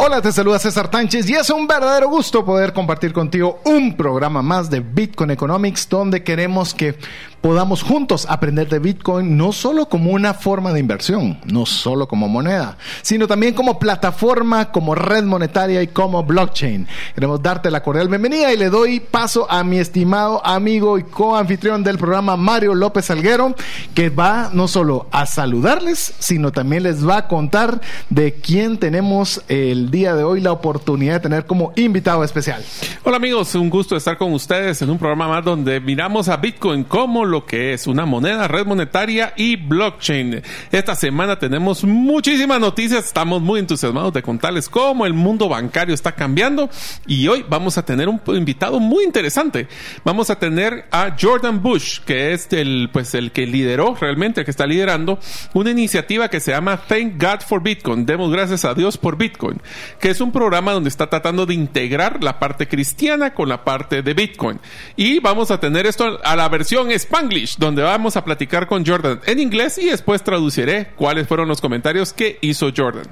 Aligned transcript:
Hola, 0.00 0.22
te 0.22 0.30
saluda 0.30 0.60
César 0.60 0.88
Tánchez 0.88 1.28
y 1.28 1.34
es 1.34 1.50
un 1.50 1.66
verdadero 1.66 2.08
gusto 2.08 2.44
poder 2.44 2.72
compartir 2.72 3.12
contigo 3.12 3.60
un 3.64 3.96
programa 3.96 4.42
más 4.42 4.70
de 4.70 4.78
Bitcoin 4.78 5.32
Economics 5.32 5.88
donde 5.88 6.22
queremos 6.22 6.72
que 6.72 6.94
podamos 7.40 7.82
juntos 7.82 8.26
aprender 8.28 8.68
de 8.68 8.78
Bitcoin 8.78 9.36
no 9.36 9.52
solo 9.52 9.88
como 9.88 10.10
una 10.10 10.34
forma 10.34 10.72
de 10.72 10.80
inversión, 10.80 11.38
no 11.44 11.66
solo 11.66 12.08
como 12.08 12.28
moneda, 12.28 12.76
sino 13.02 13.26
también 13.26 13.54
como 13.54 13.78
plataforma, 13.78 14.70
como 14.72 14.94
red 14.94 15.24
monetaria 15.24 15.82
y 15.82 15.88
como 15.88 16.22
blockchain. 16.24 16.86
Queremos 17.14 17.42
darte 17.42 17.70
la 17.70 17.82
cordial 17.82 18.08
bienvenida 18.08 18.52
y 18.52 18.56
le 18.56 18.70
doy 18.70 19.00
paso 19.00 19.50
a 19.50 19.62
mi 19.64 19.78
estimado 19.78 20.44
amigo 20.44 20.98
y 20.98 21.04
coanfitrión 21.04 21.84
del 21.84 21.98
programa, 21.98 22.36
Mario 22.36 22.74
López 22.74 23.10
Alguero, 23.10 23.54
que 23.94 24.10
va 24.10 24.50
no 24.52 24.68
solo 24.68 25.06
a 25.12 25.26
saludarles, 25.26 26.14
sino 26.18 26.52
también 26.52 26.82
les 26.82 27.06
va 27.06 27.18
a 27.18 27.28
contar 27.28 27.80
de 28.10 28.34
quién 28.34 28.78
tenemos 28.78 29.42
el 29.48 29.90
día 29.90 30.14
de 30.14 30.24
hoy 30.24 30.40
la 30.40 30.52
oportunidad 30.52 31.14
de 31.14 31.20
tener 31.20 31.46
como 31.46 31.72
invitado 31.76 32.24
especial. 32.24 32.64
Hola 33.04 33.16
amigos, 33.16 33.54
un 33.54 33.70
gusto 33.70 33.96
estar 33.96 34.18
con 34.18 34.32
ustedes 34.32 34.82
en 34.82 34.90
un 34.90 34.98
programa 34.98 35.28
más 35.28 35.44
donde 35.44 35.80
miramos 35.80 36.28
a 36.28 36.36
Bitcoin 36.36 36.84
como 36.84 37.27
lo 37.28 37.46
que 37.46 37.72
es 37.72 37.86
una 37.86 38.06
moneda, 38.06 38.48
red 38.48 38.66
monetaria 38.66 39.32
y 39.36 39.56
blockchain. 39.56 40.42
Esta 40.72 40.94
semana 40.94 41.38
tenemos 41.38 41.84
muchísimas 41.84 42.58
noticias, 42.58 43.04
estamos 43.04 43.42
muy 43.42 43.60
entusiasmados 43.60 44.12
de 44.12 44.22
contarles 44.22 44.68
cómo 44.68 45.06
el 45.06 45.12
mundo 45.12 45.48
bancario 45.48 45.94
está 45.94 46.12
cambiando 46.12 46.70
y 47.06 47.28
hoy 47.28 47.44
vamos 47.48 47.78
a 47.78 47.84
tener 47.84 48.08
un 48.08 48.20
invitado 48.28 48.80
muy 48.80 49.04
interesante. 49.04 49.68
Vamos 50.04 50.30
a 50.30 50.38
tener 50.38 50.86
a 50.90 51.14
Jordan 51.20 51.62
Bush, 51.62 52.00
que 52.00 52.32
es 52.32 52.52
el, 52.52 52.90
pues, 52.92 53.14
el 53.14 53.32
que 53.32 53.46
lideró 53.46 53.94
realmente, 53.94 54.40
el 54.40 54.44
que 54.44 54.50
está 54.50 54.66
liderando 54.66 55.18
una 55.54 55.70
iniciativa 55.70 56.28
que 56.28 56.40
se 56.40 56.52
llama 56.52 56.78
Thank 56.88 57.22
God 57.22 57.40
for 57.46 57.62
Bitcoin. 57.62 58.06
Demos 58.06 58.32
gracias 58.32 58.64
a 58.64 58.74
Dios 58.74 58.96
por 58.96 59.16
Bitcoin, 59.16 59.60
que 60.00 60.10
es 60.10 60.20
un 60.20 60.32
programa 60.32 60.72
donde 60.72 60.88
está 60.88 61.08
tratando 61.08 61.46
de 61.46 61.54
integrar 61.54 62.22
la 62.24 62.38
parte 62.38 62.68
cristiana 62.68 63.34
con 63.34 63.48
la 63.48 63.64
parte 63.64 64.02
de 64.02 64.14
Bitcoin. 64.14 64.60
Y 64.96 65.20
vamos 65.20 65.50
a 65.50 65.60
tener 65.60 65.86
esto 65.86 66.18
a 66.24 66.34
la 66.34 66.48
versión 66.48 66.90
española 66.90 67.17
donde 67.58 67.82
vamos 67.82 68.16
a 68.16 68.24
platicar 68.24 68.68
con 68.68 68.86
Jordan 68.86 69.20
en 69.26 69.40
inglés 69.40 69.76
y 69.76 69.86
después 69.86 70.22
traduciré 70.22 70.92
cuáles 70.94 71.26
fueron 71.26 71.48
los 71.48 71.60
comentarios 71.60 72.12
que 72.12 72.38
hizo 72.42 72.70
Jordan. 72.74 73.06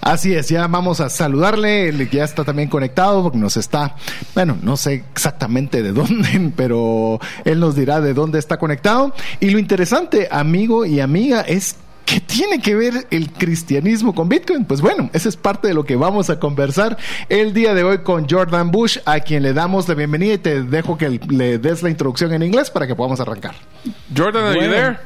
Así 0.00 0.32
es, 0.32 0.48
ya 0.48 0.66
vamos 0.66 1.00
a 1.00 1.10
saludarle, 1.10 2.08
ya 2.10 2.24
está 2.24 2.42
también 2.42 2.70
conectado 2.70 3.22
porque 3.22 3.36
nos 3.36 3.58
está, 3.58 3.96
bueno, 4.34 4.56
no 4.62 4.78
sé 4.78 5.04
exactamente 5.12 5.82
de 5.82 5.92
dónde, 5.92 6.52
pero 6.56 7.20
él 7.44 7.60
nos 7.60 7.76
dirá 7.76 8.00
de 8.00 8.14
dónde 8.14 8.38
está 8.38 8.56
conectado. 8.56 9.12
Y 9.40 9.50
lo 9.50 9.58
interesante, 9.58 10.28
amigo 10.30 10.86
y 10.86 11.00
amiga, 11.00 11.42
es 11.42 11.76
¿Qué 12.10 12.18
tiene 12.18 12.60
que 12.60 12.74
ver 12.74 13.06
el 13.12 13.30
cristianismo 13.30 14.12
con 14.16 14.28
Bitcoin? 14.28 14.64
Pues 14.64 14.80
bueno, 14.80 15.08
esa 15.12 15.28
es 15.28 15.36
parte 15.36 15.68
de 15.68 15.74
lo 15.74 15.84
que 15.84 15.94
vamos 15.94 16.28
a 16.28 16.40
conversar 16.40 16.98
el 17.28 17.54
día 17.54 17.72
de 17.72 17.84
hoy 17.84 17.98
con 17.98 18.28
Jordan 18.28 18.72
Bush, 18.72 18.98
a 19.04 19.20
quien 19.20 19.44
le 19.44 19.52
damos 19.52 19.88
la 19.88 19.94
bienvenida 19.94 20.34
y 20.34 20.38
te 20.38 20.64
dejo 20.64 20.98
que 20.98 21.20
le 21.28 21.58
des 21.58 21.84
la 21.84 21.88
introducción 21.88 22.32
en 22.32 22.42
inglés 22.42 22.68
para 22.68 22.88
que 22.88 22.96
podamos 22.96 23.20
arrancar. 23.20 23.54
Jordan, 24.16 24.44
are 24.44 24.60
you 24.60 24.72
there? 24.72 24.96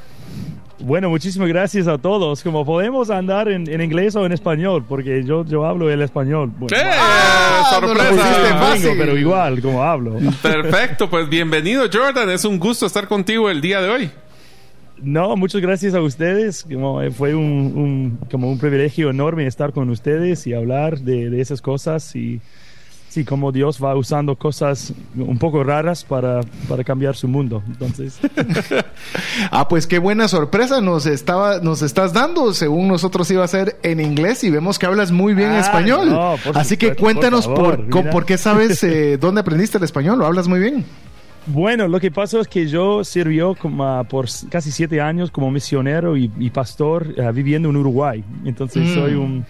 Bueno, 0.78 1.10
muchísimas 1.10 1.46
gracias 1.48 1.88
a 1.88 1.98
todos. 1.98 2.42
Como 2.42 2.64
podemos 2.64 3.10
andar 3.10 3.50
en, 3.50 3.68
inglés 3.82 4.16
o 4.16 4.24
en 4.24 4.32
español, 4.32 4.86
porque 4.88 5.24
yo, 5.24 5.44
yo 5.44 5.66
hablo 5.66 5.90
el 5.90 6.00
español. 6.00 6.52
¡Sí! 6.70 6.76
Ah, 6.80 7.64
¡Sorpresa! 7.70 8.88
pero 8.96 9.18
igual, 9.18 9.60
como 9.60 9.82
hablo. 9.82 10.16
Perfecto, 10.40 11.10
pues 11.10 11.28
bienvenido 11.28 11.84
Jordan. 11.92 12.30
Es 12.30 12.46
un 12.46 12.58
gusto 12.58 12.86
estar 12.86 13.06
contigo 13.08 13.50
el 13.50 13.60
día 13.60 13.82
de 13.82 13.90
hoy. 13.90 14.10
No, 15.02 15.36
muchas 15.36 15.60
gracias 15.60 15.94
a 15.94 16.00
ustedes. 16.00 16.64
Como 16.64 17.02
eh, 17.02 17.10
fue 17.10 17.34
un, 17.34 18.18
como 18.30 18.50
un 18.50 18.58
privilegio 18.58 19.10
enorme 19.10 19.46
estar 19.46 19.72
con 19.72 19.90
ustedes 19.90 20.46
y 20.46 20.54
hablar 20.54 21.00
de, 21.00 21.40
esas 21.40 21.60
cosas 21.60 22.14
y 22.14 22.40
sí, 23.08 23.24
como 23.24 23.52
Dios 23.52 23.82
va 23.82 23.94
usando 23.96 24.36
cosas 24.36 24.92
un 25.16 25.38
poco 25.38 25.62
raras 25.62 26.04
para, 26.04 26.40
para 26.68 26.84
cambiar 26.84 27.16
su 27.16 27.28
mundo. 27.28 27.62
Entonces. 27.66 28.18
ah, 29.50 29.68
pues 29.68 29.86
qué 29.86 29.98
buena 29.98 30.28
sorpresa 30.28 30.80
nos 30.80 31.06
estaba, 31.06 31.58
nos 31.58 31.82
estás 31.82 32.12
dando. 32.12 32.54
Según 32.54 32.88
nosotros 32.88 33.30
iba 33.30 33.44
a 33.44 33.48
ser 33.48 33.78
en 33.82 34.00
inglés 34.00 34.44
y 34.44 34.50
vemos 34.50 34.78
que 34.78 34.86
hablas 34.86 35.10
muy 35.10 35.34
bien 35.34 35.50
ah, 35.50 35.60
español. 35.60 36.38
Así 36.54 36.76
que 36.76 36.94
cuéntanos 36.94 37.46
por, 37.46 37.88
por, 38.10 38.24
qué 38.24 38.38
sabes 38.38 38.82
eh, 38.84 39.18
dónde 39.18 39.40
aprendiste 39.40 39.78
el 39.78 39.84
español. 39.84 40.18
Lo 40.18 40.26
hablas 40.26 40.46
muy 40.48 40.60
bien. 40.60 40.84
Bueno, 41.46 41.88
lo 41.88 42.00
que 42.00 42.10
pasó 42.10 42.40
es 42.40 42.48
que 42.48 42.66
yo 42.66 43.04
sirvió 43.04 43.54
como, 43.54 44.04
por 44.04 44.26
casi 44.50 44.72
siete 44.72 45.00
años 45.00 45.30
como 45.30 45.50
misionero 45.50 46.16
y, 46.16 46.28
pastor 46.50 47.14
eh, 47.16 47.30
viviendo 47.32 47.68
en 47.68 47.76
Uruguay. 47.76 48.24
Entonces 48.44 48.92
soy 48.94 49.12
mm. 49.14 49.20
un 49.20 49.46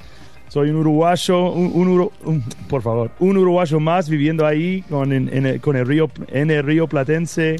soy 0.48 0.70
un 0.70 0.76
uruguayo, 0.76 1.50
un, 1.50 2.44
por 2.68 2.80
favor, 2.80 3.10
un 3.18 3.36
uruguayo 3.36 3.80
más 3.80 4.08
viviendo 4.08 4.46
ahí 4.46 4.82
con, 4.82 5.12
en, 5.12 5.58
con 5.58 5.74
el 5.74 5.84
río, 5.84 6.08
en 6.28 6.50
el 6.50 6.62
río 6.62 6.86
Platense. 6.86 7.56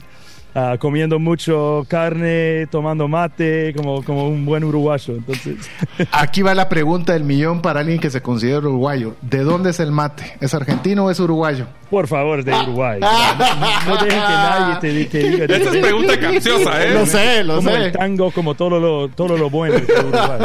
Ah, 0.56 0.76
comiendo 0.78 1.18
mucho 1.18 1.84
carne, 1.88 2.68
tomando 2.70 3.08
mate, 3.08 3.74
como, 3.76 4.04
como 4.04 4.28
un 4.28 4.46
buen 4.46 4.62
uruguayo. 4.62 5.16
Entonces. 5.16 5.68
Aquí 6.12 6.42
va 6.42 6.54
la 6.54 6.68
pregunta 6.68 7.14
del 7.14 7.24
millón 7.24 7.60
para 7.60 7.80
alguien 7.80 7.98
que 7.98 8.08
se 8.08 8.22
considera 8.22 8.58
uruguayo. 8.58 9.16
¿De 9.20 9.42
dónde 9.42 9.70
es 9.70 9.80
el 9.80 9.90
mate? 9.90 10.36
¿Es 10.40 10.54
argentino 10.54 11.06
o 11.06 11.10
es 11.10 11.18
uruguayo? 11.18 11.66
Por 11.94 12.08
favor, 12.08 12.42
de 12.42 12.52
Uruguay. 12.52 12.98
No, 12.98 13.94
dejen 13.94 14.08
que 14.08 14.16
nadie 14.16 14.74
te, 14.80 15.04
te 15.04 15.18
diga. 15.30 15.44
Esta 15.44 15.70
es 15.70 15.76
pregunta 15.76 16.18
capciosa, 16.18 16.84
¿eh? 16.84 16.92
Lo 16.92 17.06
sé, 17.06 17.44
lo 17.44 17.56
como 17.58 17.70
sé. 17.70 17.76
el 17.76 17.92
tango, 17.92 18.32
como 18.32 18.54
todo 18.56 18.80
lo, 18.80 19.08
todo 19.10 19.38
lo 19.38 19.48
bueno 19.48 19.76
de 19.76 19.92
Uruguay. 20.00 20.40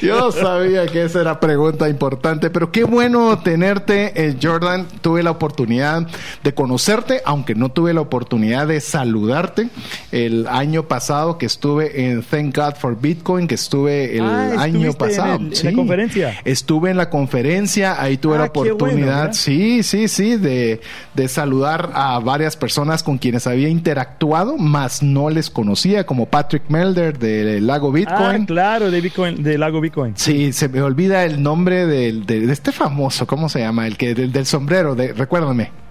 Yo 0.00 0.32
sabía 0.32 0.86
que 0.86 1.04
esa 1.04 1.20
era 1.20 1.38
pregunta 1.38 1.86
importante, 1.90 2.48
pero 2.48 2.72
qué 2.72 2.84
bueno 2.84 3.38
tenerte, 3.40 4.12
eh, 4.16 4.36
Jordan. 4.42 4.86
Tuve 5.02 5.22
la 5.22 5.32
oportunidad 5.32 6.06
de 6.42 6.54
conocerte, 6.54 7.20
aunque 7.26 7.54
no 7.54 7.68
tuve 7.68 7.92
la 7.92 8.00
oportunidad 8.00 8.66
de 8.68 8.80
saludarte 8.80 9.68
el 10.12 10.46
año 10.48 10.84
pasado 10.84 11.36
que 11.36 11.44
estuve 11.44 12.06
en 12.06 12.22
Thank 12.22 12.56
God 12.56 12.76
for 12.76 12.98
Bitcoin, 12.98 13.46
que 13.46 13.56
estuve 13.56 14.16
el 14.16 14.24
ah, 14.24 14.54
año 14.56 14.94
pasado. 14.94 15.34
En, 15.34 15.50
la 15.62 15.72
conferencia. 15.74 16.40
Estuve 16.46 16.90
en 16.90 16.96
la 16.96 17.10
conferencia, 17.10 18.00
ahí 18.00 18.16
tuve 18.16 18.38
la 18.38 18.44
ah, 18.44 18.46
oportunidad, 18.46 19.34
sí, 19.34 19.82
sí, 19.82 20.05
sí, 20.08 20.36
de, 20.36 20.80
de 21.14 21.28
saludar 21.28 21.90
a 21.94 22.18
varias 22.18 22.56
personas 22.56 23.02
con 23.02 23.18
quienes 23.18 23.46
había 23.46 23.68
interactuado, 23.68 24.56
más 24.58 25.02
no 25.02 25.30
les 25.30 25.50
conocía, 25.50 26.04
como 26.04 26.26
Patrick 26.26 26.64
Melder 26.68 27.18
de 27.18 27.60
Lago 27.60 27.92
Bitcoin. 27.92 28.42
Ah, 28.42 28.46
claro, 28.46 28.90
de 28.90 29.00
Bitcoin, 29.00 29.42
de 29.42 29.58
Lago 29.58 29.80
Bitcoin. 29.80 30.14
Sí, 30.16 30.52
se 30.52 30.68
me 30.68 30.82
olvida 30.82 31.24
el 31.24 31.42
nombre 31.42 31.86
del, 31.86 32.26
de, 32.26 32.50
este 32.52 32.72
famoso, 32.72 33.26
¿cómo 33.26 33.48
se 33.48 33.60
llama? 33.60 33.86
El 33.86 33.96
que 33.96 34.14
del, 34.14 34.32
del 34.32 34.46
sombrero, 34.46 34.94
de, 34.94 35.12
recuérdame 35.12 35.85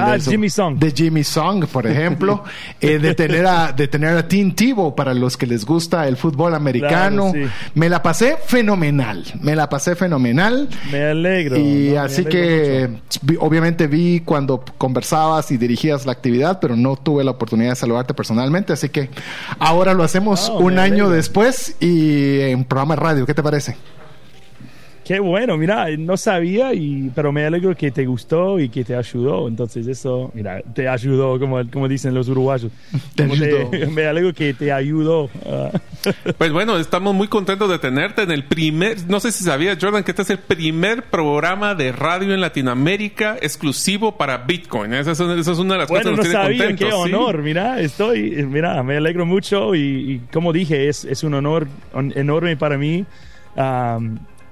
ah, 0.00 0.16
Jimmy 0.18 0.50
Song. 0.50 0.78
De 0.78 0.90
Jimmy 0.90 1.24
Song, 1.24 1.66
por 1.66 1.86
ejemplo. 1.86 2.44
eh, 2.80 2.98
de, 2.98 3.14
tener 3.14 3.46
a, 3.46 3.72
de 3.72 3.88
tener 3.88 4.16
a 4.16 4.26
Tim 4.26 4.54
Tebow 4.54 4.94
para 4.94 5.14
los 5.14 5.36
que 5.36 5.46
les 5.46 5.64
gusta 5.64 6.06
el 6.08 6.16
fútbol 6.16 6.54
americano. 6.54 7.32
Me 7.74 7.88
la 7.88 8.02
pasé 8.02 8.36
fenomenal. 8.44 9.24
Me 9.40 9.54
la 9.54 9.68
pasé 9.68 9.94
fenomenal. 9.94 10.68
Me 10.90 11.04
alegro. 11.04 11.58
Y 11.58 11.96
así 11.96 12.24
que 12.24 12.88
obviamente 13.38 13.86
vi 13.86 14.20
cuando 14.20 14.64
conversabas 14.78 15.50
y 15.50 15.56
dirigías 15.56 16.06
la 16.06 16.12
actividad, 16.12 16.60
pero 16.60 16.76
no 16.76 16.96
tuve 16.96 17.24
la 17.24 17.32
oportunidad 17.32 17.70
de 17.70 17.76
saludarte 17.76 18.14
personalmente. 18.14 18.72
Así 18.72 18.88
que 18.88 19.10
ahora 19.58 19.94
lo 19.94 20.02
hacemos 20.02 20.48
un 20.48 20.78
año 20.78 21.08
después 21.08 21.76
y 21.80 22.40
en 22.40 22.64
programa 22.64 22.94
de 22.94 23.00
radio. 23.00 23.26
¿Qué 23.26 23.34
te 23.34 23.42
parece? 23.42 23.76
Qué 25.04 25.20
bueno, 25.20 25.58
mira, 25.58 25.86
no 25.98 26.16
sabía, 26.16 26.72
y, 26.72 27.10
pero 27.14 27.30
me 27.30 27.44
alegro 27.44 27.76
que 27.76 27.90
te 27.90 28.06
gustó 28.06 28.58
y 28.58 28.70
que 28.70 28.84
te 28.84 28.96
ayudó. 28.96 29.48
Entonces 29.48 29.86
eso, 29.86 30.30
mira, 30.32 30.62
te 30.62 30.88
ayudó, 30.88 31.38
como, 31.38 31.60
como 31.70 31.88
dicen 31.88 32.14
los 32.14 32.28
uruguayos. 32.28 32.72
Te 33.14 33.24
ayudó. 33.24 33.70
me 33.90 34.06
alegro 34.06 34.32
que 34.32 34.54
te 34.54 34.72
ayudó. 34.72 35.28
pues 36.38 36.52
bueno, 36.52 36.78
estamos 36.78 37.14
muy 37.14 37.28
contentos 37.28 37.68
de 37.68 37.78
tenerte 37.78 38.22
en 38.22 38.30
el 38.30 38.44
primer, 38.44 38.96
no 39.06 39.20
sé 39.20 39.30
si 39.30 39.44
sabías, 39.44 39.76
Jordan, 39.78 40.04
que 40.04 40.12
este 40.12 40.22
es 40.22 40.30
el 40.30 40.38
primer 40.38 41.02
programa 41.04 41.74
de 41.74 41.92
radio 41.92 42.32
en 42.32 42.40
Latinoamérica 42.40 43.36
exclusivo 43.42 44.16
para 44.16 44.38
Bitcoin. 44.38 44.94
Esa 44.94 45.12
es, 45.12 45.20
una, 45.20 45.34
de 45.34 45.78
las 45.80 45.88
cosas 45.88 46.04
que 46.04 46.10
nos 46.10 46.16
no 46.16 46.22
tiene 46.22 46.32
sabía, 46.32 46.76
Qué 46.76 46.92
honor, 46.92 47.42
mira, 47.42 47.78
estoy, 47.78 48.42
mira, 48.46 48.82
me 48.82 48.96
alegro 48.96 49.26
mucho 49.26 49.74
y, 49.74 50.22
como 50.32 50.50
dije, 50.54 50.88
es, 50.88 51.04
es 51.04 51.24
un 51.24 51.34
honor 51.34 51.68
enorme 52.14 52.56
para 52.56 52.78
mí 52.78 53.04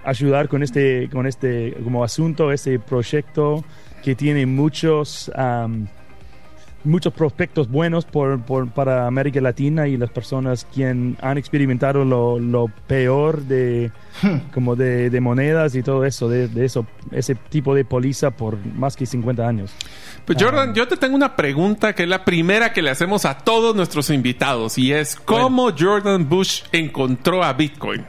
ayudar 0.04 0.48
con 0.48 0.62
este, 0.62 1.08
con 1.10 1.26
este 1.26 1.74
como 1.82 2.04
asunto, 2.04 2.52
este 2.52 2.78
proyecto 2.78 3.64
que 4.02 4.14
tiene 4.14 4.46
muchos, 4.46 5.30
um, 5.36 5.86
muchos 6.84 7.12
prospectos 7.12 7.68
buenos 7.68 8.04
por, 8.04 8.40
por, 8.42 8.68
para 8.70 9.06
América 9.06 9.40
Latina 9.40 9.86
y 9.86 9.96
las 9.96 10.10
personas 10.10 10.66
quien 10.74 11.16
han 11.22 11.38
experimentado 11.38 12.04
lo, 12.04 12.40
lo 12.40 12.66
peor 12.88 13.42
de, 13.42 13.92
como 14.52 14.74
de, 14.74 15.08
de, 15.08 15.20
monedas 15.20 15.76
y 15.76 15.82
todo 15.82 16.04
eso, 16.04 16.28
de, 16.28 16.48
de, 16.48 16.64
eso, 16.64 16.84
ese 17.12 17.36
tipo 17.36 17.74
de 17.74 17.84
póliza 17.84 18.32
por 18.32 18.58
más 18.74 18.96
que 18.96 19.06
50 19.06 19.46
años. 19.46 19.72
Pues 20.24 20.36
Jordan, 20.42 20.70
um, 20.70 20.74
yo 20.74 20.88
te 20.88 20.96
tengo 20.96 21.14
una 21.14 21.36
pregunta 21.36 21.94
que 21.94 22.02
es 22.02 22.08
la 22.08 22.24
primera 22.24 22.72
que 22.72 22.82
le 22.82 22.90
hacemos 22.90 23.24
a 23.24 23.38
todos 23.38 23.76
nuestros 23.76 24.10
invitados 24.10 24.78
y 24.78 24.92
es 24.92 25.14
¿cómo 25.14 25.62
bueno. 25.62 25.76
Jordan 25.78 26.28
Bush 26.28 26.64
encontró 26.72 27.44
a 27.44 27.52
Bitcoin? 27.52 28.04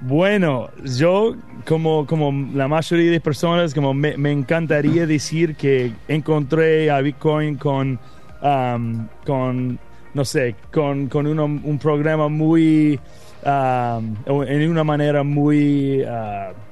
Bueno, 0.00 0.68
yo 0.84 1.34
como, 1.66 2.06
como 2.06 2.50
la 2.54 2.68
mayoría 2.68 3.10
de 3.10 3.20
personas, 3.20 3.74
como 3.74 3.94
me, 3.94 4.16
me 4.16 4.30
encantaría 4.30 5.06
decir 5.06 5.56
que 5.56 5.92
encontré 6.06 6.90
a 6.90 7.00
Bitcoin 7.00 7.56
con, 7.56 7.98
um, 8.42 9.06
con 9.24 9.78
no 10.12 10.24
sé, 10.24 10.54
con, 10.72 11.08
con 11.08 11.26
uno, 11.26 11.44
un 11.44 11.78
programa 11.78 12.28
muy, 12.28 13.00
um, 13.44 14.42
en 14.46 14.70
una 14.70 14.84
manera 14.84 15.22
muy... 15.22 16.02
Uh, 16.02 16.66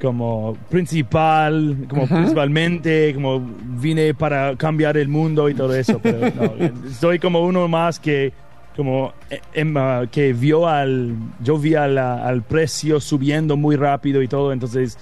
como 0.00 0.56
principal, 0.70 1.76
como 1.88 2.06
principalmente, 2.06 3.12
como 3.14 3.46
vine 3.78 4.14
para 4.14 4.56
cambiar 4.56 4.96
el 4.96 5.08
mundo 5.08 5.48
y 5.48 5.54
todo 5.54 5.74
eso, 5.74 6.00
pero 6.02 6.20
no, 6.20 6.90
soy 6.98 7.18
como 7.18 7.44
uno 7.44 7.68
más 7.68 8.00
que 8.00 8.32
como 8.76 9.12
em, 9.52 9.76
uh, 9.76 10.08
que 10.10 10.32
vio 10.32 10.66
al 10.66 11.14
yo 11.40 11.58
vi 11.58 11.74
al, 11.74 11.98
al, 11.98 12.42
precio 12.42 13.00
subiendo 13.00 13.56
muy 13.56 13.76
rápido 13.76 14.22
y 14.22 14.28
todo 14.28 14.52
entonces 14.52 14.98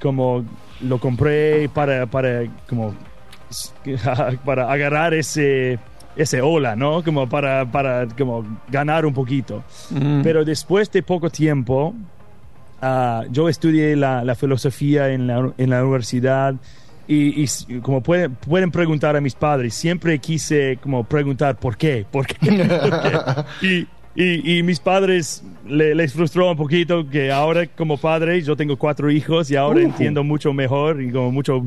como 0.00 0.44
lo 0.80 0.98
compré 0.98 1.68
para 1.68 2.06
para 2.06 2.44
como 2.68 2.94
para 4.44 4.70
agarrar 4.70 5.14
ese 5.14 5.78
ese 6.16 6.40
ola 6.42 6.76
no 6.76 7.02
como 7.02 7.28
para 7.28 7.70
para 7.70 8.06
como 8.08 8.44
ganar 8.68 9.06
un 9.06 9.14
poquito 9.14 9.64
mm. 9.90 10.22
pero 10.22 10.44
después 10.44 10.90
de 10.92 11.02
poco 11.02 11.30
tiempo 11.30 11.94
uh, 12.82 13.22
yo 13.30 13.48
estudié 13.48 13.96
la, 13.96 14.24
la 14.24 14.34
filosofía 14.34 15.08
en 15.08 15.26
la, 15.26 15.52
en 15.56 15.70
la 15.70 15.82
universidad 15.82 16.54
y, 17.08 17.44
y, 17.44 17.80
como 17.80 18.02
pueden, 18.02 18.34
pueden 18.34 18.70
preguntar 18.70 19.16
a 19.16 19.20
mis 19.20 19.34
padres, 19.34 19.74
siempre 19.74 20.18
quise 20.18 20.78
como 20.80 21.04
preguntar 21.04 21.56
por 21.56 21.76
qué, 21.76 22.04
por 22.10 22.26
qué, 22.26 22.36
¿Por 22.40 23.02
qué? 23.02 23.16
Y, 23.66 23.86
y, 24.16 24.58
y, 24.58 24.62
mis 24.62 24.80
padres 24.80 25.44
le, 25.68 25.94
les 25.94 26.12
frustró 26.12 26.50
un 26.50 26.56
poquito 26.56 27.08
que 27.08 27.30
ahora 27.30 27.66
como 27.66 27.98
padre 27.98 28.40
yo 28.42 28.56
tengo 28.56 28.76
cuatro 28.76 29.10
hijos 29.10 29.50
y 29.50 29.56
ahora 29.56 29.80
uh. 29.80 29.84
entiendo 29.84 30.24
mucho 30.24 30.52
mejor 30.52 31.02
y 31.02 31.12
como 31.12 31.30
mucho 31.30 31.64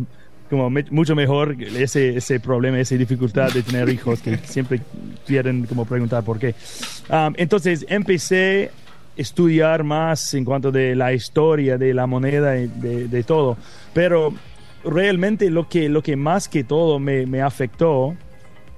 como 0.50 0.70
me, 0.70 0.84
mucho 0.90 1.16
mejor 1.16 1.56
ese, 1.62 2.18
ese 2.18 2.40
problema, 2.40 2.80
esa 2.80 2.96
dificultad 2.96 3.54
de 3.54 3.62
tener 3.62 3.88
hijos 3.90 4.20
que 4.20 4.38
siempre 4.40 4.82
quieren 5.28 5.68
como 5.68 5.86
preguntar 5.86 6.24
por 6.24 6.40
qué. 6.40 6.56
Um, 7.10 7.34
entonces 7.38 7.86
empecé 7.88 8.72
a 9.16 9.22
estudiar 9.22 9.84
más 9.84 10.34
en 10.34 10.44
cuanto 10.44 10.72
de 10.72 10.96
la 10.96 11.14
historia 11.14 11.78
de 11.78 11.94
la 11.94 12.08
moneda 12.08 12.58
y 12.58 12.68
de, 12.68 13.08
de 13.08 13.24
todo, 13.24 13.58
pero 13.94 14.34
realmente 14.84 15.50
lo 15.50 15.68
que, 15.68 15.90
lo 15.90 16.02
que 16.02 16.16
más 16.16 16.48
que 16.48 16.64
todo 16.64 17.00
me, 17.00 17.26
me 17.26 17.42
afectó 17.42 18.16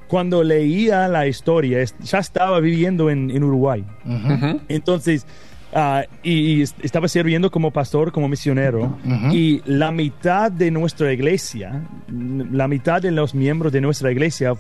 cuando 0.08 0.44
leía 0.44 1.08
la 1.08 1.26
historia, 1.26 1.82
ya 2.02 2.20
estaba 2.20 2.60
viviendo 2.60 3.10
en, 3.10 3.32
en 3.32 3.44
Uruguay. 3.46 3.86
Uh 4.06 4.10
-huh. 4.10 4.62
Entonces, 4.68 5.26
uh, 5.74 6.02
y, 6.22 6.62
y, 6.62 6.62
estaba 6.84 7.08
sirviendo 7.08 7.50
como 7.50 7.72
pastor, 7.72 8.12
como 8.12 8.28
misionero, 8.28 8.98
uh 9.06 9.10
-huh. 9.10 9.34
y 9.34 9.62
la 9.66 9.92
mitad 9.92 10.52
de 10.52 10.70
nuestra 10.70 11.14
iglesia, 11.14 11.82
la 12.10 12.68
mitad 12.68 13.02
de 13.02 13.12
los 13.12 13.34
miembros 13.34 13.72
de 13.72 13.80
nuestra 13.80 14.12
iglesia 14.12 14.54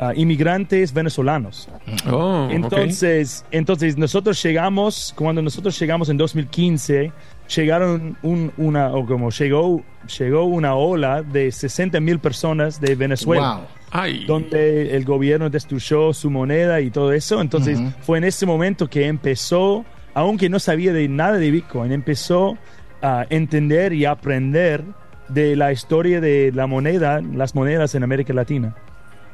uh, 0.00 0.12
inmigrantes 0.14 0.92
venezolanos. 0.92 1.68
Oh, 2.10 2.48
entonces, 2.50 3.44
okay. 3.46 3.58
entonces, 3.58 3.96
nosotros 3.96 4.42
llegamos, 4.42 5.12
cuando 5.16 5.42
nosotros 5.42 5.78
llegamos 5.78 6.08
en 6.08 6.16
2015, 6.16 7.12
llegaron 7.54 8.16
un, 8.22 8.52
una, 8.56 8.92
o 8.92 9.06
como 9.06 9.30
llegó, 9.30 9.82
llegó 10.18 10.44
una 10.44 10.74
ola 10.74 11.22
de 11.22 11.50
60 11.50 12.00
mil 12.00 12.18
personas 12.18 12.80
de 12.80 12.94
Venezuela. 12.94 13.56
Wow. 13.56 13.66
Ay. 13.90 14.24
Donde 14.26 14.94
el 14.94 15.04
gobierno 15.04 15.48
destruyó 15.48 16.12
su 16.12 16.30
moneda 16.30 16.80
y 16.80 16.90
todo 16.90 17.12
eso. 17.12 17.40
Entonces 17.40 17.78
uh 17.78 17.84
-huh. 17.84 17.94
fue 18.02 18.18
en 18.18 18.24
ese 18.24 18.44
momento 18.44 18.88
que 18.88 19.06
empezó, 19.06 19.84
aunque 20.12 20.50
no 20.50 20.58
sabía 20.58 20.92
de 20.92 21.08
nada 21.08 21.38
de 21.38 21.50
Bitcoin, 21.50 21.92
empezó 21.92 22.58
a 23.00 23.24
entender 23.30 23.94
y 23.94 24.04
aprender 24.04 24.84
de 25.28 25.56
la 25.56 25.72
historia 25.72 26.20
de 26.20 26.52
la 26.54 26.66
moneda, 26.66 27.20
las 27.20 27.54
monedas 27.54 27.94
en 27.94 28.02
América 28.02 28.32
Latina. 28.32 28.74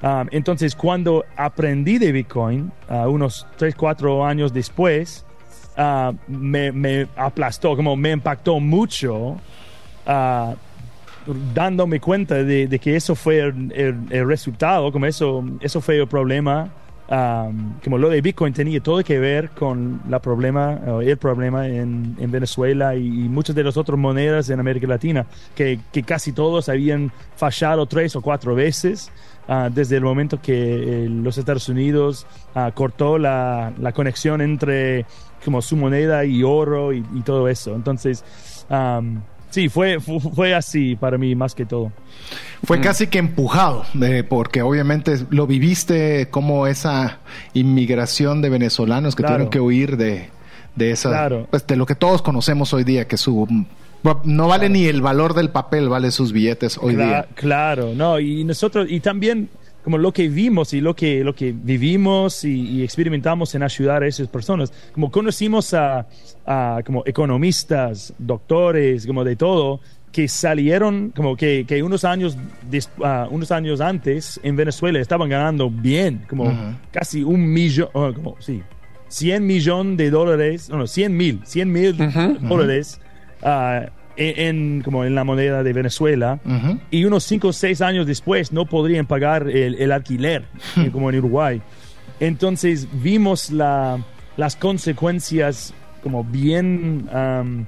Um, 0.05 0.29
entonces, 0.33 0.77
cuando 0.77 1.25
aprendí 1.35 1.97
de 1.97 2.13
Bitcoin, 2.13 2.71
uh, 2.91 3.09
unos 3.09 3.47
3, 3.57 3.75
4 3.75 4.27
años 4.27 4.53
después, 4.53 5.25
uh, 5.79 6.13
me, 6.29 6.73
me, 6.73 7.07
aplastó, 7.17 7.75
como 7.75 7.97
me 7.97 8.11
impactó 8.11 8.61
mucho, 8.61 9.39
uh, 10.07 10.55
dándome 11.55 12.01
cuenta 12.01 12.35
de, 12.35 12.67
de, 12.67 12.79
que 12.79 12.97
eso 12.97 13.15
fue 13.15 13.39
el, 13.39 13.73
el, 13.75 13.97
el, 14.11 14.27
resultado, 14.27 14.93
como 14.93 15.07
eso, 15.07 15.43
eso 15.63 15.81
fue 15.81 15.99
el 15.99 16.07
problema. 16.07 16.69
Um, 17.07 17.75
como 17.85 17.99
lo 17.99 18.09
de 18.09 18.23
Bitcoin 18.23 18.55
tenía 18.55 18.81
todo 18.83 19.05
que 19.05 19.19
ver 19.19 19.51
con 19.51 20.01
la 20.09 20.21
problema, 20.21 20.81
uh, 20.87 21.01
el 21.01 21.19
problema 21.19 21.69
en, 21.69 22.17
en 22.19 22.31
Venezuela 22.31 22.97
y, 22.97 23.07
y, 23.07 23.29
muchas 23.29 23.55
de 23.55 23.63
las 23.63 23.77
otras 23.77 23.99
monedas 23.99 24.49
en 24.49 24.59
América 24.59 24.87
Latina, 24.87 25.27
que, 25.55 25.81
que 25.93 26.03
casi 26.03 26.33
todos 26.33 26.71
habían 26.71 27.13
fallado 27.37 27.85
tres 27.85 28.17
o 28.17 28.23
cuatro 28.23 28.55
veces. 28.55 29.11
Uh, 29.47 29.69
desde 29.71 29.99
el 29.99 30.03
momento 30.03 30.41
que 30.41 31.05
eh, 31.05 31.09
los 31.11 31.37
Estados 31.37 31.69
Unidos 31.69 32.27
uh, 32.55 32.73
cortó 32.73 33.19
la, 33.19 33.75
la, 33.79 33.93
conexión 33.93 34.41
entre 34.41 35.05
como 35.45 35.61
su 35.61 35.77
moneda 35.77 36.25
y 36.25 36.43
oro 36.43 36.95
y, 36.95 37.05
y 37.13 37.21
todo 37.21 37.47
eso. 37.49 37.75
Entonces, 37.75 38.25
um, 38.71 39.21
sí, 39.55 39.69
fue, 39.69 40.01
fue 40.01 40.55
así 40.55 40.97
para 40.97 41.17
mí 41.17 41.35
más 41.35 41.55
que 41.55 41.65
todo. 41.65 41.93
Fue 42.65 42.79
mm. 42.79 42.81
casi 42.83 43.07
que 43.07 43.19
empujado, 43.19 43.85
eh, 44.03 44.25
porque 44.29 44.63
obviamente 44.63 45.17
lo 45.31 45.47
viviste 45.47 46.29
como 46.31 46.67
esa 46.67 47.21
inmigración 47.53 48.43
de 48.43 48.51
venezolanos 48.51 49.15
que 49.15 49.23
claro. 49.23 49.35
tuvieron 49.35 49.51
que 49.51 49.61
huir 49.61 49.97
de, 49.97 50.31
de 50.75 50.91
esa, 50.91 51.11
claro. 51.11 51.47
pues 51.51 51.67
de 51.67 51.77
lo 51.77 51.87
que 51.87 51.95
todos 51.95 52.21
conocemos 52.21 52.73
hoy 52.75 52.83
día, 52.83 53.07
que 53.07 53.17
su 53.17 53.47
no 54.25 54.49
vale 54.49 54.69
ni 54.69 54.85
el 54.85 55.01
valor 55.01 55.33
del 55.33 55.49
papel, 55.49 55.89
vale 55.89 56.11
sus 56.11 56.33
billetes 56.33 56.77
hoy 56.79 56.97
día. 56.97 57.27
Claro, 57.35 57.95
no, 57.95 58.21
y 58.21 58.45
nosotros, 58.45 58.87
y 58.91 59.01
también 59.01 59.49
como 59.85 59.99
lo 59.99 60.13
que 60.13 60.29
vimos 60.29 60.73
y 60.73 60.81
lo 60.81 60.97
que, 60.97 61.23
lo 61.23 61.35
que 61.35 61.53
vivimos 61.53 62.43
y, 62.45 62.79
y 62.79 62.83
experimentamos 62.83 63.55
en 63.55 63.63
ayudar 63.63 64.03
a 64.03 64.07
esas 64.07 64.29
personas, 64.29 64.73
como 64.93 65.11
conocimos 65.11 65.75
a, 65.75 66.07
a 66.47 66.81
como 66.85 67.03
economistas, 67.07 68.15
doctores, 68.19 69.07
como 69.07 69.23
de 69.25 69.37
todo, 69.37 69.81
que 70.11 70.27
salieron 70.29 71.11
como 71.15 71.37
que, 71.37 71.67
que 71.67 71.83
unos 71.83 72.05
años 72.05 72.39
uh, 72.99 73.27
unos 73.31 73.51
años 73.51 73.81
antes 73.81 74.41
en 74.45 74.55
Venezuela 74.55 75.01
estaban 75.01 75.29
ganando 75.29 75.69
bien 75.69 76.25
como 76.29 76.45
uh 76.45 76.51
-huh. 76.51 76.77
casi 76.93 77.25
un 77.25 77.53
millón 77.53 77.89
uh, 77.95 78.13
como 78.15 78.37
sí 78.41 78.63
100 79.09 79.45
millones 79.45 79.97
de 79.97 80.11
dólares 80.11 80.71
no, 80.71 80.79
no 80.79 80.87
100 80.87 81.17
mil 81.17 81.41
100 81.45 81.73
mil 81.73 81.91
uh 81.95 82.05
-huh, 82.05 82.39
dólares 82.39 83.01
uh, 83.43 83.91
en, 84.17 84.57
en, 84.77 84.83
como 84.83 85.05
en 85.05 85.15
la 85.15 85.25
moneda 85.25 85.63
de 85.63 85.73
Venezuela 85.73 86.41
uh 86.45 86.49
-huh. 86.49 86.81
y 86.91 87.05
unos 87.05 87.25
5 87.25 87.49
o 87.49 87.53
6 87.53 87.81
años 87.81 88.07
después 88.07 88.53
no 88.53 88.67
podrían 88.67 89.07
pagar 89.07 89.49
el, 89.49 89.75
el 89.75 89.93
alquiler 89.93 90.45
como 90.93 91.11
en 91.11 91.19
Uruguay 91.19 91.63
entonces 92.21 92.89
vimos 93.03 93.51
la, 93.51 94.05
las 94.37 94.57
consecuencias 94.57 95.75
como 96.03 96.23
bien 96.23 97.09
um, 97.15 97.65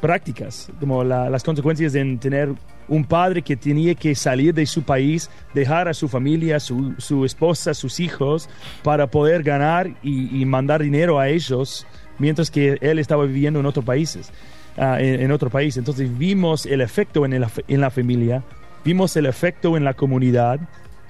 prácticas, 0.00 0.68
como 0.80 1.04
la, 1.04 1.30
las 1.30 1.42
consecuencias 1.42 1.92
de 1.92 2.16
tener 2.20 2.52
un 2.88 3.04
padre 3.04 3.42
que 3.42 3.56
tenía 3.56 3.94
que 3.94 4.14
salir 4.14 4.54
de 4.54 4.66
su 4.66 4.82
país, 4.82 5.30
dejar 5.54 5.88
a 5.88 5.94
su 5.94 6.08
familia, 6.08 6.60
su, 6.60 6.94
su 6.98 7.24
esposa, 7.24 7.74
sus 7.74 7.98
hijos, 8.00 8.48
para 8.82 9.08
poder 9.08 9.42
ganar 9.42 9.88
y, 10.02 10.40
y, 10.40 10.44
mandar 10.44 10.82
dinero 10.82 11.18
a 11.18 11.28
ellos, 11.28 11.86
mientras 12.18 12.50
que 12.50 12.78
él 12.80 12.98
estaba 12.98 13.24
viviendo 13.24 13.60
en 13.60 13.66
otros 13.66 13.84
países, 13.84 14.32
uh, 14.76 14.94
en, 14.98 15.20
en, 15.22 15.32
otro 15.32 15.50
país. 15.50 15.76
Entonces 15.76 16.16
vimos 16.16 16.66
el 16.66 16.80
efecto 16.80 17.24
en, 17.24 17.32
el, 17.32 17.46
en 17.68 17.80
la 17.80 17.90
familia, 17.90 18.42
vimos 18.84 19.16
el 19.16 19.26
efecto 19.26 19.76
en 19.76 19.84
la 19.84 19.94
comunidad. 19.94 20.60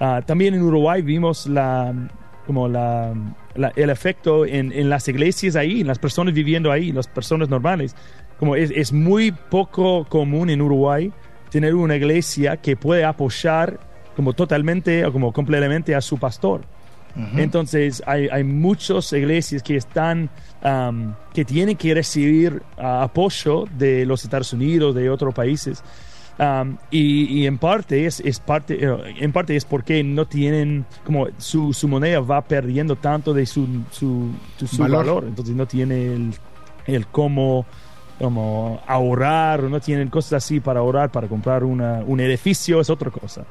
Uh, 0.00 0.22
también 0.26 0.54
en 0.54 0.62
Uruguay 0.62 1.02
vimos 1.02 1.46
la, 1.46 1.94
como 2.46 2.68
la, 2.68 3.14
la, 3.54 3.72
el 3.76 3.90
efecto 3.90 4.44
en, 4.44 4.72
en, 4.72 4.88
las 4.88 5.08
iglesias 5.08 5.56
ahí, 5.56 5.80
en 5.80 5.86
las 5.86 5.98
personas 5.98 6.34
viviendo 6.34 6.70
ahí, 6.70 6.92
las 6.92 7.06
personas 7.06 7.48
normales 7.48 7.94
como 8.38 8.56
es, 8.56 8.70
es, 8.70 8.92
muy 8.92 9.32
poco 9.32 10.04
común 10.04 10.50
en 10.50 10.60
Uruguay 10.60 11.12
tener 11.50 11.74
una 11.74 11.96
iglesia 11.96 12.58
que 12.58 12.76
puede 12.76 13.04
apoyar 13.04 13.80
como 14.14 14.32
totalmente 14.32 15.04
o 15.06 15.12
como 15.12 15.32
completamente 15.32 15.94
a 15.94 16.00
su 16.00 16.18
pastor. 16.18 16.62
Entonces 17.36 18.02
hay, 18.06 18.28
hay 18.28 18.44
muchas 18.44 19.12
iglesias 19.12 19.62
que 19.62 19.76
están, 19.76 20.28
um, 20.62 21.14
que 21.32 21.44
tienen 21.44 21.76
que 21.76 21.94
recibir 21.94 22.62
uh, 22.76 23.02
apoyo 23.02 23.64
de 23.78 24.04
los 24.04 24.22
Estados 24.24 24.52
Unidos, 24.52 24.94
de 24.94 25.08
otros 25.08 25.34
países. 25.34 25.82
Um, 26.38 26.76
y, 26.90 27.40
y, 27.40 27.46
en 27.46 27.56
parte 27.56 28.04
es, 28.04 28.20
es 28.20 28.40
parte 28.40 28.76
eh, 28.78 29.14
en 29.20 29.32
parte 29.32 29.56
es 29.56 29.64
porque 29.64 30.04
no 30.04 30.26
tienen 30.26 30.84
como 31.02 31.28
su, 31.38 31.72
su 31.72 31.88
moneda 31.88 32.20
va 32.20 32.42
perdiendo 32.42 32.94
tanto 32.96 33.32
de 33.32 33.46
su, 33.46 33.66
su, 33.90 34.28
su 34.58 34.76
Valor. 34.76 35.06
valor. 35.06 35.24
entonces 35.26 35.56
no 35.56 35.64
tiene 35.64 36.12
el, 36.12 36.34
el 36.86 37.06
cómo 37.06 37.64
como 38.18 38.82
ahorrar 38.86 39.64
o 39.64 39.70
no 39.70 39.80
tienen 39.80 40.08
cosas 40.08 40.44
así 40.44 40.60
para 40.60 40.80
ahorrar 40.80 41.10
para 41.10 41.26
comprar 41.26 41.64
una, 41.64 42.02
un 42.06 42.20
edificio 42.20 42.82
es 42.82 42.90
otra 42.90 43.10
cosa 43.10 43.46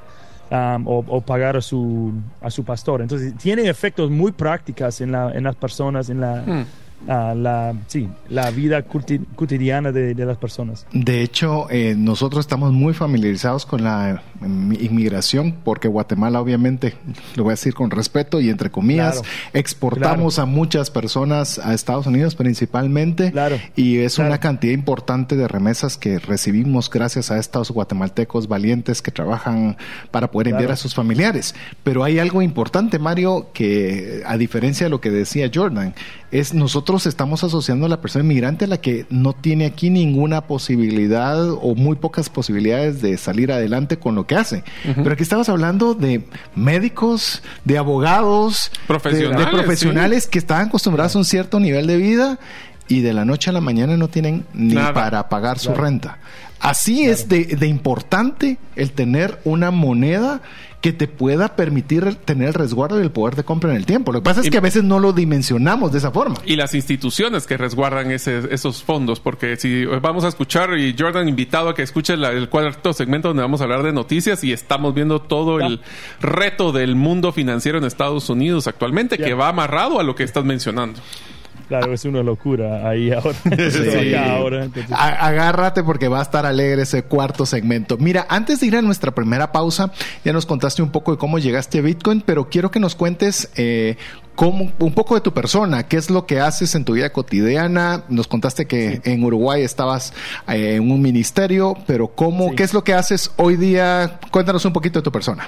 um, 0.51 0.87
o, 0.87 1.21
pagar 1.21 1.57
a 1.57 1.61
su 1.61 2.13
a 2.41 2.49
su 2.49 2.63
pastor 2.63 3.01
entonces 3.01 3.33
tiene 3.37 3.67
efectos 3.67 4.09
muy 4.09 4.31
prácticas 4.31 5.01
en, 5.01 5.11
la, 5.11 5.31
en 5.31 5.43
las 5.43 5.55
personas 5.55 6.09
en 6.09 6.21
la 6.21 6.43
Hmm. 6.45 6.65
Ah, 7.07 7.33
la 7.35 7.73
sí 7.87 8.07
la 8.29 8.49
vida 8.51 8.83
cotidiana 8.83 9.91
de, 9.91 10.13
de 10.13 10.25
las 10.25 10.37
personas 10.37 10.85
De 10.91 11.21
hecho, 11.21 11.67
eh, 11.69 11.95
nosotros 11.97 12.41
estamos 12.45 12.71
muy 12.73 12.93
familiarizados 12.93 13.65
con 13.65 13.83
la 13.83 14.21
mm, 14.39 14.73
inmigración 14.79 15.55
porque 15.63 15.87
Guatemala, 15.87 16.41
obviamente, 16.41 16.95
lo 17.35 17.43
voy 17.43 17.51
a 17.51 17.53
decir 17.53 17.73
con 17.73 17.91
respeto 17.91 18.39
y 18.41 18.49
entre 18.49 18.69
comillas, 18.71 19.19
Claro. 19.21 19.27
exportamos 19.53 20.39
a 20.39 20.45
muchas 20.45 20.89
personas 20.91 21.59
a 21.59 21.73
Estados 21.73 22.07
Unidos 22.07 22.35
principalmente 22.35 23.31
Claro. 23.31 23.57
y 23.75 23.97
es 23.97 24.17
una 24.19 24.39
cantidad 24.39 24.73
importante 24.73 25.35
de 25.35 25.47
remesas 25.47 25.97
que 25.97 26.19
recibimos 26.19 26.89
gracias 26.89 27.31
a 27.31 27.37
estos 27.39 27.71
guatemaltecos 27.71 28.47
valientes 28.47 29.01
que 29.01 29.11
trabajan 29.11 29.77
para 30.11 30.31
poder 30.31 30.49
enviar 30.49 30.71
a 30.71 30.75
sus 30.75 30.93
familiares. 30.95 31.55
Pero 31.83 32.03
hay 32.03 32.19
algo 32.19 32.41
importante, 32.41 32.99
Mario, 32.99 33.47
que 33.53 34.23
a 34.25 34.37
diferencia 34.37 34.85
de 34.85 34.89
lo 34.89 35.01
que 35.01 35.11
decía 35.11 35.49
Jordan, 35.53 35.93
es 36.31 36.53
nosotros 36.53 37.05
estamos 37.05 37.43
asociando 37.43 37.85
a 37.85 37.89
la 37.89 38.01
persona 38.01 38.23
inmigrante 38.25 38.65
a 38.65 38.67
la 38.67 38.77
que 38.81 39.05
no 39.09 39.33
tiene 39.33 39.65
aquí 39.65 39.89
ninguna 39.89 40.41
posibilidad 40.47 41.49
o 41.51 41.75
muy 41.75 41.95
pocas 41.95 42.29
posibilidades 42.29 43.01
de 43.01 43.17
salir 43.17 43.51
adelante 43.51 43.97
con 43.97 44.15
lo 44.15 44.25
que 44.27 44.35
hace. 44.35 44.63
Pero 44.95 45.11
aquí 45.11 45.23
estamos 45.23 45.47
hablando 45.49 45.93
de 45.93 46.25
médicos, 46.55 47.41
de 47.63 47.77
abogados, 47.77 48.71
de- 48.73 48.87
Profesionales, 48.87 49.45
de, 49.45 49.51
profesionales 49.51 50.27
que 50.27 50.39
están 50.39 50.67
acostumbrados 50.67 51.15
a 51.15 51.19
un 51.19 51.25
cierto 51.25 51.59
nivel 51.59 51.87
de 51.87 51.97
vida 51.97 52.39
y 52.87 53.01
de 53.01 53.13
la 53.13 53.25
noche 53.25 53.49
a 53.49 53.53
la 53.53 53.61
mañana 53.61 53.97
no 53.97 54.07
tienen 54.07 54.45
ni 54.53 54.73
Nada. 54.75 54.93
para 54.93 55.29
pagar 55.29 55.57
su 55.59 55.69
Claro. 55.69 55.83
renta. 55.83 56.17
Así 56.59 57.03
es 57.05 57.27
de, 57.29 57.45
de 57.45 57.67
importante 57.67 58.57
el 58.75 58.91
tener 58.91 59.39
una 59.43 59.71
moneda 59.71 60.41
que 60.85 60.93
te 60.93 61.07
pueda 61.07 61.55
permitir 61.55 62.13
tener 62.25 62.49
el 62.49 62.53
resguardo 62.53 62.99
y 62.99 63.01
el 63.01 63.09
poder 63.09 63.35
de 63.35 63.43
compra 63.43 63.71
en 63.71 63.77
el 63.77 63.87
tiempo. 63.87 64.11
Lo 64.11 64.19
que 64.19 64.25
pasa 64.25 64.41
es 64.41 64.51
que 64.51 64.57
a 64.59 64.61
veces 64.61 64.83
no 64.83 64.99
lo 64.99 65.13
dimensionamos 65.13 65.91
de 65.91 65.97
esa 65.97 66.11
forma. 66.11 66.35
Y 66.45 66.55
las 66.57 66.75
instituciones 66.75 67.47
que 67.47 67.57
resguardan 67.57 68.11
ese- 68.11 68.53
esos 68.53 68.83
fondos, 68.83 69.19
porque 69.19 69.57
si 69.57 69.83
vamos 69.85 70.25
a 70.25 70.27
escuchar, 70.27 70.77
y 70.77 70.95
Jordan 70.95 71.27
invitado 71.27 71.69
a 71.69 71.73
que 71.73 71.81
escuche 71.81 72.15
la- 72.15 72.29
el 72.33 72.49
cuarto 72.49 72.93
segmento 72.93 73.29
donde 73.29 73.41
vamos 73.41 73.61
a 73.61 73.63
hablar 73.63 73.81
de 73.81 73.93
noticias 73.93 74.43
y 74.43 74.53
estamos 74.53 74.93
viendo 74.93 75.19
todo 75.21 75.59
el 75.59 75.81
reto 76.21 76.71
del 76.71 76.95
mundo 76.95 77.31
financiero 77.31 77.79
en 77.79 77.85
Estados 77.85 78.29
Unidos 78.29 78.67
actualmente, 78.67 79.17
que 79.17 79.33
va 79.33 79.49
amarrado 79.49 79.99
a 79.99 80.03
lo 80.03 80.13
que 80.13 80.21
estás 80.21 80.45
mencionando. 80.45 80.99
Claro 81.67 81.93
es 81.93 82.05
una 82.05 82.23
locura 82.23 82.87
ahí 82.87 83.11
ahora 83.11 83.35
acá 83.45 84.35
ahora 84.35 84.69
agárrate 85.19 85.83
porque 85.83 86.07
va 86.07 86.19
a 86.19 86.21
estar 86.21 86.45
alegre 86.45 86.83
ese 86.83 87.03
cuarto 87.03 87.45
segmento. 87.45 87.97
Mira, 87.97 88.25
antes 88.29 88.59
de 88.59 88.67
ir 88.67 88.75
a 88.75 88.81
nuestra 88.81 89.13
primera 89.13 89.51
pausa, 89.51 89.91
ya 90.23 90.33
nos 90.33 90.45
contaste 90.45 90.81
un 90.81 90.91
poco 90.91 91.11
de 91.11 91.17
cómo 91.17 91.39
llegaste 91.39 91.79
a 91.79 91.81
Bitcoin, 91.81 92.21
pero 92.21 92.49
quiero 92.49 92.71
que 92.71 92.79
nos 92.79 92.95
cuentes 92.95 93.49
eh, 93.55 93.97
cómo, 94.35 94.71
un 94.79 94.93
poco 94.93 95.15
de 95.15 95.21
tu 95.21 95.33
persona, 95.33 95.87
qué 95.87 95.97
es 95.97 96.09
lo 96.09 96.25
que 96.25 96.39
haces 96.39 96.75
en 96.75 96.85
tu 96.85 96.93
vida 96.93 97.11
cotidiana. 97.11 98.03
Nos 98.09 98.27
contaste 98.27 98.65
que 98.65 99.01
en 99.03 99.23
Uruguay 99.23 99.63
estabas 99.63 100.13
eh, 100.47 100.75
en 100.75 100.91
un 100.91 101.01
ministerio, 101.01 101.75
pero 101.87 102.07
cómo, 102.07 102.49
Sí. 102.49 102.55
qué 102.55 102.63
es 102.63 102.73
lo 102.73 102.83
que 102.83 102.93
haces 102.93 103.31
hoy 103.37 103.55
día. 103.55 104.19
Cuéntanos 104.31 104.65
un 104.65 104.73
poquito 104.73 104.99
de 104.99 105.03
tu 105.03 105.11
persona. 105.11 105.47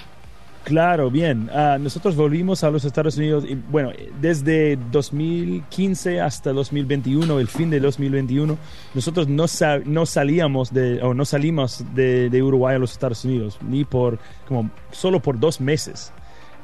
Claro, 0.68 1.10
bien. 1.10 1.50
Ah, 1.54 1.78
nosotros 1.80 2.18
volvimos 2.18 2.62
a 2.66 2.70
los 2.70 2.84
Estados 2.84 3.16
Unidos, 3.16 3.46
bueno, 3.72 3.94
desde 4.20 4.78
2015 4.92 6.20
hasta 6.20 6.52
2021, 6.52 7.40
el 7.40 7.48
fin 7.48 7.70
de 7.70 7.80
2021, 7.80 8.58
nosotros 8.94 9.30
no, 9.30 9.46
no 9.86 10.06
salíamos 10.06 10.74
de, 10.74 11.02
o 11.02 11.14
no 11.14 11.24
salimos 11.24 11.86
de, 11.96 12.44
Uruguay 12.44 12.76
a 12.76 12.80
los 12.80 12.92
Estados 12.92 13.24
Unidos, 13.24 13.58
ni 13.62 13.86
por, 13.86 14.20
como, 14.46 14.70
solo 14.92 15.22
por 15.22 15.40
dos 15.40 15.62
meses. 15.62 16.12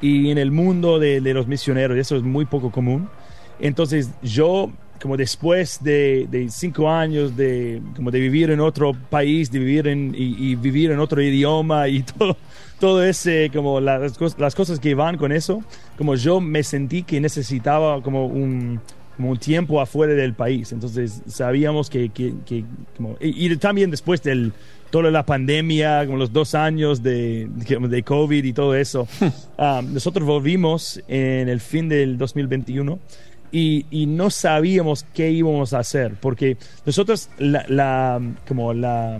Y 0.01 0.31
en 0.31 0.37
el 0.37 0.51
mundo 0.51 0.99
de, 0.99 1.21
los 1.21 1.47
misioneros, 1.47 1.97
eso 1.97 2.17
es 2.17 2.23
muy 2.23 2.43
poco 2.43 2.71
común. 2.71 3.07
Entonces 3.57 4.11
yo, 4.21 4.69
como 5.01 5.15
después 5.15 5.81
de, 5.81 6.49
cinco 6.49 6.89
años 6.89 7.37
de, 7.37 7.81
como 7.95 8.11
de 8.11 8.19
vivir 8.19 8.51
en 8.51 8.59
otro 8.59 8.91
país, 9.09 9.49
de 9.49 9.59
vivir 9.59 9.87
en, 9.87 10.13
y 10.13 10.55
vivir 10.55 10.91
en 10.91 10.99
otro 10.99 11.21
idioma 11.21 11.87
y 11.87 12.03
todo, 12.17 12.35
todo 12.83 13.01
ese, 13.01 13.49
como 13.53 13.79
las, 13.79 14.19
las 14.37 14.55
cosas 14.55 14.77
que 14.77 14.93
van 14.93 15.15
con 15.15 15.31
eso, 15.31 15.63
como 15.97 16.15
yo 16.15 16.41
me 16.41 16.63
sentí 16.63 17.03
que 17.03 17.21
necesitaba 17.21 18.01
como 18.01 18.25
un, 18.25 18.81
como 19.15 19.29
un 19.31 19.37
tiempo 19.37 19.79
afuera 19.79 20.13
del 20.15 20.33
país. 20.33 20.73
Entonces 20.73 21.21
sabíamos 21.25 21.89
que, 21.89 22.09
que, 22.09 22.33
que 22.45 22.65
como, 22.97 23.15
y, 23.21 23.47
y 23.49 23.55
también 23.55 23.89
después 23.89 24.21
del 24.21 24.51
toda 24.91 25.09
la 25.11 25.25
pandemia, 25.25 26.05
como 26.05 26.17
los 26.17 26.33
dos 26.33 26.55
años 26.55 27.01
de, 27.01 27.47
de 27.49 28.03
COVID 28.03 28.43
y 28.43 28.51
todo 28.51 28.75
eso, 28.75 29.07
ah, 29.57 29.81
nosotros 29.81 30.27
volvimos 30.27 31.01
en 31.07 31.47
el 31.47 31.61
fin 31.61 31.87
del 31.87 32.17
2021 32.17 32.99
y, 33.53 33.85
y 33.91 34.07
no 34.07 34.29
sabíamos 34.29 35.05
qué 35.13 35.31
íbamos 35.31 35.71
a 35.71 35.79
hacer, 35.79 36.15
porque 36.19 36.57
nosotros 36.85 37.29
la, 37.37 37.63
la- 37.69 38.19
como 38.45 38.73
la, 38.73 39.19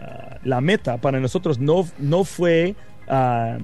ah, 0.00 0.38
la 0.44 0.60
meta 0.60 0.96
para 0.98 1.20
nosotros 1.20 1.58
no, 1.58 1.86
no 1.98 2.24
fue 2.24 2.74
ah, 3.08 3.58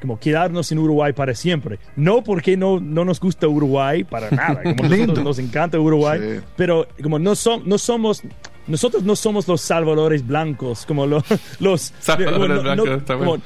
como 0.00 0.18
quedarnos 0.18 0.72
en 0.72 0.78
Uruguay 0.78 1.12
para 1.12 1.34
siempre. 1.34 1.78
No 1.96 2.22
porque 2.24 2.56
no, 2.56 2.80
no 2.80 3.04
nos 3.04 3.20
gusta 3.20 3.46
Uruguay 3.48 4.04
para 4.04 4.30
nada, 4.30 4.62
como 4.62 4.88
nosotros 4.88 5.24
nos 5.24 5.38
encanta 5.38 5.78
Uruguay, 5.78 6.18
Sí. 6.20 6.44
pero 6.56 6.86
como 7.02 7.18
no, 7.18 7.32
som- 7.32 7.62
no 7.64 7.76
somos... 7.78 8.22
Nosotros 8.66 9.02
no 9.02 9.16
somos 9.16 9.48
los 9.48 9.60
salvadores 9.62 10.24
blancos, 10.26 10.86
como 10.86 11.06
lo- 11.06 11.24
los... 11.60 11.92
Salvadores 12.00 12.62
no- 12.62 12.76
no- 12.76 12.82
blancos, 12.84 13.16
como 13.18 13.38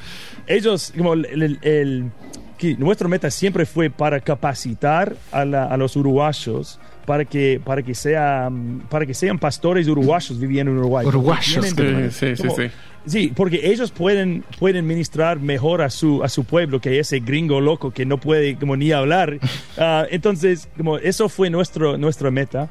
ellos, 0.47 0.93
como 0.97 1.15
el, 1.15 1.25
el- 1.27 1.59
el- 1.63 2.11
que 2.59 2.77
nuestra 2.77 3.09
meta 3.09 3.31
siempre 3.31 3.67
fue 3.67 3.91
para 3.91 4.21
capacitar 4.21 5.17
a, 5.33 5.45
la- 5.45 5.65
a 5.65 5.77
los 5.77 5.97
uruguayos 5.97 6.79
para 7.07 7.25
que 7.25 7.61
para 7.65 7.83
que 7.83 7.95
sean 7.95 8.83
para 8.89 9.05
que 9.07 9.15
sean 9.15 9.39
pastores 9.39 9.87
uruguayos 9.89 10.39
viviendo 10.39 10.73
en 10.73 10.79
Uruguay. 10.79 11.07
Uruguayos, 11.07 11.65
Sí, 11.65 11.71
sí, 12.11 12.37
sí, 12.37 12.49
sí. 12.57 12.71
Sí, 13.07 13.33
porque 13.37 13.61
ellos 13.71 13.91
pueden, 13.91 14.45
pueden 14.59 14.87
ministrar 14.87 15.39
mejor 15.39 15.83
a 15.83 15.91
su, 15.91 16.23
a 16.25 16.29
su 16.31 16.45
pueblo 16.45 16.81
que 16.81 16.99
ese 16.99 17.21
gringo 17.21 17.61
loco 17.61 17.91
que 17.91 18.07
no 18.07 18.17
puede 18.19 18.57
como 18.57 18.77
ni 18.77 18.93
hablar. 18.93 19.39
Ah, 19.77 20.07
entonces, 20.11 20.69
como 20.77 20.97
eso 20.99 21.29
fue 21.29 21.51
nuestro, 21.51 21.99
nuestra 21.99 22.31
meta. 22.31 22.71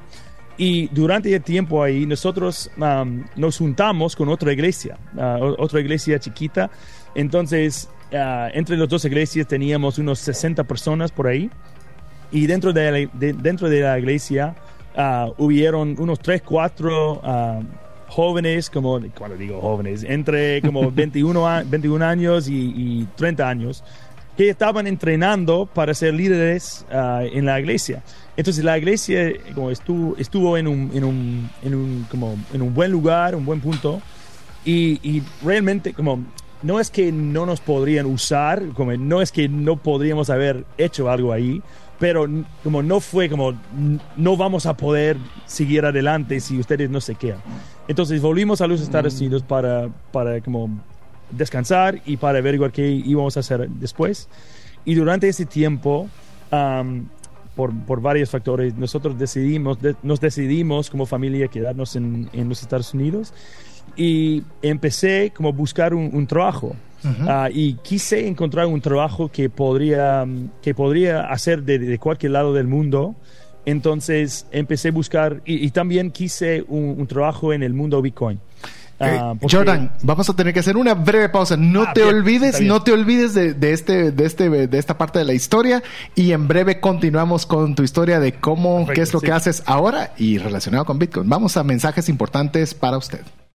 Y 0.58 0.88
durante 0.88 1.34
el 1.36 1.42
tiempo 1.44 1.84
ahí 1.84 2.06
nosotros 2.06 2.72
am, 2.80 3.26
nos 3.36 3.58
juntamos 3.58 4.16
con 4.16 4.30
otra 4.30 4.54
iglesia, 4.54 4.98
o- 5.18 5.56
otra 5.62 5.82
iglesia 5.82 6.18
chiquita. 6.20 6.72
Entonces, 7.14 7.90
ah, 8.14 8.50
entre 8.54 8.78
las 8.78 8.88
dos 8.90 9.06
iglesias 9.06 9.48
teníamos 9.48 9.98
unos 10.00 10.18
60 10.20 10.64
personas 10.64 11.12
por 11.12 11.28
ahí. 11.28 11.50
Y 12.34 12.46
dentro 12.48 12.74
de 12.74 12.92
la, 12.92 13.10
de- 13.14 13.34
dentro 13.34 13.70
de 13.70 13.80
la 13.80 13.98
iglesia 13.98 14.56
ah, 14.98 15.30
hubieron 15.38 15.96
unos 15.98 16.20
3, 16.20 16.42
4 16.42 17.22
jóvenes, 18.10 18.70
como, 18.70 19.00
cuando 19.18 19.38
digo 19.38 19.60
jóvenes, 19.62 20.04
entre 20.04 20.62
como 20.62 20.92
21, 20.96 21.48
a- 21.48 21.64
21 21.64 22.06
años 22.06 22.48
y, 22.48 22.74
y 22.76 23.08
30 23.16 23.48
años, 23.48 23.84
que 24.38 24.50
estaban 24.50 24.88
entrenando 24.88 25.68
para 25.72 25.94
ser 25.94 26.14
líderes 26.16 26.86
ah, 26.92 27.22
en 27.24 27.46
la 27.46 27.60
iglesia. 27.60 28.04
Entonces 28.36 28.64
la 28.64 28.78
iglesia 28.78 29.32
como 29.54 29.70
estuvo, 29.70 30.16
estuvo 30.18 30.58
en, 30.58 30.68
un, 30.68 30.92
en, 30.94 31.04
un, 31.04 31.50
en, 31.64 31.76
un, 31.76 32.08
como, 32.10 32.36
en 32.52 32.62
un 32.64 32.74
buen 32.74 32.92
lugar, 32.92 33.36
un 33.36 33.46
buen 33.46 33.62
punto, 33.62 34.02
y, 34.66 35.00
y 35.08 35.22
realmente 35.44 35.94
como 35.94 36.24
no 36.64 36.80
es 36.80 36.90
que 36.90 37.12
no 37.12 37.46
nos 37.46 37.60
podrían 37.60 38.06
usar, 38.06 38.64
como 38.74 38.94
no 38.94 39.22
es 39.22 39.32
que 39.32 39.50
no 39.50 39.76
podríamos 39.76 40.30
haber 40.30 40.64
hecho 40.78 41.10
algo 41.12 41.32
ahí, 41.34 41.62
pero 42.04 42.28
como 42.66 42.84
no 42.84 43.00
fue 43.00 43.30
como 43.30 43.54
no 44.18 44.36
vamos 44.36 44.66
a 44.66 44.76
poder 44.76 45.16
seguir 45.46 45.86
adelante 45.86 46.42
si 46.42 46.60
ustedes 46.60 46.90
no 46.90 47.00
se 47.00 47.16
quedan. 47.16 47.40
Entonces 47.88 48.22
volvimos 48.22 48.60
a 48.60 48.68
los 48.68 48.82
Estados 48.82 49.18
Unidos 49.22 49.42
para, 49.42 49.88
para 50.12 50.42
como 50.42 50.70
descansar 51.32 52.02
y 52.06 52.18
para 52.18 52.40
averiguar 52.40 52.74
qué 52.74 52.90
íbamos 52.90 53.38
a 53.38 53.40
hacer 53.40 53.70
después. 53.70 54.28
Y 54.84 54.96
durante 54.96 55.30
ese 55.30 55.46
tiempo, 55.46 56.10
am, 56.52 57.08
por, 57.56 57.72
por 57.86 58.02
varios 58.02 58.30
factores, 58.30 58.76
nosotros 58.76 59.18
decidimos, 59.18 59.82
de- 59.82 59.96
nos 60.04 60.20
decidimos 60.20 60.90
como 60.90 61.06
familia 61.06 61.48
quedarnos 61.48 61.96
en, 61.96 62.30
en 62.34 62.50
los 62.50 62.62
Estados 62.64 62.94
Unidos 62.94 63.34
y 63.96 64.44
empecé 64.62 65.32
como 65.34 65.48
a 65.48 65.52
buscar 65.54 65.94
un, 65.94 66.10
un 66.14 66.28
trabajo. 66.28 66.76
Ah, 67.28 67.50
y 67.52 67.74
quise 67.76 68.28
encontrar 68.28 68.68
un 68.68 68.82
trabajo 68.82 69.30
que 69.30 69.50
podría, 69.50 70.26
que 70.62 70.74
podría 70.74 71.22
hacer 71.22 71.64
de, 71.64 71.98
cualquier 72.00 72.34
lado 72.34 72.54
del 72.54 72.68
mundo. 72.68 73.16
Entonces 73.66 74.46
empecé 74.52 74.90
a 74.90 74.92
buscar 74.92 75.42
y, 75.46 75.70
también 75.72 76.12
quise 76.12 76.64
un, 76.68 77.06
trabajo 77.08 77.54
en 77.54 77.64
el 77.64 77.74
mundo 77.74 78.02
Bitcoin. 78.02 78.40
Ah, 79.00 79.34
Jordan, 79.50 79.92
vamos 80.04 80.30
a 80.30 80.36
tener 80.36 80.54
que 80.54 80.60
hacer 80.60 80.78
una 80.78 80.94
breve 80.94 81.28
pausa. 81.28 81.58
No 81.58 81.84
ah, 81.84 81.94
te 81.94 82.04
olvides, 82.04 82.62
no 82.62 82.84
te 82.84 82.94
olvides 82.94 83.34
de, 83.34 83.56
este, 83.72 84.12
de 84.12 84.26
este, 84.26 84.50
de 84.50 84.78
esta 84.78 84.98
parte 84.98 85.20
de 85.20 85.26
la 85.26 85.34
historia 85.34 85.84
y 86.16 86.32
en 86.32 86.48
breve 86.48 86.80
continuamos 86.80 87.46
con 87.46 87.76
tu 87.76 87.84
historia 87.84 88.20
de 88.20 88.34
cómo, 88.34 88.88
qué 88.88 89.02
es 89.02 89.14
lo 89.14 89.20
que 89.20 89.32
haces 89.32 89.64
ahora 89.66 90.14
y 90.18 90.38
relacionado 90.38 90.86
con 90.86 91.00
Bitcoin. 91.00 91.28
Vamos 91.28 91.58
a 91.58 91.64
mensajes 91.64 92.08
importantes 92.08 92.74
para 92.74 92.98
usted. 92.98 93.22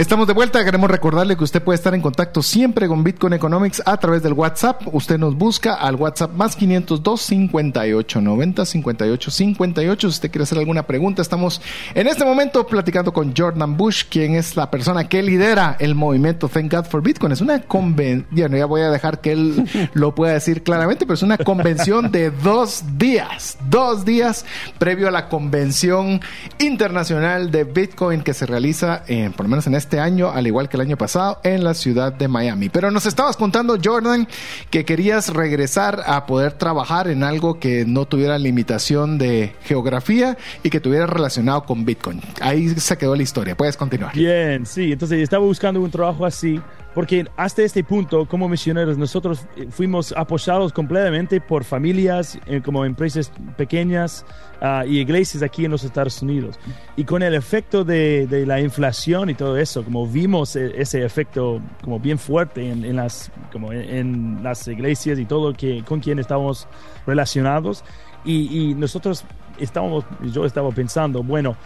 Estamos 0.00 0.26
de 0.26 0.32
vuelta. 0.32 0.64
Queremos 0.64 0.90
recordarle 0.90 1.36
que 1.36 1.44
usted 1.44 1.62
puede 1.62 1.74
estar 1.74 1.94
en 1.94 2.00
contacto 2.00 2.42
siempre 2.42 2.88
con 2.88 3.04
Bitcoin 3.04 3.34
Economics 3.34 3.82
a 3.84 3.98
través 3.98 4.22
del 4.22 4.32
WhatsApp. 4.32 4.80
Usted 4.94 5.18
nos 5.18 5.36
busca 5.36 5.74
al 5.74 5.96
WhatsApp 5.96 6.32
más 6.32 6.56
502 6.56 7.20
58 7.20 8.20
90 8.22 8.64
58 8.64 9.30
58. 9.30 10.00
Si 10.08 10.14
usted 10.14 10.30
quiere 10.30 10.44
hacer 10.44 10.56
alguna 10.56 10.86
pregunta, 10.86 11.20
estamos 11.20 11.60
en 11.94 12.06
este 12.06 12.24
momento 12.24 12.66
platicando 12.66 13.12
con 13.12 13.34
Jordan 13.36 13.76
Bush, 13.76 14.04
quien 14.08 14.36
es 14.36 14.56
la 14.56 14.70
persona 14.70 15.06
que 15.06 15.22
lidera 15.22 15.76
el 15.78 15.94
movimiento 15.94 16.48
Thank 16.48 16.72
God 16.72 16.86
for 16.86 17.02
Bitcoin. 17.02 17.32
Es 17.32 17.42
una 17.42 17.60
convención, 17.60 18.56
ya 18.56 18.64
voy 18.64 18.80
a 18.80 18.88
dejar 18.88 19.20
que 19.20 19.32
él 19.32 19.68
lo 19.92 20.14
pueda 20.14 20.32
decir 20.32 20.62
claramente, 20.62 21.04
pero 21.04 21.16
es 21.16 21.22
una 21.22 21.36
convención 21.36 22.10
de 22.10 22.30
dos 22.30 22.84
días, 22.96 23.58
dos 23.68 24.06
días 24.06 24.46
previo 24.78 25.08
a 25.08 25.10
la 25.10 25.28
convención 25.28 26.22
internacional 26.58 27.50
de 27.50 27.64
Bitcoin 27.64 28.22
que 28.22 28.32
se 28.32 28.46
realiza, 28.46 29.02
en, 29.06 29.34
por 29.34 29.44
lo 29.44 29.50
menos 29.50 29.66
en 29.66 29.74
este 29.74 29.89
este 29.90 29.98
año, 29.98 30.30
al 30.30 30.46
igual 30.46 30.68
que 30.68 30.76
el 30.76 30.82
año 30.82 30.96
pasado, 30.96 31.40
en 31.42 31.64
la 31.64 31.74
ciudad 31.74 32.12
de 32.12 32.28
Miami. 32.28 32.68
Pero 32.68 32.92
nos 32.92 33.06
estabas 33.06 33.36
contando, 33.36 33.76
Jordan, 33.82 34.28
que 34.70 34.84
querías 34.84 35.34
regresar 35.34 36.04
a 36.06 36.26
poder 36.26 36.52
trabajar 36.52 37.08
en 37.08 37.24
algo 37.24 37.58
que 37.58 37.84
no 37.84 38.06
tuviera 38.06 38.38
limitación 38.38 39.18
de 39.18 39.52
geografía 39.64 40.38
y 40.62 40.70
que 40.70 40.78
tuviera 40.78 41.08
relacionado 41.08 41.64
con 41.64 41.84
Bitcoin. 41.84 42.20
Ahí 42.40 42.68
se 42.68 42.96
quedó 42.96 43.16
la 43.16 43.24
historia. 43.24 43.56
Puedes 43.56 43.76
continuar. 43.76 44.14
Bien, 44.14 44.64
sí. 44.64 44.92
Entonces 44.92 45.18
estaba 45.18 45.44
buscando 45.44 45.80
un 45.80 45.90
trabajo 45.90 46.24
así 46.24 46.60
porque 46.94 47.26
hasta 47.36 47.62
este 47.62 47.84
punto, 47.84 48.26
como 48.26 48.48
misioneros, 48.48 48.98
nosotros 48.98 49.46
eh, 49.56 49.66
fuimos 49.70 50.12
apoyados 50.16 50.72
completamente 50.72 51.40
por 51.40 51.64
familias, 51.64 52.38
eh, 52.46 52.60
como 52.64 52.84
empresas 52.84 53.30
pequeñas 53.56 54.24
uh, 54.60 54.84
y 54.84 54.98
iglesias 54.98 55.42
aquí 55.42 55.64
en 55.64 55.70
los 55.70 55.84
Estados 55.84 56.20
Unidos. 56.20 56.58
Y 56.96 57.04
con 57.04 57.22
el 57.22 57.34
efecto 57.34 57.84
de, 57.84 58.26
de 58.26 58.44
la 58.44 58.60
inflación 58.60 59.30
y 59.30 59.34
todo 59.34 59.56
eso, 59.56 59.84
como 59.84 60.06
vimos 60.06 60.56
e, 60.56 60.80
ese 60.80 61.04
efecto 61.04 61.60
como 61.84 62.00
bien 62.00 62.18
fuerte 62.18 62.68
en, 62.68 62.84
en 62.84 62.96
las, 62.96 63.30
como 63.52 63.72
en, 63.72 64.42
las 64.42 64.66
iglesias 64.66 65.18
y 65.18 65.26
todo 65.26 65.52
que, 65.52 65.84
con 65.84 66.00
quien 66.00 66.18
estábamos 66.18 66.66
relacionados. 67.06 67.84
Y, 68.24 68.70
y 68.70 68.74
nosotros 68.74 69.24
estábamos, 69.58 70.04
yo 70.32 70.44
estaba 70.44 70.70
pensando, 70.70 71.22
bueno, 71.22 71.56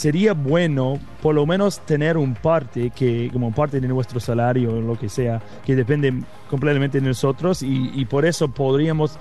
sería 0.00 0.32
bueno 0.32 0.98
por 1.20 1.34
lo 1.34 1.44
menos 1.44 1.80
tener 1.80 2.16
un 2.16 2.34
parte 2.34 2.88
que 2.88 3.28
como 3.30 3.52
parte 3.52 3.82
de 3.82 3.86
nuestro 3.86 4.18
salario 4.18 4.72
o 4.72 4.80
lo 4.80 4.98
que 4.98 5.10
sea 5.10 5.42
que 5.62 5.76
depende 5.76 6.14
completamente 6.48 7.02
de 7.02 7.06
nosotros 7.06 7.62
y, 7.62 8.02
por 8.06 8.24
eso 8.24 8.48
podríamos 8.48 9.18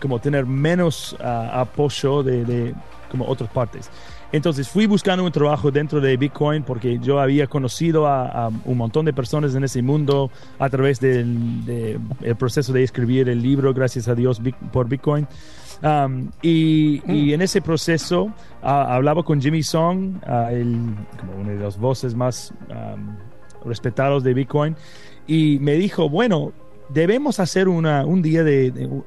como 0.00 0.18
tener 0.18 0.44
menos 0.44 1.16
ah, 1.20 1.60
apoyo 1.60 2.24
de, 2.24 2.74
como 3.08 3.28
otras 3.28 3.48
partes. 3.50 3.90
Entonces 4.32 4.68
fui 4.68 4.86
buscando 4.86 5.24
un 5.24 5.30
trabajo 5.30 5.70
dentro 5.70 6.00
de 6.00 6.16
Bitcoin 6.16 6.64
porque 6.64 6.98
yo 6.98 7.20
había 7.20 7.46
conocido 7.46 8.08
a, 8.08 8.50
un 8.64 8.76
montón 8.76 9.04
de 9.04 9.12
personas 9.12 9.54
en 9.54 9.62
ese 9.62 9.82
mundo 9.82 10.32
a 10.58 10.68
través 10.68 10.98
del 10.98 12.00
proceso 12.36 12.72
de 12.72 12.82
escribir 12.82 13.28
el 13.28 13.40
libro 13.40 13.72
gracias 13.72 14.08
a 14.08 14.16
Dios 14.16 14.42
por 14.72 14.88
Bitcoin 14.88 15.28
Um, 15.84 16.30
y, 16.40 17.02
mm. 17.04 17.34
en 17.34 17.42
ese 17.42 17.60
proceso 17.60 18.32
ah, 18.62 18.94
hablaba 18.94 19.22
con 19.22 19.38
Jimmy 19.38 19.62
Song, 19.62 20.14
uh, 20.16 21.18
como 21.18 21.42
una 21.42 21.52
de 21.52 21.58
las 21.58 21.76
voces 21.76 22.14
más 22.14 22.54
um, 22.70 23.16
respetados 23.66 24.24
de 24.24 24.32
Bitcoin, 24.32 24.76
y 25.26 25.58
me 25.60 25.74
dijo, 25.74 26.08
bueno, 26.08 26.54
debemos 26.88 27.38
hacer 27.38 27.68
una, 27.68 28.06
un 28.06 28.22
día 28.22 28.42
de, 28.44 28.70
uh, 28.70 29.04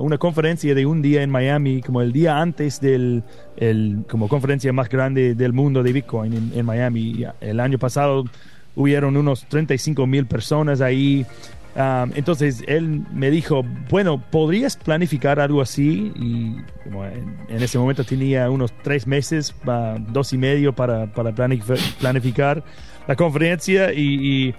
una 0.00 0.18
conferencia 0.18 0.72
de 0.72 0.86
un 0.86 1.02
día 1.02 1.24
en 1.24 1.30
Miami, 1.30 1.82
como 1.82 2.00
el 2.00 2.12
día 2.12 2.38
antes 2.38 2.80
del 2.80 3.24
el, 3.56 4.04
como 4.08 4.28
conferencia 4.28 4.72
más 4.72 4.88
grande 4.88 5.34
del 5.34 5.52
mundo 5.52 5.82
de 5.82 5.92
Bitcoin 5.92 6.32
en, 6.32 6.52
en 6.54 6.64
Miami. 6.64 7.24
El 7.40 7.58
año 7.58 7.78
pasado 7.78 8.24
hubieron 8.76 9.16
unos 9.16 9.46
35 9.48 10.06
mil 10.06 10.26
personas 10.26 10.80
ahí 10.80 11.26
entonces 11.76 12.64
él 12.66 13.04
me 13.12 13.30
dijo, 13.30 13.64
bueno, 13.88 14.22
¿podrías 14.30 14.76
planificar 14.76 15.40
algo 15.40 15.62
así? 15.62 16.12
Y 16.16 16.56
en, 17.48 17.62
ese 17.62 17.78
momento 17.78 18.04
tenía 18.04 18.50
unos 18.50 18.72
tres 18.82 19.06
meses, 19.06 19.54
dos 20.08 20.32
y 20.32 20.38
medio 20.38 20.74
para, 20.74 21.06
para 21.06 21.32
planificar 21.32 22.62
la 23.06 23.16
conferencia 23.16 23.92
y, 23.92 24.54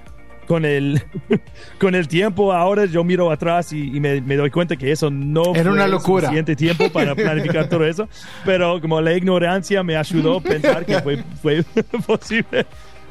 con 0.48 0.66
el 0.66 1.02
con 1.80 1.94
el 1.94 2.08
tiempo 2.08 2.52
ahora 2.52 2.86
yo 2.86 3.04
miro 3.04 3.32
atrás 3.32 3.72
y, 3.72 4.00
me, 4.00 4.20
doy 4.20 4.50
cuenta 4.50 4.76
que 4.76 4.92
eso 4.92 5.10
no 5.12 5.54
era 5.56 5.72
una 5.72 5.88
locura 5.88 6.24
suficiente 6.24 6.56
tiempo 6.56 6.90
para 6.90 7.14
planificar 7.16 7.70
todo 7.70 7.86
eso 7.86 8.10
pero 8.44 8.82
como 8.82 9.00
la 9.00 9.14
ignorancia 9.14 9.84
me 9.84 9.96
ayudó 9.96 10.38
a 10.38 10.42
pensar 10.42 10.86
que 10.86 11.00
fue, 11.00 11.24
fue 11.42 11.64
posible 12.08 12.66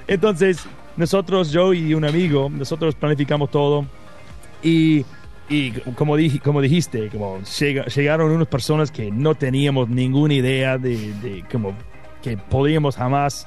entonces 0.08 0.66
nosotros, 0.96 1.50
yo 1.50 1.72
y 1.72 1.94
un 1.94 2.04
amigo, 2.04 2.50
nosotros 2.50 2.94
planificamos 2.94 3.50
todo 3.50 3.86
y, 4.62 5.04
y 5.48 5.72
como, 5.94 6.16
como 6.42 6.60
dijiste, 6.60 7.08
como 7.08 7.40
llegaron 7.94 8.30
unas 8.30 8.48
personas 8.48 8.90
que 8.90 9.10
no 9.10 9.34
teníamos 9.34 9.88
ninguna 9.88 10.34
idea 10.34 10.78
de, 10.78 11.12
de 11.14 11.44
como 11.50 11.74
que 12.22 12.36
podíamos 12.36 12.96
jamás 12.96 13.46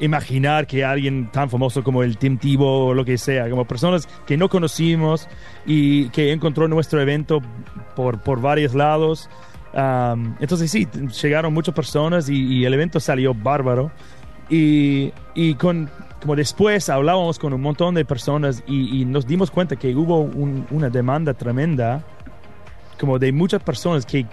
imaginar 0.00 0.66
que 0.66 0.84
alguien 0.84 1.28
tan 1.30 1.48
famoso 1.48 1.82
como 1.84 2.02
el 2.02 2.18
Tim 2.18 2.36
Tebow 2.36 2.88
o 2.88 2.94
lo 2.94 3.04
que 3.04 3.16
sea, 3.18 3.48
como 3.48 3.64
personas 3.64 4.08
que 4.26 4.36
no 4.36 4.48
conocimos 4.48 5.28
y 5.64 6.08
que 6.10 6.32
encontró 6.32 6.66
nuestro 6.66 7.00
evento 7.00 7.40
por, 7.94 8.20
por 8.20 8.40
varios 8.40 8.74
lados. 8.74 9.30
entonces 10.40 10.70
sí, 10.70 10.88
llegaron 11.22 11.54
muchas 11.54 11.74
personas 11.74 12.28
y, 12.28 12.34
y, 12.34 12.64
el 12.64 12.74
evento 12.74 12.98
salió 13.00 13.32
bárbaro. 13.32 13.92
Y, 14.50 15.12
y 15.34 15.54
con, 15.54 15.88
como 16.22 16.36
después 16.36 16.88
hablábamos 16.88 17.36
con 17.40 17.52
un 17.52 17.60
montón 17.60 17.96
de 17.96 18.04
personas 18.04 18.62
y, 18.68 19.04
nos 19.04 19.26
dimos 19.26 19.50
cuenta 19.50 19.74
que 19.74 19.94
hubo 19.94 20.20
una 20.20 20.88
demanda 20.88 21.34
tremenda, 21.34 22.04
como 22.98 23.18
de 23.18 23.32
muchas 23.32 23.60
personas 23.60 24.06
que, 24.06 24.24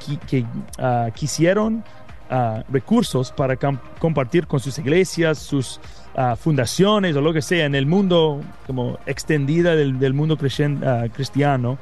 ah, 0.78 1.10
quisieron 1.16 1.84
ah, 2.30 2.64
recursos 2.72 3.32
para 3.32 3.58
compartir 4.00 4.46
con 4.46 4.60
sus 4.60 4.78
iglesias, 4.78 5.40
sus 5.40 5.80
ah, 6.16 6.36
fundaciones 6.36 7.16
o 7.16 7.22
lo 7.22 7.34
que 7.34 7.42
sea 7.42 7.66
en 7.66 7.74
el 7.74 7.88
mundo 7.88 8.40
como 8.68 9.00
extendida 9.08 9.76
del 9.76 10.14
mundo 10.14 10.38
cristiano 10.38 11.80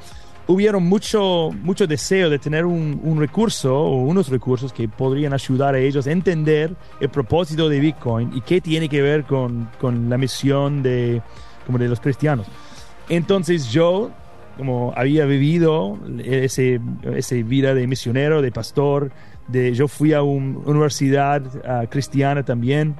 hubieron 0.48 0.84
mucho, 0.84 1.52
mucho 1.62 1.86
deseo 1.88 2.30
de 2.30 2.40
tener 2.40 2.66
un, 2.66 3.18
recurso 3.20 3.76
o 3.76 3.98
unos 4.04 4.30
recursos 4.30 4.72
que 4.72 4.88
podrían 4.88 5.34
ayudar 5.34 5.76
a 5.76 5.80
ellos 5.80 6.08
a 6.08 6.12
entender 6.12 6.76
el 7.00 7.10
propósito 7.10 7.68
de 7.70 7.80
Bitcoin 7.80 8.32
y 8.34 8.42
qué 8.42 8.62
tiene 8.62 8.88
que 8.90 9.02
ver 9.02 9.26
con, 9.26 9.70
con 9.80 10.10
la 10.10 10.18
misión 10.18 10.82
de, 10.84 11.22
como 11.66 11.78
de 11.78 11.88
los 11.88 12.00
cristianos. 12.00 12.48
Entonces 13.10 13.72
yo, 13.72 14.12
como 14.58 14.94
había 14.96 15.26
vivido 15.26 16.00
ese, 16.24 16.80
ese 17.16 17.44
vida 17.44 17.74
de 17.74 17.88
misionero, 17.88 18.42
de 18.42 18.52
pastor, 18.52 19.12
de, 19.48 19.74
yo 19.74 19.88
fui 19.88 20.14
a 20.14 20.22
una 20.22 20.60
universidad 20.66 21.42
cristiana 21.90 22.44
también 22.44 22.96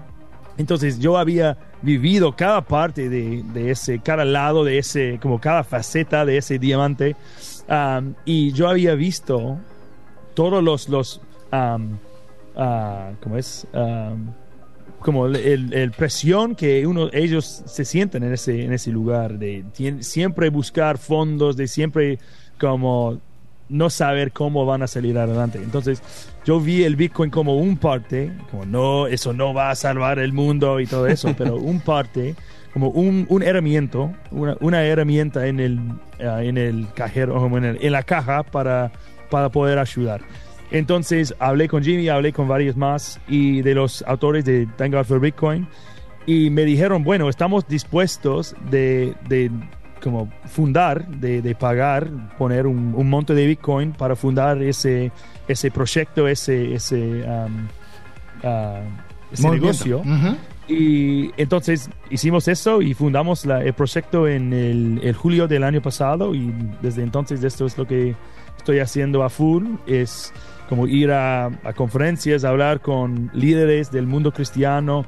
Entonces 0.58 1.00
yo 1.00 1.18
había 1.18 1.58
vivido 1.82 2.36
cada 2.36 2.62
parte 2.62 3.10
de, 3.10 3.44
de, 3.54 3.72
ese, 3.72 4.00
cada 4.00 4.26
lado 4.26 4.64
de 4.64 4.80
ese, 4.80 5.20
como 5.22 5.40
cada 5.40 5.64
faceta 5.64 6.26
de 6.26 6.38
ese 6.38 6.58
diamante. 6.58 7.16
Um, 7.70 8.14
y 8.26 8.52
yo 8.54 8.68
había 8.68 8.96
visto 8.96 9.58
todos 10.34 10.64
los, 10.64 10.90
los 10.90 11.22
um, 11.52 11.98
uh, 12.56 13.16
¿cómo 13.22 13.38
es? 13.38 13.68
Um, 13.74 14.32
como 15.00 15.28
el, 15.28 15.74
el, 15.74 15.92
presión 15.92 16.56
que 16.56 16.86
uno, 16.88 17.10
ellos 17.14 17.64
se 17.66 17.86
sienten 17.86 18.24
en 18.24 18.34
ese, 18.34 18.64
en 18.64 18.74
ese 18.74 18.92
lugar, 18.92 19.38
de 19.38 19.64
siempre 20.00 20.50
buscar 20.50 20.98
fondos, 20.98 21.56
de 21.56 21.68
siempre 21.68 22.18
como 22.60 23.22
no 23.70 23.90
saber 23.90 24.32
cómo 24.32 24.66
van 24.66 24.84
a 24.84 24.88
salir 24.88 25.18
adelante. 25.18 25.60
Entonces, 25.60 26.02
yo 26.46 26.60
vi 26.60 26.84
el 26.84 26.96
Bitcoin 26.96 27.30
como 27.30 27.58
un 27.58 27.78
parte, 27.78 28.32
como 28.52 28.66
no, 28.66 29.08
eso 29.08 29.34
no 29.34 29.54
va 29.54 29.70
a 29.70 29.76
salvar 29.76 30.20
el 30.20 30.34
mundo 30.34 30.80
y 30.80 30.88
todo 30.88 31.08
eso, 31.08 31.34
pero 31.38 31.56
un 31.58 31.82
parte, 31.82 32.36
como 32.74 32.90
un, 32.90 33.26
un 33.30 33.44
herramienta, 33.44 34.14
una, 34.32 34.56
una, 34.60 34.84
herramienta 34.84 35.48
en 35.48 35.60
el, 35.60 35.80
uh, 36.20 36.40
en 36.40 36.58
el 36.58 36.88
cajero, 36.94 37.46
en, 37.58 37.64
el, 37.64 37.78
en 37.82 37.92
la 37.92 38.04
caja 38.04 38.44
para, 38.44 38.92
para 39.30 39.50
poder 39.50 39.80
ayudar. 39.80 40.22
Entonces 40.72 41.34
hablé 41.40 41.68
con 41.70 41.84
Jimmy, 41.84 42.10
hablé 42.10 42.34
con 42.34 42.48
varios 42.48 42.76
más 42.76 43.20
y 43.28 43.62
de 43.62 43.74
los 43.74 44.02
autores 44.04 44.44
de 44.44 44.68
Thank 44.78 44.94
God 44.94 45.06
for 45.06 45.20
Bitcoin 45.20 45.68
y 46.26 46.50
me 46.50 46.66
dijeron, 46.66 47.06
bueno, 47.06 47.30
estamos 47.30 47.66
dispuestos 47.70 48.54
de, 48.70 49.16
de 49.30 49.50
como 50.08 50.30
fundar, 50.46 51.06
de, 51.06 51.42
de 51.42 51.54
pagar, 51.54 52.10
poner 52.38 52.66
un, 52.66 52.94
un, 52.96 53.10
monte 53.10 53.34
de 53.34 53.46
Bitcoin 53.46 53.92
para 53.92 54.16
fundar 54.16 54.64
ese, 54.64 55.12
ese 55.50 55.70
proyecto, 55.70 56.30
ese, 56.30 56.74
ese, 56.74 56.96
um, 56.96 57.68
uh, 58.42 59.34
ese 59.34 59.50
negocio. 59.50 60.00
Uh 60.00 60.06
-huh. 60.06 60.38
Y 60.70 61.32
entonces 61.36 61.90
hicimos 62.10 62.48
eso 62.48 62.82
y 62.82 62.94
fundamos 62.94 63.46
la, 63.46 63.62
el 63.62 63.74
proyecto 63.74 64.30
en 64.30 64.54
el, 64.54 65.02
el, 65.04 65.14
julio 65.14 65.46
del 65.46 65.66
año 65.66 65.82
pasado 65.82 66.34
y 66.34 66.54
desde 66.82 67.04
entonces 67.04 67.44
esto 67.44 67.66
es 67.66 67.78
lo 67.78 67.86
que 67.86 68.16
estoy 68.56 68.80
haciendo 68.80 69.24
a 69.24 69.30
full, 69.30 69.66
es 69.88 70.34
como 70.70 70.88
ir 70.88 71.12
a, 71.12 71.48
a 71.48 71.74
conferencias, 71.74 72.46
hablar 72.46 72.80
con 72.80 73.30
líderes 73.34 73.92
del 73.92 74.08
mundo 74.08 74.32
cristiano, 74.32 75.06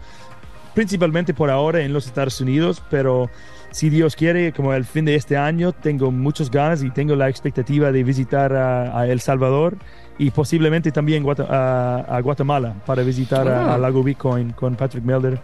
principalmente 0.75 1.33
por 1.33 1.49
ahora 1.49 1.79
en 1.79 1.93
los 1.93 2.05
Estados 2.05 2.41
Unidos, 2.41 2.83
pero 2.89 3.29
si 3.71 3.89
Dios 3.89 4.15
quiere, 4.15 4.51
como 4.51 4.71
al 4.71 4.86
fin 4.86 5.05
de 5.05 5.15
este 5.15 5.38
año, 5.38 5.71
tengo 5.71 6.12
muchas 6.12 6.49
ganas 6.49 6.84
y 6.84 6.89
tengo 6.89 7.15
la 7.15 7.29
expectativa 7.29 7.91
de 7.91 8.03
visitar 8.03 8.53
a, 8.53 8.97
a 8.99 9.08
El 9.08 9.19
Salvador 9.21 9.77
y 10.17 10.32
posiblemente 10.32 10.91
también 10.91 11.25
a, 11.47 12.05
a 12.10 12.21
Guatemala 12.21 12.73
para 12.86 13.03
visitar 13.03 13.47
Ah. 13.47 13.73
a 13.75 13.77
Lago 13.77 14.03
Bitcoin 14.03 14.51
con 14.51 14.75
Patrick 14.75 15.03
Melder. 15.03 15.39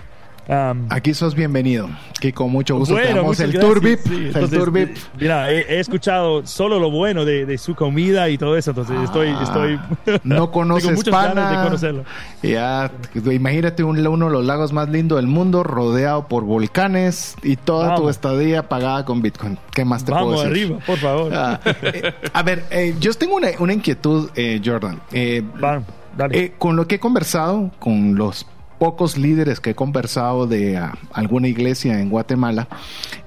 Um, 0.47 0.85
Aquí 0.91 1.15
sos 1.15 1.33
bienvenido. 1.33 1.89
Aquí 2.15 2.31
con 2.31 2.51
mucho 2.51 2.77
gusto 2.77 2.93
bueno, 2.93 3.07
te 3.09 3.13
damos 3.15 3.29
muchas 3.29 3.45
el 3.45 3.51
gracias, 3.53 3.73
tour 3.73 3.81
VIP. 3.83 3.99
sí. 4.05 4.13
el 4.13 4.25
Entonces, 4.27 4.71
VIP. 4.71 4.89
eh, 4.97 5.01
Mira, 5.19 5.51
he, 5.51 5.59
he 5.75 5.79
escuchado 5.79 6.45
solo 6.45 6.77
lo 6.79 6.91
bueno 6.91 7.25
de, 7.25 7.47
de, 7.47 7.57
su 7.57 7.73
comida 7.73 8.29
y 8.29 8.37
todo 8.37 8.55
eso, 8.55 8.69
entonces 8.69 8.95
estoy, 9.03 9.29
Ah, 9.29 9.41
estoy 9.41 10.19
no 10.23 10.51
conoces 10.51 11.03
pana. 11.05 11.33
ganas 11.33 11.49
de 11.49 11.63
conocerlo. 11.63 12.03
Ya, 12.43 12.91
imagínate 13.31 13.83
un, 13.83 14.05
uno 14.05 14.25
de 14.27 14.31
los 14.31 14.45
lagos 14.45 14.71
más 14.71 14.87
lindos 14.89 15.15
del 15.17 15.25
mundo, 15.25 15.63
rodeado 15.63 16.27
por 16.27 16.43
volcanes 16.43 17.35
y 17.41 17.55
toda 17.55 17.95
tu 17.95 18.01
Vamos. 18.01 18.11
estadía 18.11 18.69
pagada 18.69 19.03
con 19.03 19.23
Bitcoin. 19.23 19.57
¿Qué 19.73 19.83
más 19.83 20.05
te 20.05 20.11
Vamos 20.11 20.35
puedo 20.35 20.47
decir? 20.47 20.65
arriba, 20.67 20.79
por 20.85 20.97
favor. 20.99 21.33
Ah, 21.33 21.59
eh, 21.81 22.13
a 22.33 22.43
ver, 22.43 22.65
eh, 22.69 22.93
yo 22.99 23.11
tengo 23.15 23.35
una, 23.37 23.47
una 23.57 23.73
inquietud, 23.73 24.29
eh, 24.35 24.61
Jordan. 24.63 25.01
Eh, 25.11 25.41
Va, 25.63 25.81
dale. 26.15 26.37
eh, 26.39 26.53
con 26.59 26.75
lo 26.75 26.87
que 26.87 26.95
he 26.95 26.99
conversado, 26.99 27.71
con 27.79 28.13
los 28.15 28.45
pocos 28.77 29.17
líderes 29.17 29.59
que 29.59 29.71
he 29.71 29.75
conversado 29.75 30.47
de 30.47 30.77
ah, 30.77 30.97
alguna 31.11 31.47
iglesia 31.47 31.99
en 31.99 32.09
Guatemala, 32.09 32.67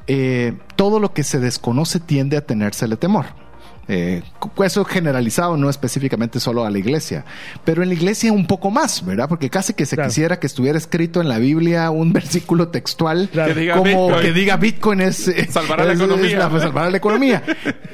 eh, 0.07 0.55
todo 0.77 1.01
lo 1.01 1.13
que 1.13 1.25
se 1.25 1.41
desconoce 1.41 2.01
tiende 2.01 2.37
a 2.37 2.47
tenérsele 2.47 2.97
temor. 2.97 3.27
Eh, 3.91 4.23
eso 4.65 4.85
generalizado, 4.85 5.57
no 5.57 5.71
específicamente 5.71 6.41
solo 6.41 6.67
a 6.67 6.71
la 6.71 6.79
iglesia, 6.79 7.25
pero 7.65 7.83
en 7.83 7.89
la 7.89 7.95
iglesia 7.95 8.31
un 8.33 8.47
poco 8.47 8.71
más, 8.71 9.03
¿verdad? 9.05 9.29
Porque 9.31 9.49
casi 9.49 9.73
que 9.73 9.87
se 9.87 9.97
Claro. 9.97 10.11
quisiera 10.11 10.39
que 10.39 10.47
estuviera 10.47 10.77
escrito 10.77 11.23
en 11.23 11.29
la 11.31 11.39
Biblia 11.39 11.91
un 11.91 12.13
versículo 12.13 12.69
textual 12.69 13.31
Claro. 13.33 13.55
Que 13.55 13.61
diga 13.61 13.77
como 13.77 14.07
Bitcoin. 14.09 14.21
que 14.27 14.33
diga 14.35 14.57
Bitcoin 14.59 15.01
es, 15.01 15.29
eh, 15.29 15.49
Salvará 15.51 15.85
la 15.87 15.95
es- 15.95 15.99
economía. 16.01 16.27
es 16.27 16.37
la- 16.53 16.61
salvará 16.61 16.91
la 16.91 16.97
economía. 16.99 17.43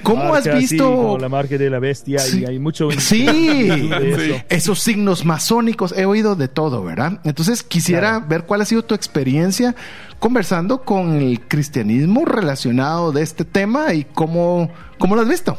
¿Cómo 0.02 0.24
Marca 0.24 0.38
has 0.38 0.46
así, 0.48 0.58
visto 0.74 0.84
como 0.96 1.18
la 1.18 1.28
marca 1.28 1.56
de 1.56 1.70
la 1.70 1.78
bestia 1.78 2.18
Sí. 2.18 2.40
y 2.40 2.44
hay 2.44 2.58
mucho 2.58 2.90
Sí, 2.90 3.24
de 3.26 4.10
eso. 4.10 4.20
Sí. 4.20 4.42
esos 4.48 4.80
signos 4.80 5.24
masónicos, 5.24 5.94
he 5.96 6.06
oído 6.06 6.34
de 6.34 6.48
todo, 6.48 6.82
¿verdad? 6.82 7.20
Entonces 7.24 7.62
quisiera 7.62 8.10
Claro. 8.14 8.26
ver 8.28 8.42
cuál 8.46 8.60
ha 8.62 8.64
sido 8.64 8.82
tu 8.84 8.94
experiencia 8.96 9.76
conversando 10.18 10.82
con 10.82 11.14
el 11.16 11.40
cristianismo 11.40 12.24
relacionado 12.24 13.12
de 13.12 13.22
este 13.22 13.44
tema 13.44 13.94
y 13.94 14.04
cómo, 14.04 14.70
cómo 14.98 15.14
lo 15.14 15.22
has 15.22 15.28
visto. 15.28 15.56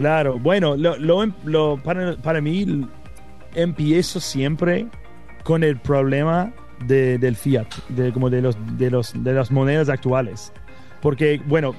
Claro, 0.00 0.38
bueno, 0.38 0.76
lo, 0.78 0.96
lo- 1.44 1.76
para, 1.76 2.16
para 2.16 2.40
mí 2.40 2.86
empiezo 3.54 4.18
siempre 4.18 4.86
con 5.44 5.62
el 5.62 5.76
problema 5.78 6.52
de- 6.86 7.18
del 7.18 7.36
fiat, 7.36 7.66
de, 7.90 8.10
como 8.10 8.30
de, 8.30 8.40
los, 8.40 8.56
de, 8.78 8.90
los, 8.90 9.12
de 9.22 9.34
las 9.34 9.50
monedas 9.50 9.90
actuales. 9.90 10.54
Porque, 11.02 11.42
bueno, 11.44 11.74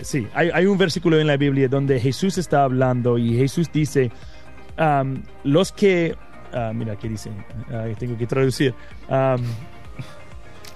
sí, 0.00 0.28
hay, 0.34 0.66
un 0.66 0.78
versículo 0.78 1.18
en 1.18 1.26
la 1.26 1.36
Biblia 1.36 1.66
donde 1.66 1.98
Jesús 1.98 2.38
está 2.38 2.62
hablando 2.62 3.18
y 3.18 3.36
Jesús 3.36 3.72
dice, 3.72 4.12
los 5.42 5.72
que, 5.72 6.14
ah, 6.52 6.70
mira, 6.72 6.94
¿qué 6.94 7.08
dice? 7.08 7.30
Ah, 7.72 7.86
tengo 7.98 8.16
que 8.16 8.28
traducir. 8.28 8.72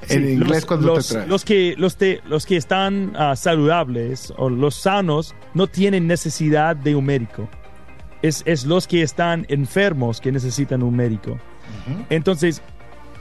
En 0.09 0.29
inglés 0.29 0.49
los, 0.51 0.67
cuando 0.67 0.87
los- 0.95 1.09
te 1.09 1.15
trae. 1.15 1.27
los 1.27 1.45
que 1.45 1.75
los, 1.79 1.97
te- 1.97 2.21
los 2.29 2.47
que 2.47 2.57
están 2.57 3.13
ah, 3.17 3.37
saludables 3.37 4.33
o 4.37 4.49
los 4.51 4.75
sanos 4.75 5.35
no 5.55 5.67
tienen 5.67 6.07
necesidad 6.07 6.75
de 6.77 6.95
un 6.95 7.05
médico. 7.07 7.49
Es, 8.23 8.43
es 8.47 8.65
los 8.65 8.87
que 8.87 9.03
están 9.03 9.45
enfermos 9.49 10.21
que 10.21 10.33
necesitan 10.33 10.83
un 10.83 10.97
médico. 10.97 11.39
Entonces, 12.11 12.63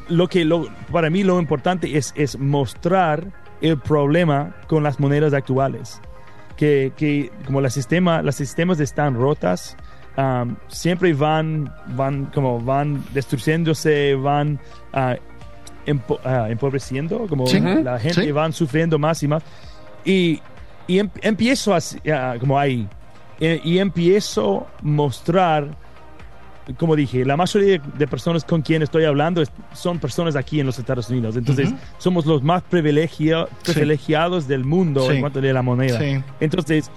lo 0.10 0.28
que 0.28 0.46
lo, 0.46 0.67
para 0.91 1.10
mí 1.10 1.24
lo 1.24 1.39
importante 1.39 1.98
es, 1.98 2.13
es 2.15 2.38
mostrar 2.39 3.26
el 3.62 3.78
problema 3.80 4.56
con 4.67 4.84
las 4.84 5.00
monedas 5.00 5.34
actuales. 5.34 6.00
Que, 6.58 6.93
que 6.96 7.32
como 7.46 7.62
la 7.62 7.69
sistema, 7.69 8.22
las 8.22 8.36
sistemas 8.36 8.80
están 8.80 9.15
rotas, 9.15 9.76
um, 10.17 10.56
siempre 10.67 11.13
van, 11.13 11.74
van, 11.96 12.26
como 12.28 12.62
van 12.62 13.04
destruyéndose, 13.13 14.15
van 14.15 14.60
ah, 14.93 15.15
empo- 15.86 16.19
ah, 16.24 16.48
empobreciendo, 16.50 17.28
como 17.28 17.48
Sí. 17.48 17.60
la 17.60 18.00
gente 18.00 18.24
Sí. 18.24 18.32
van 18.32 18.54
sufriendo 18.54 18.98
más 19.00 19.22
y 19.24 19.28
más. 19.28 19.43
Y, 20.06 20.41
y 20.88 21.00
em- 21.00 21.10
empiezo 21.22 21.74
así, 21.74 21.98
como 22.39 22.58
ahí, 22.60 22.88
eh, 23.39 23.60
y 23.63 23.78
empiezo 23.80 24.67
a 24.78 24.82
mostrar 24.82 25.82
como 26.78 26.96
dije, 26.96 27.26
la 27.26 27.36
mayoría 27.36 27.78
de 27.98 28.08
personas 28.08 28.46
con 28.46 28.62
quien 28.62 28.82
estoy 28.84 29.04
hablando 29.04 29.43
son 29.74 30.00
personas 30.00 30.38
aquí 30.38 30.62
en 30.62 30.65
los 30.65 30.80
Estados 30.80 31.10
Unidos. 31.10 31.36
Entonces, 31.36 31.74
somos 31.98 32.26
los 32.26 32.41
más 32.41 32.63
Sí. 32.72 32.82
privilegiados 33.65 34.48
del 34.48 34.63
mundo 34.63 35.12
en 35.12 35.19
cuanto 35.19 35.39
a 35.39 35.41
la 35.41 35.62
moneda. 35.62 36.00
Entonces, 36.39 36.89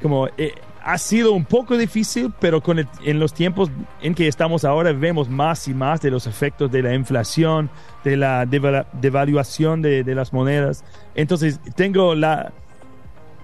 como 0.00 0.28
eh, 0.38 0.54
ha 0.82 0.98
sido 0.98 1.32
un 1.32 1.44
poco 1.44 1.76
difícil, 1.76 2.32
pero 2.40 2.60
con 2.62 2.78
el- 2.78 2.88
en 3.04 3.18
los 3.20 3.32
tiempos 3.34 3.70
en 4.02 4.14
que 4.14 4.26
estamos 4.28 4.64
ahora 4.64 4.92
vemos 4.92 5.28
más 5.28 5.68
y 5.68 5.74
más 5.74 6.00
de 6.00 6.10
los 6.10 6.26
efectos 6.26 6.70
de 6.70 6.82
la 6.82 6.94
inflación, 6.94 7.70
de 8.04 8.16
la 8.16 8.46
devaluación 8.46 9.82
de, 9.82 10.02
de 10.04 10.14
las 10.14 10.32
monedas. 10.32 10.84
Entonces, 11.14 11.60
tengo 11.76 12.14
la 12.14 12.52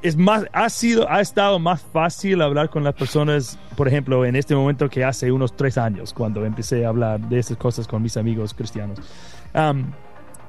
es 0.02 0.14
más 0.16 0.44
ha 0.52 0.68
sido 0.68 1.10
ha 1.10 1.20
estado 1.20 1.58
más 1.58 1.82
fácil 1.82 2.42
hablar 2.42 2.68
con 2.70 2.84
las 2.84 2.94
personas, 2.94 3.58
por 3.76 3.88
ejemplo, 3.88 4.24
en 4.24 4.36
este 4.36 4.54
momento 4.54 4.88
que 4.88 5.02
hace 5.02 5.32
unos 5.32 5.56
tres 5.56 5.78
años 5.78 6.12
cuando 6.12 6.44
empecé 6.44 6.84
a 6.84 6.90
hablar 6.90 7.18
de 7.20 7.38
esas 7.38 7.56
cosas 7.56 7.88
con 7.88 8.02
mis 8.02 8.16
amigos 8.16 8.54
cristianos. 8.54 8.98
Um, 9.54 9.86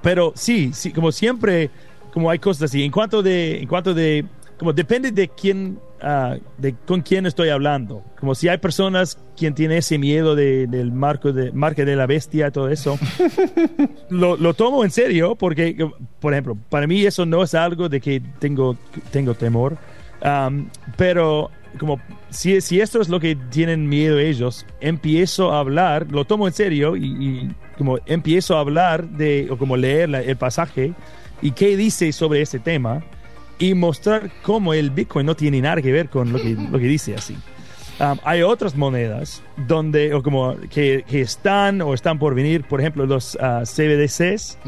pero 0.01 0.33
sí, 0.35 0.71
sí, 0.73 0.91
como 0.91 1.11
siempre, 1.11 1.71
como 2.13 2.29
hay 2.29 2.39
cosas 2.39 2.63
así. 2.63 2.83
En 2.83 2.91
cuanto 2.91 3.23
de, 3.23 3.59
en 3.61 3.67
cuanto 3.67 3.93
de, 3.93 4.25
como 4.57 4.73
depende 4.73 5.11
de 5.11 5.27
quién, 5.29 5.79
ah, 6.01 6.35
de 6.57 6.73
con 6.85 7.01
quién 7.01 7.25
estoy 7.25 7.49
hablando. 7.49 8.03
Como 8.19 8.33
si 8.35 8.47
hay 8.49 8.57
personas 8.57 9.17
quien 9.37 9.53
tiene 9.53 9.77
ese 9.77 9.97
miedo 9.97 10.35
de, 10.35 10.65
del 10.67 10.91
marco 10.91 11.31
de 11.31 11.51
marca 11.51 11.85
de 11.85 11.95
la 11.95 12.05
bestia, 12.07 12.49
todo 12.51 12.69
eso, 12.69 12.97
lo, 14.09 14.37
lo 14.37 14.53
tomo 14.53 14.83
en 14.83 14.91
serio 14.91 15.35
porque, 15.35 15.75
por 16.19 16.33
ejemplo, 16.33 16.57
para 16.69 16.87
mí 16.87 17.05
eso 17.05 17.25
no 17.25 17.43
es 17.43 17.53
algo 17.53 17.89
de 17.89 18.01
que 18.01 18.21
tengo, 18.39 18.77
tengo 19.11 19.33
temor. 19.33 19.77
Um, 20.23 20.67
pero 20.95 21.51
como 21.79 22.01
si, 22.31 22.59
si 22.61 22.81
esto 22.81 22.99
es 23.01 23.09
lo 23.09 23.19
que 23.19 23.35
tienen 23.35 23.87
miedo 23.87 24.17
ellos, 24.17 24.65
empiezo 24.81 25.51
a 25.53 25.59
hablar, 25.59 26.07
lo 26.11 26.25
tomo 26.25 26.47
en 26.47 26.53
serio 26.53 26.95
y, 26.95 27.05
y 27.05 27.51
como 27.77 27.99
empiezo 28.07 28.57
a 28.57 28.61
hablar 28.61 29.07
de, 29.09 29.47
o 29.51 29.57
como 29.57 29.77
leer 29.77 30.09
la- 30.09 30.21
el 30.21 30.35
pasaje 30.35 30.93
y 31.43 31.51
qué 31.51 31.77
dice 31.77 32.11
sobre 32.11 32.41
ese 32.41 32.57
tema 32.57 33.03
y 33.59 33.73
mostrar 33.73 34.29
cómo 34.43 34.73
el 34.73 34.91
Bitcoin 34.91 35.25
no 35.25 35.35
tiene 35.35 35.61
nada 35.61 35.81
que 35.81 35.91
ver 35.91 36.09
con 36.09 36.31
lo 36.31 36.39
que, 36.39 36.55
lo 36.55 36.77
que 36.79 36.85
dice 36.85 37.15
así. 37.15 37.35
Um, 37.99 38.19
hay 38.23 38.43
otras 38.43 38.75
monedas 38.75 39.41
donde, 39.65 40.13
o 40.13 40.21
como 40.21 40.55
que, 40.69 41.03
que, 41.07 41.21
están 41.21 41.81
o 41.81 41.95
están 41.95 42.19
por 42.19 42.35
venir, 42.35 42.63
por 42.63 42.79
ejemplo, 42.79 43.07
los 43.07 43.33
uh, 43.35 43.63
CBDCs, 43.65 44.59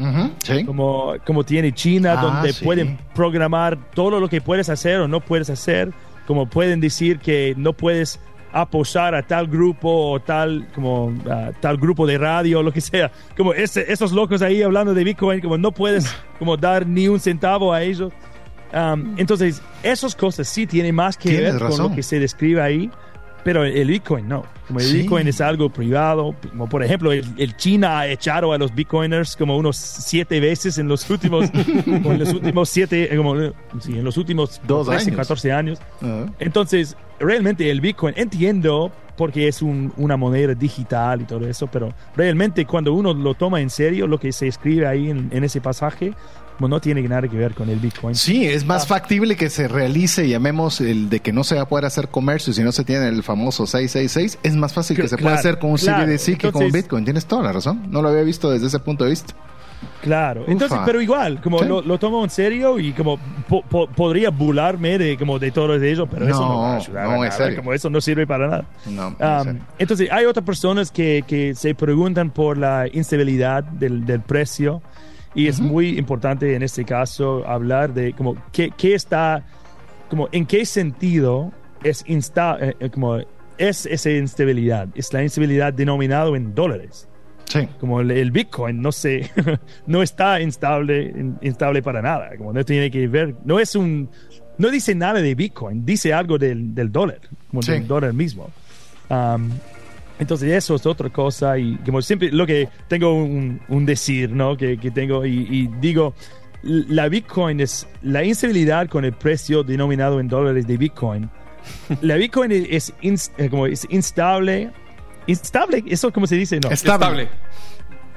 sí. 0.42 0.64
como, 0.64 1.14
como 1.24 1.44
tiene 1.44 1.72
China, 1.72 2.16
Ah, 2.18 2.22
donde 2.22 2.52
sí. 2.52 2.64
pueden 2.64 2.98
programar 3.14 3.78
todo 3.94 4.18
lo 4.18 4.28
que 4.28 4.40
puedes 4.40 4.68
hacer 4.68 4.98
o 4.98 5.06
no 5.06 5.20
puedes 5.20 5.48
hacer, 5.48 5.92
como 6.26 6.46
pueden 6.50 6.80
decir 6.80 7.20
que 7.20 7.54
no 7.56 7.72
puedes 7.72 8.18
apoyar 8.52 9.14
a 9.14 9.22
tal 9.22 9.46
grupo 9.46 10.10
o 10.10 10.18
tal 10.18 10.66
como 10.74 11.04
uh, 11.06 11.52
tal 11.60 11.76
grupo 11.76 12.04
de 12.08 12.18
radio 12.18 12.58
o 12.58 12.62
lo 12.64 12.72
que 12.72 12.80
sea 12.80 13.12
como 13.36 13.52
ese- 13.54 13.92
esos 13.92 14.10
locos 14.10 14.42
ahí 14.42 14.60
hablando 14.60 14.92
de 14.92 15.04
Bitcoin 15.04 15.40
como 15.40 15.56
no 15.56 15.70
puedes 15.70 16.12
como 16.40 16.56
dar 16.56 16.84
ni 16.84 17.06
un 17.06 17.20
centavo 17.20 17.72
a 17.72 17.80
ellos 17.84 18.12
Um, 18.72 19.14
entonces 19.18 19.60
esas 19.82 20.14
cosas 20.14 20.46
sí 20.48 20.66
tienen 20.66 20.94
más 20.94 21.16
que 21.16 21.30
Tienes 21.30 21.52
ver 21.54 21.60
con 21.62 21.70
razón. 21.70 21.90
lo 21.90 21.96
que 21.96 22.02
se 22.04 22.20
describe 22.20 22.62
ahí 22.62 22.90
pero 23.42 23.64
el 23.64 23.88
Bitcoin 23.88 24.28
no. 24.28 24.44
Como 24.66 24.80
el 24.80 24.84
Sí. 24.84 24.98
Bitcoin 24.98 25.26
es 25.26 25.40
algo 25.40 25.70
privado. 25.70 26.34
Como 26.50 26.68
por 26.68 26.84
ejemplo, 26.84 27.10
el, 27.10 27.24
el 27.38 27.56
China 27.56 28.00
ha 28.00 28.06
echado 28.06 28.52
a 28.52 28.58
los 28.58 28.74
Bitcoiners 28.74 29.34
como 29.34 29.56
unos 29.56 29.78
siete 29.78 30.40
veces 30.40 30.76
en 30.76 30.88
los 30.88 31.08
últimos, 31.08 31.48
en 31.86 32.18
los 32.18 32.34
últimos 32.34 32.68
siete, 32.68 33.12
eh, 33.12 33.16
como, 33.16 33.34
sí, 33.80 33.96
en 33.96 34.04
los 34.04 34.18
últimos 34.18 34.60
Dos 34.66 34.88
13, 34.88 35.04
años. 35.06 35.16
14 35.16 35.52
años. 35.52 35.78
Ah. 36.02 36.26
Entonces, 36.38 36.98
realmente 37.18 37.70
el 37.70 37.80
Bitcoin, 37.80 38.12
entiendo 38.18 38.92
porque 39.16 39.48
es 39.48 39.62
un- 39.62 39.90
una 39.96 40.18
moneda 40.18 40.54
digital 40.54 41.22
y 41.22 41.24
todo 41.24 41.46
eso, 41.48 41.66
pero 41.66 41.94
realmente 42.16 42.66
cuando 42.66 42.92
uno 42.92 43.14
lo 43.14 43.32
toma 43.34 43.62
en 43.62 43.70
serio, 43.70 44.06
lo 44.06 44.18
que 44.20 44.32
se 44.32 44.48
escribe 44.48 44.86
ahí 44.86 45.08
en, 45.08 45.30
en 45.32 45.44
ese 45.44 45.62
pasaje, 45.62 46.12
no 46.68 46.80
tiene 46.80 47.02
nada 47.02 47.28
que 47.28 47.36
ver 47.36 47.54
con 47.54 47.68
el 47.70 47.78
Bitcoin. 47.78 48.14
Sí, 48.14 48.46
es 48.46 48.62
Ah. 48.64 48.66
más 48.66 48.86
factible 48.86 49.36
que 49.36 49.48
se 49.50 49.68
realice, 49.68 50.28
llamemos 50.28 50.80
el 50.80 51.08
de 51.08 51.20
que 51.20 51.32
no 51.32 51.44
se 51.44 51.54
va 51.56 51.62
a 51.62 51.68
poder 51.68 51.84
hacer 51.84 52.08
comercio 52.08 52.52
si 52.52 52.62
no 52.62 52.72
se 52.72 52.84
tiene 52.84 53.08
el 53.08 53.22
famoso 53.22 53.66
666. 53.66 54.38
Es 54.42 54.56
más 54.56 54.72
fácil 54.72 54.96
que 54.96 55.02
Cl- 55.04 55.08
se 55.08 55.16
pueda 55.16 55.30
claro, 55.36 55.38
hacer 55.40 55.58
con 55.58 55.70
un 55.70 55.76
claro. 55.76 56.04
CBDC 56.04 56.36
que 56.36 56.50
con 56.52 56.62
un 56.62 56.62
Entonces- 56.68 56.72
Bitcoin. 56.82 57.04
Tienes 57.04 57.26
toda 57.26 57.42
la 57.42 57.52
razón. 57.52 57.82
No 57.90 58.02
lo 58.02 58.08
había 58.08 58.22
visto 58.22 58.50
desde 58.50 58.66
ese 58.66 58.78
punto 58.78 59.04
de 59.04 59.10
vista. 59.10 59.34
Claro, 60.02 60.42
Ufa. 60.42 60.52
entonces, 60.52 60.78
pero 60.84 61.00
igual, 61.00 61.40
como 61.40 61.58
Sí. 61.60 61.64
lo, 61.64 61.80
lo 61.80 61.98
tomo 61.98 62.22
en 62.22 62.28
serio 62.28 62.78
y 62.78 62.92
como 62.92 63.18
po- 63.48 63.62
po- 63.62 63.86
podría 63.88 64.28
burlarme 64.28 64.98
de 64.98 65.16
como 65.16 65.38
de 65.38 65.50
todo 65.52 65.78
de 65.78 65.90
ello, 65.90 66.06
pero 66.06 66.28
eso 66.28 66.38
no 66.40 66.58
va 66.60 66.72
a 66.72 66.74
No, 66.76 66.80
ayudar 66.82 67.04
no, 67.06 67.10
a 67.10 67.14
es 67.26 67.32
nada, 67.32 67.44
serio. 67.44 67.56
como 67.56 67.72
eso 67.72 67.88
no 67.88 68.00
sirve 68.02 68.26
para 68.26 68.46
nada. 68.48 68.64
No, 68.86 69.08
Um, 69.08 69.58
entonces, 69.78 70.10
hay 70.12 70.26
otras 70.26 70.44
personas 70.44 70.90
que, 70.90 71.24
que 71.26 71.54
se 71.54 71.74
preguntan 71.74 72.30
por 72.30 72.58
la 72.58 72.88
instabilidad 72.92 73.64
del, 73.64 74.04
del 74.04 74.20
precio 74.20 74.82
y 75.34 75.46
es 75.48 75.60
muy 75.60 75.98
importante 75.98 76.54
en 76.54 76.62
este 76.62 76.84
caso 76.84 77.46
hablar 77.46 77.94
de 77.94 78.12
como 78.14 78.36
qué, 78.52 78.70
qué 78.76 78.94
está, 78.94 79.44
como 80.08 80.28
en 80.32 80.46
qué 80.46 80.64
sentido 80.66 81.52
es, 81.84 82.02
insta, 82.06 82.58
eh, 82.60 82.76
eh, 82.80 82.90
como 82.90 83.18
es 83.58 83.86
esa 83.86 84.10
instabilidad. 84.10 84.88
Es 84.94 85.12
la 85.12 85.22
instabilidad 85.22 85.72
denominado 85.72 86.34
en 86.36 86.54
dólares 86.54 87.06
Sí. 87.46 87.66
como 87.80 88.00
el, 88.00 88.12
el 88.12 88.30
Bitcoin 88.30 88.80
no 88.80 88.92
se 88.92 89.28
no 89.86 90.02
está 90.04 90.40
instable 90.40 91.02
in- 91.02 91.36
instable 91.42 91.82
para 91.82 92.00
nada 92.00 92.30
como 92.38 92.52
no 92.52 92.64
tiene 92.64 92.92
que 92.92 93.08
ver 93.08 93.34
no 93.44 93.58
es 93.58 93.74
un 93.74 94.08
no 94.56 94.70
dice 94.70 94.94
nada 94.94 95.20
de 95.20 95.34
Bitcoin 95.34 95.84
dice 95.84 96.12
algo 96.14 96.38
del, 96.38 96.72
del 96.76 96.92
dólar 96.92 97.18
como 97.50 97.60
Sí. 97.62 97.72
del 97.72 97.86
dólar 97.88 98.12
mismo 98.12 98.48
Um, 99.08 99.50
entonces 100.20 100.52
eso 100.52 100.76
es 100.76 100.86
otra 100.86 101.10
cosa 101.10 101.58
y 101.58 101.76
como 101.78 102.00
siempre 102.02 102.30
lo 102.30 102.46
que 102.46 102.68
tengo 102.86 103.12
un, 103.14 103.60
un 103.68 103.86
decir 103.86 104.30
no 104.30 104.56
que, 104.56 104.78
que 104.78 104.92
tengo 104.92 105.26
y, 105.26 105.46
y 105.50 105.66
digo 105.80 106.14
la 106.62 107.08
Bitcoin 107.08 107.60
es 107.60 107.88
la 108.02 108.22
instabilidad 108.22 108.86
con 108.88 109.04
el 109.04 109.14
precio 109.14 109.64
denominado 109.64 110.20
en 110.20 110.28
dólares 110.28 110.66
de 110.66 110.76
Bitcoin 110.76 111.28
la 112.02 112.14
Bitcoin 112.16 112.52
es, 112.52 112.92
es 113.02 113.32
eh, 113.38 113.48
como 113.48 113.66
es 113.66 113.86
instable 113.90 114.70
instable 115.26 115.82
eso 115.88 116.12
cómo 116.12 116.26
se 116.26 116.36
dice 116.36 116.60
no 116.60 116.70
Estable. 116.70 117.28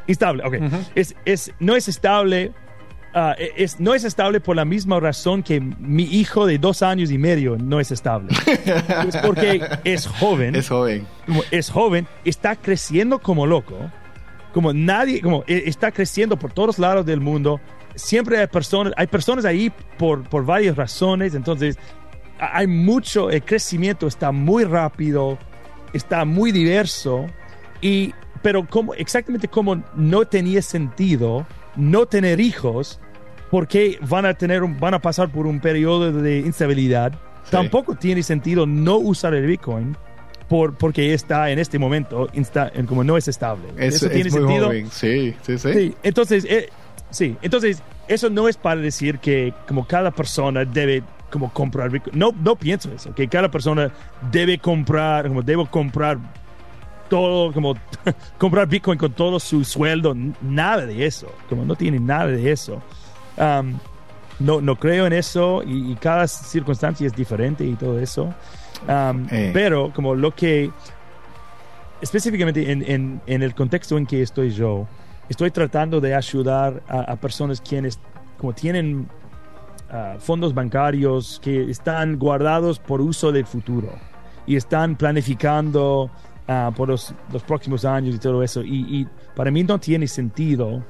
Estable, 0.08 0.44
ok. 0.44 0.56
es, 0.96 1.16
es, 1.26 1.54
no 1.60 1.76
es 1.76 1.88
estable. 1.88 2.52
Ah, 3.14 3.36
es, 3.38 3.80
no 3.80 3.94
es 3.94 4.04
estable 4.04 4.40
por 4.40 4.56
la 4.56 4.66
misma 4.66 5.00
razón 5.00 5.44
que 5.44 5.60
mi 5.60 6.04
hijo 6.04 6.46
de 6.46 6.58
dos 6.58 6.82
años 6.82 7.12
y 7.12 7.18
medio 7.18 7.58
no 7.58 7.80
es 7.80 7.92
estable. 7.92 8.30
es 9.08 9.18
porque 9.18 9.62
es 9.84 10.08
joven, 10.08 10.56
Es 10.56 10.70
joven. 10.70 11.08
es 11.52 11.70
joven, 11.70 12.08
está 12.26 12.56
creciendo 12.56 13.20
como 13.20 13.46
loco, 13.46 13.78
como 14.54 14.74
nadie, 14.74 15.22
como 15.22 15.44
eh, 15.48 15.64
está 15.66 15.92
creciendo 15.92 16.38
por 16.38 16.52
todos 16.52 16.80
lados 16.80 17.06
del 17.06 17.20
mundo. 17.20 17.60
Siempre 17.96 18.40
hay 18.40 18.48
personas, 18.48 18.94
hay 18.98 19.08
personas 19.08 19.46
ahí 19.46 19.72
por, 19.98 20.24
por 20.24 20.46
varias 20.46 20.76
razones, 20.76 21.36
entonces 21.36 21.78
hay 22.40 22.68
mucho, 22.68 23.30
el 23.30 23.44
crecimiento 23.44 24.08
está 24.08 24.32
muy 24.32 24.64
rápido, 24.64 25.38
está 25.94 26.26
muy 26.26 26.52
diverso, 26.52 27.28
y, 27.82 28.14
pero 28.42 28.68
como, 28.68 28.94
exactamente 28.96 29.48
como 29.48 29.84
no 29.96 30.26
tenía 30.26 30.62
sentido 30.62 31.46
no 31.76 32.06
tener 32.06 32.40
hijos, 32.40 33.00
porque 33.52 34.00
van 34.02 34.26
a, 34.26 34.34
tener 34.34 34.62
van 34.80 34.94
a 34.94 35.00
pasar 35.00 35.30
por 35.32 35.46
un 35.48 35.60
periodo 35.60 36.12
de 36.12 36.40
instabilidad, 36.40 37.14
tampoco 37.50 37.96
tiene 37.96 38.24
sentido 38.24 38.66
no 38.66 38.98
usar 38.98 39.34
el 39.34 39.46
Bitcoin 39.46 39.96
por, 40.48 40.76
porque 40.76 41.14
está 41.14 41.50
en 41.52 41.60
este 41.60 41.78
momento 41.80 42.28
insta- 42.34 42.72
como 42.86 43.04
no 43.04 43.18
es 43.18 43.28
estable. 43.28 43.66
Es, 43.78 43.96
¿Eso 43.96 44.08
es 44.08 44.12
tiene 44.14 44.30
muy 44.30 44.40
sentido? 44.40 44.66
joven. 44.66 44.88
Sí, 44.92 45.36
sí, 45.44 45.58
sí. 45.58 45.74
Sí, 45.74 45.96
entonces, 46.04 46.46
eh, 46.50 46.70
sí, 47.10 47.36
entonces 47.42 47.82
eso 48.08 48.30
no 48.30 48.48
es 48.48 48.58
para 48.58 48.82
decir 48.82 49.20
que 49.20 49.54
como 49.68 49.86
cada 49.88 50.12
persona 50.12 50.66
debe 50.66 51.04
como 51.30 51.52
comprar 51.52 51.90
Bitcoin. 51.90 52.18
No, 52.20 52.32
no 52.44 52.56
pienso 52.56 52.92
eso, 52.92 53.14
que 53.16 53.28
cada 53.28 53.50
persona 53.50 53.92
debe 54.32 54.58
comprar, 54.60 55.28
como 55.28 55.42
debo 55.42 55.66
comprar 55.70 56.18
todo, 57.10 57.52
como 57.54 57.76
comprar 58.38 58.68
Bitcoin 58.68 58.98
con 58.98 59.12
todo 59.14 59.40
su 59.40 59.64
sueldo, 59.64 60.16
nada 60.42 60.86
de 60.86 61.06
eso, 61.06 61.28
como 61.50 61.66
no 61.66 61.76
tiene 61.76 62.00
nada 62.00 62.28
de 62.28 62.52
eso. 62.52 62.82
Um, 63.38 63.78
no, 64.40 64.62
no 64.62 64.76
creo 64.78 65.06
en 65.08 65.14
eso 65.14 65.62
y, 65.66 65.92
y 65.92 65.96
cada 65.96 66.28
circunstancia 66.28 67.06
es 67.08 67.14
diferente 67.16 67.64
y 67.66 67.74
todo 67.76 68.00
eso. 68.00 68.34
Um. 68.88 69.28
Pero 69.54 69.92
como 69.94 70.16
lo 70.16 70.32
que 70.32 70.70
específicamente 72.02 72.72
en, 72.72 72.84
en- 72.90 73.22
en 73.26 73.44
el 73.44 73.56
contexto 73.56 73.98
en 73.98 74.06
que 74.06 74.22
estoy 74.22 74.52
yo, 74.52 74.88
estoy 75.30 75.52
tratando 75.52 76.02
de 76.02 76.16
ayudar 76.16 76.84
a, 76.88 77.02
a 77.02 77.16
personas 77.16 77.62
quienes 77.62 78.00
como 78.38 78.54
tienen 78.54 79.08
ah, 79.90 80.16
fondos 80.20 80.54
bancarios 80.54 81.40
que 81.42 81.70
están 81.70 82.18
guardados 82.18 82.80
por 82.80 83.00
uso 83.00 83.32
del 83.32 83.46
futuro 83.46 83.90
y 84.46 84.58
están 84.58 84.96
planificando 84.98 86.12
ah, 86.48 86.72
por 86.76 86.90
los, 86.90 87.14
los 87.32 87.44
próximos 87.44 87.86
años 87.86 88.16
y 88.16 88.20
todo 88.20 88.44
eso. 88.44 88.64
Y, 88.64 88.86
y 89.02 89.08
para 89.36 89.52
mí 89.52 89.64
no 89.64 89.80
tiene 89.80 90.08
sentido 90.08 90.84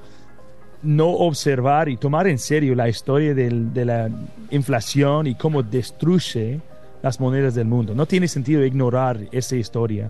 no 0.82 1.10
observar 1.10 1.88
y 1.89 1.96
tomar 1.98 2.28
en 2.28 2.38
serio 2.38 2.76
la 2.76 2.89
historia 2.89 3.34
del- 3.34 3.74
de 3.74 3.86
la 3.86 4.10
inflación 4.52 5.28
y 5.28 5.36
cómo 5.36 5.63
destruye 5.63 6.60
las 7.02 7.20
monedas 7.20 7.56
del 7.56 7.66
mundo. 7.66 7.94
No 7.96 8.06
tiene 8.06 8.28
sentido 8.28 8.66
ignorar 8.66 9.20
esa 9.32 9.56
historia. 9.56 10.10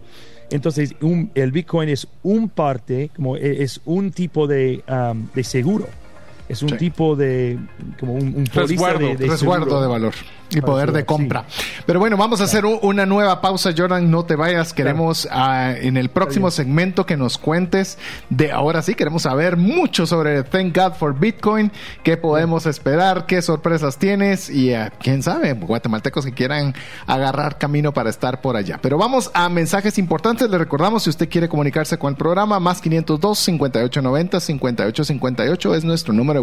Entonces, 0.49 0.95
un- 1.01 1.31
el 1.35 1.51
Bitcoin 1.51 1.89
es 1.89 2.07
un 2.23 2.49
parte, 2.49 3.09
como 3.15 3.35
e- 3.37 3.63
es 3.63 3.81
un 3.85 4.11
tipo 4.11 4.45
de, 4.47 4.83
um, 4.89 5.27
de 5.33 5.43
seguro. 5.43 5.87
Es 6.49 6.61
un 6.61 6.69
Sí. 6.69 6.77
tipo 6.77 7.15
de, 7.15 7.57
como 7.99 8.13
un, 8.13 8.45
Resguardo, 8.53 8.99
de, 9.07 9.15
de 9.15 9.27
resguardo 9.27 9.65
seguro. 9.65 9.81
de 9.81 9.87
valor 9.87 10.13
y 10.49 10.61
Para 10.61 10.65
poder 10.73 10.91
de 10.91 11.03
compra. 11.05 11.45
Pero 11.87 11.99
bueno, 11.99 12.15
vamos 12.15 12.39
a 12.41 12.43
hacer 12.43 12.65
un- 12.65 12.77
una 12.83 13.05
nueva 13.07 13.41
pausa, 13.41 13.71
Jordan. 13.75 14.11
No 14.11 14.23
te 14.25 14.35
vayas. 14.35 14.71
Queremos 14.73 15.27
ah, 15.31 15.73
en 15.75 15.97
el 15.97 16.09
próximo 16.09 16.51
segmento 16.51 17.05
que 17.07 17.17
nos 17.17 17.39
cuentes 17.39 17.97
de 18.29 18.51
ahora 18.51 18.83
sí. 18.83 18.93
Queremos 18.93 19.23
saber 19.23 19.57
mucho 19.57 20.05
sobre 20.05 20.43
Thank 20.43 20.77
God 20.77 20.93
for 20.93 21.17
Bitcoin. 21.17 21.71
¿Qué 22.03 22.17
podemos 22.17 22.67
esperar? 22.67 23.25
¿Qué 23.25 23.41
sorpresas 23.41 23.97
tienes? 23.97 24.49
Y 24.51 24.73
ah, 24.75 24.91
quién 24.99 25.23
sabe, 25.23 25.53
guatemaltecos 25.53 26.23
que 26.25 26.33
quieran 26.33 26.75
agarrar 27.07 27.57
camino 27.57 27.91
para 27.93 28.11
estar 28.11 28.41
por 28.41 28.55
allá. 28.55 28.77
Pero 28.81 28.97
vamos 28.99 29.31
a 29.33 29.49
mensajes 29.49 29.97
importantes. 29.97 30.49
Le 30.51 30.57
recordamos 30.59 31.03
si 31.03 31.09
usted 31.09 31.29
quiere 31.29 31.49
comunicarse 31.49 31.97
con 31.97 32.11
el 32.11 32.17
programa, 32.17 32.59
más 32.59 32.79
502 32.79 33.39
5890 33.39 34.39
5858 34.39 35.75
es 35.75 35.83
nuestro 35.83 36.13
número 36.13 36.42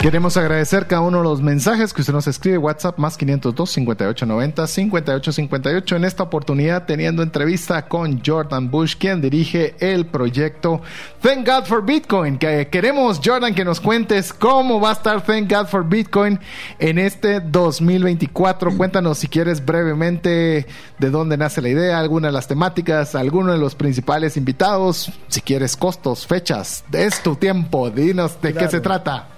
Queremos 0.00 0.36
agradecer 0.36 0.86
cada 0.86 1.02
uno 1.02 1.18
de 1.18 1.24
los 1.24 1.42
mensajes 1.42 1.92
que 1.92 2.02
usted 2.02 2.12
nos 2.12 2.28
escribe. 2.28 2.56
WhatsApp 2.56 2.98
más 2.98 3.16
502 3.16 3.68
5890 3.68 4.66
5858. 4.68 5.96
En 5.96 6.04
esta 6.04 6.22
oportunidad, 6.22 6.86
teniendo 6.86 7.20
entrevista 7.20 7.88
con 7.88 8.22
Jordan 8.24 8.70
Bush, 8.70 8.94
quien 8.96 9.20
dirige 9.20 9.74
el 9.80 10.06
proyecto 10.06 10.80
Thank 11.20 11.48
God 11.48 11.64
for 11.64 11.84
Bitcoin. 11.84 12.38
Que 12.38 12.68
queremos, 12.68 13.20
Jordan, 13.22 13.56
que 13.56 13.64
nos 13.64 13.80
cuentes 13.80 14.32
cómo 14.32 14.80
va 14.80 14.90
a 14.90 14.92
estar 14.92 15.20
Thank 15.20 15.52
God 15.52 15.66
for 15.66 15.84
Bitcoin 15.84 16.38
en 16.78 16.98
este 17.00 17.40
2024. 17.40 18.76
Cuéntanos, 18.76 19.18
si 19.18 19.26
quieres, 19.26 19.64
brevemente 19.64 20.68
de 21.00 21.10
dónde 21.10 21.36
nace 21.36 21.60
la 21.60 21.70
idea, 21.70 21.98
alguna 21.98 22.28
de 22.28 22.32
las 22.34 22.46
temáticas, 22.46 23.16
alguno 23.16 23.50
de 23.50 23.58
los 23.58 23.74
principales 23.74 24.36
invitados. 24.36 25.10
Si 25.26 25.40
quieres, 25.40 25.76
costos, 25.76 26.24
fechas. 26.24 26.84
Es 26.92 27.20
tu 27.20 27.34
tiempo. 27.34 27.90
Dinos 27.90 28.40
de 28.40 28.54
qué 28.54 28.68
se 28.68 28.80
trata. 28.80 29.30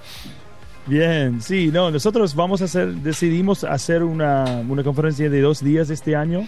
Bien, 0.91 1.41
sí, 1.41 1.71
no, 1.73 1.89
nosotros 1.93 2.35
vamos 2.35 2.63
a 2.63 2.65
hacer, 2.65 2.93
decidimos 2.95 3.63
hacer 3.63 4.03
una, 4.03 4.61
una 4.69 4.83
conferencia 4.83 5.31
de 5.31 5.41
dos 5.41 5.63
días 5.63 5.89
este 5.89 6.17
año 6.17 6.41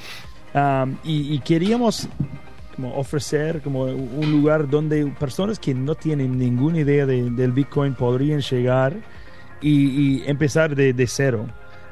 um, 0.52 0.96
y, 1.05 1.33
y, 1.33 1.38
queríamos 1.38 2.09
como 2.74 2.92
ofrecer 2.96 3.61
como 3.62 3.85
un 3.85 4.33
lugar 4.33 4.68
donde 4.68 5.07
personas 5.07 5.61
que 5.61 5.74
no 5.74 5.94
tienen 5.94 6.40
ninguna 6.40 6.81
idea 6.81 7.07
de, 7.07 7.31
del 7.31 7.52
Bitcoin 7.52 7.94
podrían 7.94 8.40
llegar 8.40 8.96
y, 9.61 10.22
y 10.22 10.24
empezar 10.26 10.74
de, 10.74 10.92
de 10.92 11.07
cero. 11.07 11.46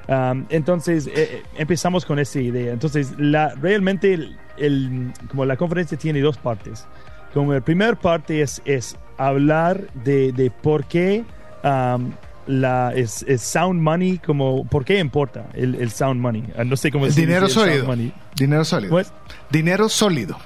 Um, 0.08 0.44
entonces 0.48 1.08
eh, 1.14 1.44
empezamos 1.56 2.04
con 2.04 2.18
esa 2.18 2.40
idea. 2.40 2.72
Entonces 2.72 3.14
la, 3.16 3.54
realmente 3.54 4.12
el, 4.12 4.36
el, 4.56 5.12
como 5.28 5.44
la 5.44 5.56
conferencia 5.56 5.96
tiene 5.96 6.20
dos 6.20 6.36
partes. 6.36 6.84
Como 7.32 7.52
la 7.52 7.60
primera 7.60 7.94
parte 7.94 8.42
es, 8.42 8.60
es 8.64 8.96
hablar 9.18 9.86
de, 10.02 10.32
de 10.32 10.50
por 10.50 10.84
qué 10.86 11.24
um, 11.62 12.10
la 12.50 12.92
es, 12.94 13.24
es, 13.28 13.42
sound 13.42 13.80
money 13.80 14.18
como 14.18 14.64
por 14.64 14.84
qué 14.84 14.98
importa 14.98 15.48
el, 15.54 15.76
el 15.76 15.90
sound 15.90 16.20
money 16.20 16.44
ah, 16.56 16.64
no 16.64 16.76
sé 16.76 16.90
cómo 16.90 17.06
el 17.06 17.14
dinero 17.14 17.48
sólido. 17.48 17.86
dinero 18.34 18.64
sólido. 18.64 18.94
What? 18.94 19.06
dinero 19.50 19.88
sólido. 19.88 20.36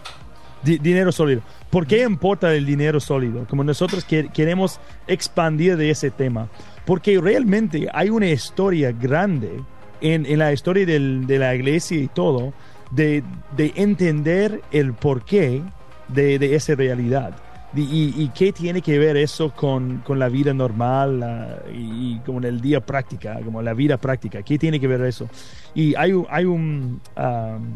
Di, 0.62 0.78
dinero 0.78 1.12
sólido. 1.12 1.42
Por 1.70 1.86
qué 1.86 2.02
importa 2.02 2.54
el 2.54 2.66
dinero 2.66 3.00
sólido 3.00 3.46
como 3.48 3.64
nosotros 3.64 4.04
que, 4.04 4.28
queremos 4.28 4.80
expandir 5.06 5.76
de 5.76 5.90
ese 5.90 6.10
tema. 6.10 6.48
Porque 6.84 7.18
realmente 7.20 7.88
hay 7.92 8.10
una 8.10 8.28
historia 8.28 8.92
grande 8.92 9.62
en, 10.00 10.26
en 10.26 10.38
la 10.38 10.52
historia 10.52 10.84
del, 10.84 11.26
de 11.26 11.38
la 11.38 11.54
iglesia 11.54 11.98
y 11.98 12.08
todo 12.08 12.52
de, 12.90 13.22
de 13.56 13.72
entender 13.76 14.60
el 14.70 14.92
porqué 14.92 15.62
de, 16.08 16.38
de 16.38 16.54
esa 16.54 16.74
realidad 16.74 17.34
y, 17.76 18.14
y, 18.16 18.30
qué 18.34 18.52
tiene 18.52 18.82
que 18.82 18.98
ver 18.98 19.16
eso 19.16 19.52
con, 19.54 19.98
con 19.98 20.18
la 20.18 20.28
vida 20.28 20.54
normal 20.54 21.62
y, 21.72 22.14
y, 22.14 22.20
como 22.24 22.38
en 22.38 22.44
el 22.44 22.60
día 22.60 22.80
práctica, 22.80 23.40
como 23.44 23.62
la 23.62 23.74
vida 23.74 23.96
práctica? 23.96 24.42
¿Qué 24.42 24.58
tiene 24.58 24.78
que 24.78 24.87
ver 24.87 25.02
eso? 25.02 25.28
Y 25.74 25.94
hay, 25.96 26.12
hay 26.30 26.44
un... 26.44 27.00
Um, 27.16 27.74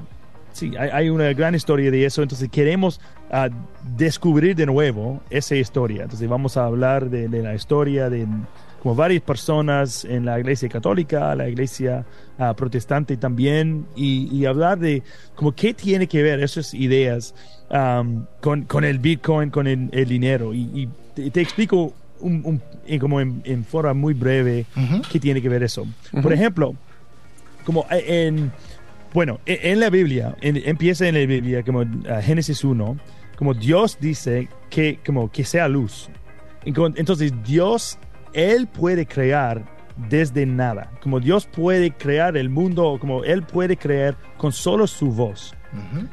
sí, 0.53 0.73
hay, 0.79 0.91
hay, 0.91 1.09
una 1.11 1.33
gran 1.33 1.55
historia 1.55 1.91
de 1.91 2.05
eso, 2.05 2.23
entonces 2.23 2.49
queremos 2.49 3.01
uh, 3.31 3.53
descubrir 3.97 4.55
de 4.55 4.67
nuevo 4.67 5.21
esa 5.31 5.57
historia. 5.57 6.05
Entonces 6.05 6.29
vamos 6.29 6.57
a 6.57 6.65
hablar 6.65 7.11
de, 7.11 7.29
de 7.29 7.43
la 7.43 7.55
historia 7.55 8.09
de 8.09 8.27
como 8.83 8.95
varias 8.95 9.23
personas 9.23 10.05
en 10.05 10.25
la 10.25 10.39
iglesia 10.39 10.69
católica, 10.69 11.35
la 11.35 11.49
iglesia 11.49 12.05
uh, 12.39 12.55
protestante 12.55 13.17
también, 13.17 13.87
y, 13.97 14.29
y, 14.33 14.47
hablar 14.47 14.79
de 14.79 15.03
como 15.35 15.53
qué 15.53 15.75
tiene 15.75 16.07
que 16.07 16.23
ver 16.23 16.41
esas 16.41 16.75
ideas 16.75 17.35
um, 17.71 18.25
con, 18.41 18.63
con, 18.63 18.85
el 18.85 18.99
Bitcoin, 18.99 19.51
con 19.51 19.67
el, 19.67 19.89
el 19.93 20.09
dinero. 20.09 20.55
Y, 20.55 20.61
y 20.75 20.89
te, 21.15 21.31
te, 21.31 21.41
explico 21.41 21.93
un, 22.21 22.43
un, 22.45 22.63
en, 22.87 23.01
como 23.01 23.21
en, 23.21 23.43
en, 23.45 23.65
forma 23.65 23.95
muy 23.95 24.15
breve 24.15 24.67
uh 24.77 24.81
-huh. 24.81 25.09
qué 25.09 25.19
tiene 25.19 25.43
que 25.43 25.49
ver 25.49 25.63
eso. 25.63 25.83
Uh 25.83 25.87
-huh. 26.13 26.23
Por 26.23 26.33
ejemplo, 26.33 26.75
como 27.65 27.85
en, 27.91 28.53
bueno, 29.13 29.41
en, 29.45 29.73
en 29.73 29.81
la 29.81 29.91
Biblia, 29.91 30.37
en, 30.41 30.57
empieza 30.57 31.09
en 31.09 31.15
la 31.15 31.27
Biblia 31.27 31.65
como 31.65 31.81
uh, 31.81 31.87
Génesis 32.23 32.63
1, 32.63 32.97
como 33.37 33.55
Dios 33.55 33.99
dice 34.01 34.49
que, 34.71 35.01
como 35.05 35.31
que 35.31 35.45
sea 35.45 35.69
luz. 35.69 36.09
Entonces 36.65 37.33
Dios 37.45 37.99
él 38.33 38.67
puede 38.67 39.07
crear 39.07 39.65
desde 40.09 40.47
nada. 40.47 40.91
Como 41.03 41.21
Dios 41.21 41.47
puede 41.47 41.91
crear 41.91 42.37
el 42.37 42.49
mundo, 42.49 42.99
como 43.01 43.25
Él 43.25 43.43
puede 43.43 43.77
crear 43.77 44.17
con 44.37 44.53
solo 44.53 44.87
su 44.87 45.11
voz. 45.11 45.55
Uh 45.73 45.77
-huh. 45.77 46.09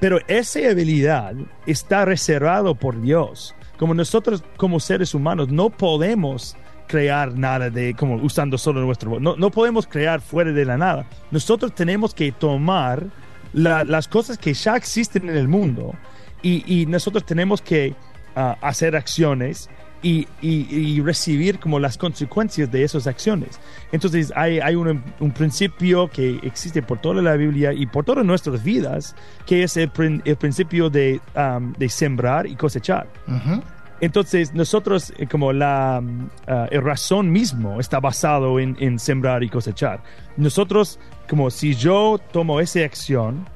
Pero 0.00 0.18
esa 0.28 0.60
habilidad 0.70 1.34
está 1.66 2.04
reservado 2.04 2.74
por 2.74 3.00
Dios. 3.00 3.54
Como 3.78 3.94
nosotros, 3.94 4.42
como 4.56 4.80
seres 4.80 5.14
humanos, 5.14 5.48
no 5.48 5.70
podemos 5.70 6.56
crear 6.86 7.36
nada 7.36 7.70
de 7.70 7.94
como 7.94 8.16
usando 8.16 8.58
solo 8.58 8.80
nuestra 8.80 9.08
voz. 9.08 9.20
No, 9.20 9.36
no 9.36 9.50
podemos 9.50 9.86
crear 9.86 10.20
fuera 10.20 10.52
de 10.52 10.64
la 10.64 10.76
nada. 10.76 11.06
Nosotros 11.30 11.74
tenemos 11.74 12.14
que 12.14 12.32
tomar 12.32 13.06
la, 13.52 13.84
las 13.84 14.08
cosas 14.08 14.38
que 14.38 14.54
ya 14.54 14.76
existen 14.76 15.28
en 15.28 15.36
el 15.36 15.48
mundo 15.48 15.94
y, 16.42 16.64
y 16.66 16.86
nosotros 16.86 17.24
tenemos 17.24 17.60
que 17.60 17.94
uh, 18.36 18.54
hacer 18.60 18.96
acciones 18.96 19.68
y, 20.02 20.28
y, 20.40 20.66
y, 20.70 21.00
recibir 21.00 21.58
como 21.58 21.78
las 21.78 21.98
consecuencias 21.98 22.70
de 22.70 22.84
esas 22.84 23.06
acciones. 23.06 23.60
Entonces 23.92 24.32
hay, 24.36 24.60
hay 24.60 24.74
un, 24.74 25.02
un, 25.18 25.30
principio 25.32 26.08
que 26.08 26.38
existe 26.42 26.82
por 26.82 26.98
toda 27.00 27.20
la 27.20 27.34
Biblia 27.34 27.72
y 27.72 27.86
por 27.86 28.04
todas 28.04 28.24
nuestras 28.24 28.62
vidas, 28.62 29.16
que 29.46 29.62
es 29.62 29.76
el, 29.76 29.90
el 30.24 30.36
principio 30.36 30.88
de, 30.88 31.20
um, 31.34 31.72
de, 31.72 31.88
sembrar 31.88 32.46
y 32.46 32.54
cosechar. 32.54 33.08
Uh 33.26 33.32
-huh. 33.32 33.62
Entonces 34.00 34.54
nosotros 34.54 35.12
como 35.28 35.52
la 35.52 36.00
uh, 36.00 36.80
razón 36.80 37.30
mismo 37.32 37.80
está 37.80 37.98
basado 37.98 38.60
en, 38.60 38.76
en 38.78 38.98
sembrar 38.98 39.42
y 39.42 39.48
cosechar. 39.48 40.00
Nosotros 40.36 41.00
como 41.28 41.50
si 41.50 41.74
yo 41.74 42.18
tomo 42.32 42.60
esa 42.60 42.80
acción, 42.84 43.46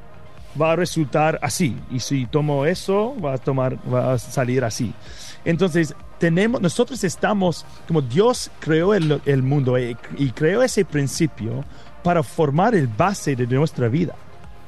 va 0.60 0.72
a 0.72 0.76
resultar 0.76 1.38
así. 1.42 1.76
Y 1.90 2.00
si 2.00 2.26
tomo 2.26 2.66
eso, 2.66 3.16
va 3.20 3.34
a, 3.34 3.38
tomar, 3.38 3.78
va 3.92 4.14
a 4.14 4.18
salir 4.18 4.64
así. 4.64 4.92
Entonces, 5.44 5.94
tenemos, 6.22 6.60
nosotros 6.60 7.02
estamos, 7.02 7.66
como 7.88 8.00
Dios 8.00 8.48
creó 8.60 8.94
el, 8.94 9.20
el 9.26 9.42
mundo 9.42 9.76
y, 9.76 9.96
y, 10.16 10.30
creó 10.30 10.62
ese 10.62 10.84
principio 10.84 11.64
para 12.04 12.22
formar 12.22 12.76
el 12.76 12.86
base 12.86 13.34
de 13.34 13.44
nuestra 13.48 13.88
vida. 13.88 14.14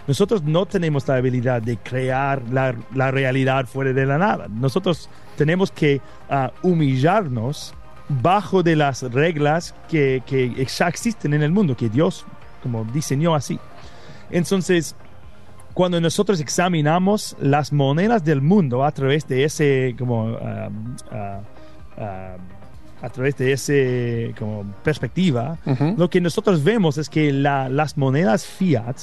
Nosotros 0.09 0.43
no 0.43 0.67
tenemos 0.67 1.07
la 1.07 1.15
habilidad 1.15 1.63
de 1.63 1.77
crear 1.77 2.43
la, 2.51 2.75
la 2.93 3.13
realidad 3.13 3.67
fuera 3.67 3.93
de 3.93 4.05
la 4.05 4.19
nada. 4.19 4.49
Nosotros 4.49 5.09
tenemos 5.37 5.71
que 5.71 6.01
uh, 6.29 6.69
humillarnos 6.69 7.73
bajo 8.09 8.65
de 8.65 8.75
las 8.75 9.03
reglas 9.03 9.77
que, 9.89 10.25
que 10.27 10.67
ya 10.67 10.89
existen 10.89 11.35
en 11.35 11.45
el 11.45 11.53
mundo, 11.53 11.77
que 11.77 11.89
Dios 11.89 12.27
como 12.65 12.85
diseñó 12.87 13.37
así. 13.37 13.61
Entonces, 14.29 14.97
cuando 15.75 16.01
nosotros 16.01 16.41
examinamos 16.41 17.37
las 17.41 17.73
monedas 17.73 18.25
del 18.25 18.41
mundo 18.41 18.85
a 18.85 18.93
través 18.93 19.27
de 19.27 19.45
ese 19.45 19.95
como 19.99 20.27
uh, 20.27 20.37
uh, 20.37 22.01
uh, 22.01 23.03
a 23.03 23.11
través 23.11 23.37
de 23.37 23.53
ese 23.53 24.35
como 24.39 24.65
perspectiva, 24.83 25.59
uh 25.67 25.71
-huh. 25.71 25.99
lo 25.99 26.09
que 26.09 26.21
nosotros 26.21 26.65
vemos 26.65 26.97
es 26.97 27.11
que 27.11 27.33
la, 27.33 27.69
las 27.69 27.99
monedas 27.99 28.47
fiat, 28.47 28.97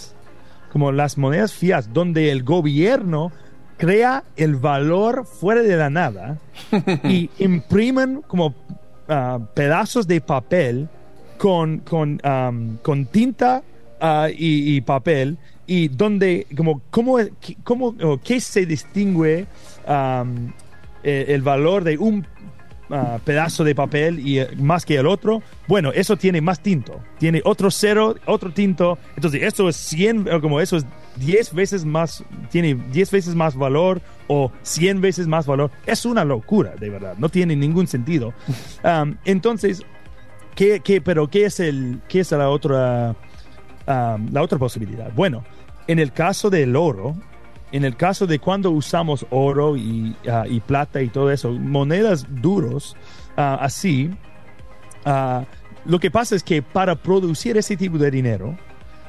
como 0.72 0.92
las 0.92 1.18
monedas 1.18 1.54
fiat, 1.54 1.86
donde 1.86 2.32
el 2.32 2.44
gobierno 2.44 3.32
crea 3.78 4.24
el 4.38 4.56
valor 4.56 5.26
fuera 5.26 5.62
de 5.62 5.76
la 5.76 5.90
nada 5.90 6.40
y 7.04 7.30
imprimen 7.38 8.24
como 8.28 8.56
pedazos 9.54 10.08
de 10.08 10.22
papel 10.22 10.88
con, 11.38 11.80
con, 11.80 12.22
um, 12.24 12.78
con 12.78 13.06
tinta 13.08 13.62
y, 14.36 14.76
y 14.76 14.82
papel 14.82 15.38
y 15.68 15.88
donde, 15.88 16.48
como, 16.56 16.82
cómo, 16.90 17.18
cómo, 17.64 17.96
qué 18.24 18.40
se 18.40 18.66
distingue 18.66 19.46
um, 19.88 20.52
el, 21.04 21.42
valor 21.42 21.84
de 21.84 21.98
un 21.98 22.26
uh, 22.90 23.20
pedazo 23.24 23.64
de 23.64 23.76
papel 23.76 24.20
y 24.20 24.42
uh, 24.42 24.48
más 24.58 24.86
que 24.86 24.98
el 24.98 25.08
otro, 25.08 25.42
bueno, 25.68 25.92
eso 25.94 26.18
tiene 26.18 26.42
más 26.42 26.62
tinto, 26.62 27.00
tiene 27.20 27.42
otro 27.46 27.72
cero, 27.72 28.16
otro 28.26 28.52
tinto, 28.52 28.98
entonces 29.16 29.44
eso 29.44 29.70
es 29.70 29.76
100, 29.76 30.42
como 30.42 30.60
eso 30.60 30.78
es 30.78 30.86
10 31.18 31.54
veces 31.54 31.86
más, 31.86 32.24
tiene 32.50 32.76
10 32.92 33.12
veces 33.12 33.36
más 33.36 33.56
valor 33.56 34.02
o 34.28 34.52
100 34.64 35.02
veces 35.02 35.28
más 35.28 35.46
valor, 35.46 35.72
es 35.86 36.06
una 36.06 36.26
locura, 36.26 36.76
de 36.76 36.90
verdad, 36.90 37.16
no 37.18 37.30
tiene 37.30 37.56
ningún 37.56 37.88
sentido. 37.88 38.34
Um, 38.84 39.18
entonces, 39.26 39.84
¿qué, 40.56 40.80
qué, 40.80 41.02
pero 41.02 41.30
qué 41.30 41.46
es, 41.46 41.60
el, 41.60 42.02
qué 42.08 42.22
es 42.22 42.32
la 42.32 42.50
otra 42.50 43.16
la 43.86 44.42
otra 44.42 44.58
posibilidad. 44.58 45.12
Bueno, 45.14 45.44
en 45.88 46.00
el 46.00 46.12
caso 46.12 46.50
del 46.50 46.76
oro, 46.76 47.16
en 47.72 47.86
el 47.86 47.96
caso 47.96 48.28
de 48.28 48.40
cuando 48.40 48.72
usamos 48.72 49.26
oro 49.30 49.78
y, 49.78 50.16
y 50.50 50.60
plata 50.62 51.02
y 51.02 51.10
todo 51.10 51.32
eso, 51.32 51.52
monedas 51.52 52.26
duros 52.30 52.96
uh, 53.38 53.42
así, 53.60 54.10
uh, 55.06 55.44
lo 55.86 56.00
que 56.00 56.12
pasa 56.12 56.36
es 56.36 56.44
que 56.44 56.62
para 56.62 56.96
producir 56.96 57.58
ese 57.58 57.76
tipo 57.78 57.98
de 57.98 58.12
dinero, 58.12 58.58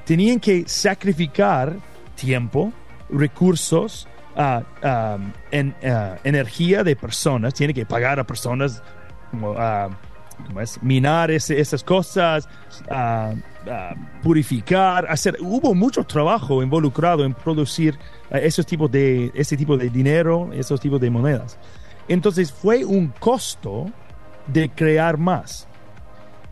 tenían 0.04 0.40
que 0.40 0.64
sacrificar 0.66 1.76
tiempo, 2.14 2.72
recursos, 3.10 4.08
en, 5.50 5.74
energía 6.24 6.82
de 6.82 6.96
personas, 6.96 7.52
tiene 7.52 7.74
que 7.74 7.84
pagar 7.84 8.18
a 8.18 8.24
personas 8.24 8.82
como 9.30 9.54
es, 10.60 10.82
minar 10.82 11.30
ese, 11.30 11.60
esas 11.60 11.82
cosas, 11.82 12.48
purificar, 14.22 15.06
hacer. 15.08 15.36
Hubo 15.40 15.74
mucho 15.74 16.04
trabajo 16.04 16.62
involucrado 16.62 17.24
en 17.24 17.34
producir 17.34 17.98
esos 18.30 18.66
tipos 18.66 18.90
de, 18.90 19.30
ese 19.34 19.56
tipo 19.56 19.76
de 19.76 19.88
dinero, 19.90 20.50
esos 20.52 20.80
tipos 20.80 21.00
de 21.00 21.10
monedas. 21.10 21.58
Entonces 22.08 22.52
fue 22.52 22.84
un 22.84 23.08
costo 23.08 23.86
de 24.46 24.70
crear 24.70 25.18
más. 25.18 25.68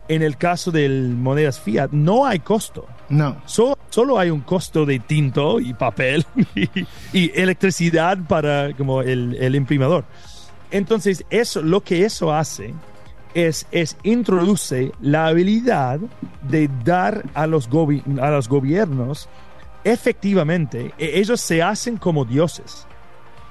En 0.07 0.21
el 0.21 0.35
caso 0.35 0.71
de 0.71 0.89
monedas 0.89 1.59
fiat, 1.59 1.91
no 1.91 2.25
hay 2.25 2.39
costo. 2.39 2.85
No. 3.09 3.41
So, 3.45 3.77
solo 3.89 4.19
hay 4.19 4.29
un 4.29 4.41
costo 4.41 4.85
de 4.85 4.99
tinto 4.99 5.59
y 5.59 5.73
papel 5.73 6.25
y, 6.55 6.69
y 7.13 7.31
electricidad 7.39 8.17
para 8.27 8.73
como 8.73 9.01
el, 9.01 9.37
el, 9.39 9.55
imprimador. 9.55 10.05
Entonces, 10.71 11.25
eso, 11.29 11.61
lo 11.61 11.81
que 11.81 12.05
eso 12.05 12.33
hace 12.33 12.73
es, 13.33 13.67
es 13.71 13.97
introduce 14.03 14.91
la 15.01 15.27
habilidad 15.27 15.99
de 16.41 16.69
dar 16.83 17.23
a 17.33 17.47
los, 17.47 17.69
a 18.19 18.29
los 18.29 18.49
gobiernos 18.49 19.29
efectivamente, 19.83 20.93
ellos 20.97 21.41
se 21.41 21.61
hacen 21.61 21.97
como 21.97 22.25
dioses. 22.25 22.87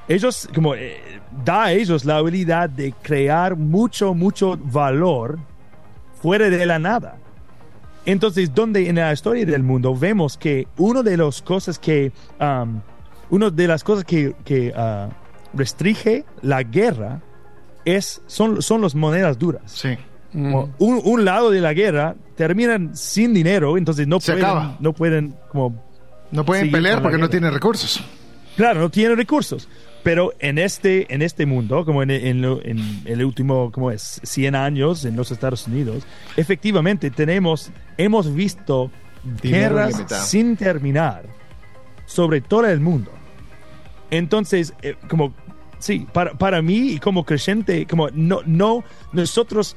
Ellos, 0.09 0.49
como, 0.55 0.74
eh, 0.74 1.01
da 1.45 1.64
a 1.64 1.72
ellos 1.72 2.05
la 2.05 2.16
habilidad 2.16 2.68
de 2.68 2.93
crear 2.93 3.57
mucho, 3.57 4.12
mucho 4.14 4.57
valor 4.57 5.39
fuera 6.20 6.51
de 6.51 6.66
la 6.66 6.78
nada. 6.78 7.16
Entonces, 8.05 8.53
donde 8.53 8.89
en 8.89 8.97
la 8.97 9.12
historia 9.12 9.47
del 9.47 9.62
mundo 9.62 9.95
vemos 9.95 10.37
que 10.37 10.66
una 10.78 11.03
de 11.03 11.16
las 11.16 11.43
cosas 11.43 11.78
que, 11.78 12.12
um, 12.41 12.81
de 13.53 13.68
las 13.68 13.85
cosas 13.85 14.05
que, 14.05 14.35
que 14.45 14.72
uh, 14.76 15.11
restringe 15.57 16.24
la 16.43 16.62
guerra 16.62 17.22
es, 17.85 18.22
son, 18.26 18.62
son 18.62 18.81
las 18.83 18.95
monedas 18.95 19.39
duras. 19.39 19.62
Sí. 19.66 19.91
Mm. 20.33 20.55
Un, 20.78 21.01
un, 21.05 21.24
lado 21.24 21.51
de 21.51 21.61
la 21.61 21.72
guerra 21.72 22.14
terminan 22.37 22.97
sin 22.97 23.35
dinero, 23.35 23.76
entonces 23.76 24.07
no 24.07 24.20
Se 24.20 24.33
pueden, 24.33 24.45
acaba. 24.47 24.76
no 24.78 24.93
pueden 24.93 25.35
como 25.51 25.83
No 26.31 26.45
pueden 26.45 26.70
pelear 26.70 27.03
porque 27.03 27.18
no 27.18 27.28
tienen 27.28 27.53
recursos. 27.53 28.01
Claro, 28.57 28.81
no 28.81 28.91
tienen 28.91 29.16
recursos. 29.16 29.68
Pero 30.03 30.33
en 30.39 30.59
este, 30.59 31.12
en 31.12 31.20
este 31.20 31.47
mundo, 31.47 31.85
como 31.85 32.03
en, 32.03 32.11
en, 32.11 32.45
en, 32.45 33.03
el 33.05 33.24
último, 33.24 33.70
como 33.70 33.91
es, 33.91 34.20
100 34.22 34.55
años 34.55 35.05
en 35.05 35.16
los 35.16 35.31
Estados 35.31 35.66
Unidos, 35.66 36.05
efectivamente 36.37 37.11
tenemos, 37.11 37.70
hemos 37.99 38.33
visto 38.33 38.91
Dinero 39.43 39.74
guerras 39.74 39.91
ilimitado. 39.91 40.24
sin 40.24 40.57
terminar 40.57 41.41
sobre 42.11 42.41
todo 42.41 42.66
el 42.66 42.81
mundo. 42.81 43.12
Entonces, 44.11 44.74
eh, 44.83 44.97
como, 45.09 45.33
sí, 45.81 46.07
para, 46.12 46.35
para 46.35 46.62
mí 46.62 46.99
como 46.99 47.24
creyente, 47.24 47.87
como 47.87 48.09
no, 48.11 48.41
no, 48.47 48.85
nosotros, 49.12 49.76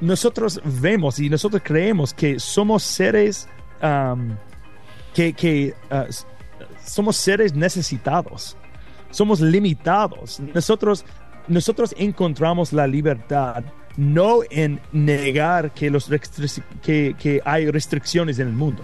nosotros 0.00 0.60
vemos 0.64 1.18
y 1.18 1.30
nosotros 1.30 1.62
creemos 1.64 2.12
que 2.12 2.38
somos 2.38 2.82
seres 2.82 3.48
que, 5.14 5.32
que 5.32 5.74
uh, 5.90 6.12
somos 6.84 7.16
seres 7.16 7.54
necesitados 7.54 8.56
somos 9.12 9.40
limitados. 9.40 10.40
Nosotros, 10.40 11.04
nosotros 11.46 11.94
encontramos 11.96 12.72
la 12.72 12.88
libertad 12.88 13.62
no 13.96 14.40
en 14.50 14.80
negar 14.90 15.70
que, 15.72 15.90
los 15.90 16.10
que, 16.82 17.14
que 17.16 17.40
hay 17.44 17.70
restricciones 17.70 18.38
en 18.38 18.48
el 18.48 18.54
mundo. 18.54 18.82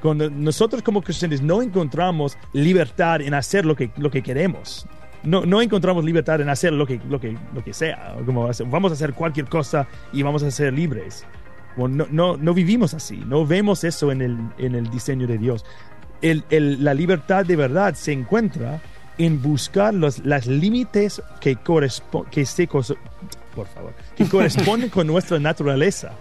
Cuando 0.00 0.30
nosotros 0.30 0.82
como 0.82 1.02
creyentes 1.02 1.42
no 1.42 1.60
encontramos 1.60 2.36
libertad 2.52 3.20
en 3.20 3.34
hacer 3.34 3.66
lo 3.66 3.76
que, 3.76 3.90
lo 3.96 4.10
que 4.10 4.22
queremos. 4.22 4.86
No, 5.28 5.44
no 5.44 5.60
encontramos 5.60 6.04
libertad 6.04 6.40
en 6.40 6.48
hacer 6.48 6.72
lo 6.72 6.86
que, 6.86 6.98
lo 7.06 7.20
que, 7.20 7.36
lo 7.54 7.62
que 7.62 7.74
sea. 7.74 8.16
Como 8.24 8.48
vamos 8.66 8.92
a 8.92 8.94
hacer 8.94 9.12
cualquier 9.12 9.46
cosa 9.46 9.86
y 10.10 10.22
vamos 10.22 10.42
a 10.42 10.50
ser 10.50 10.72
libres. 10.72 11.26
Bueno, 11.76 11.96
no, 11.96 12.06
no, 12.10 12.36
no 12.38 12.54
vivimos 12.54 12.94
así. 12.94 13.18
No 13.26 13.46
vemos 13.46 13.84
eso 13.84 14.10
en 14.10 14.22
el, 14.22 14.38
en 14.56 14.74
el 14.74 14.88
diseño 14.90 15.26
de 15.26 15.36
Dios. 15.36 15.66
El, 16.22 16.44
el, 16.48 16.82
la 16.82 16.94
libertad 16.94 17.44
de 17.44 17.56
verdad 17.56 17.94
se 17.94 18.12
encuentra 18.12 18.80
en 19.18 19.42
buscar 19.42 19.92
los 19.92 20.24
las 20.24 20.46
límites 20.46 21.20
que 21.40 21.56
corresponden 21.56 22.30
que 22.30 22.46
se 22.46 22.66
por 22.66 23.66
favor 23.66 23.92
que 24.16 24.24
corresponden 24.30 24.90
con 24.90 25.06
nuestra 25.06 25.38
naturaleza 25.38 26.12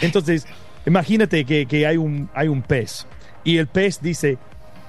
entonces 0.00 0.46
imagínate 0.86 1.44
que, 1.44 1.66
que, 1.66 1.86
hay 1.86 1.96
un 1.96 2.28
hay 2.34 2.48
un 2.48 2.62
pez 2.62 3.06
y 3.42 3.56
el 3.56 3.66
pez 3.66 4.00
dice 4.02 4.38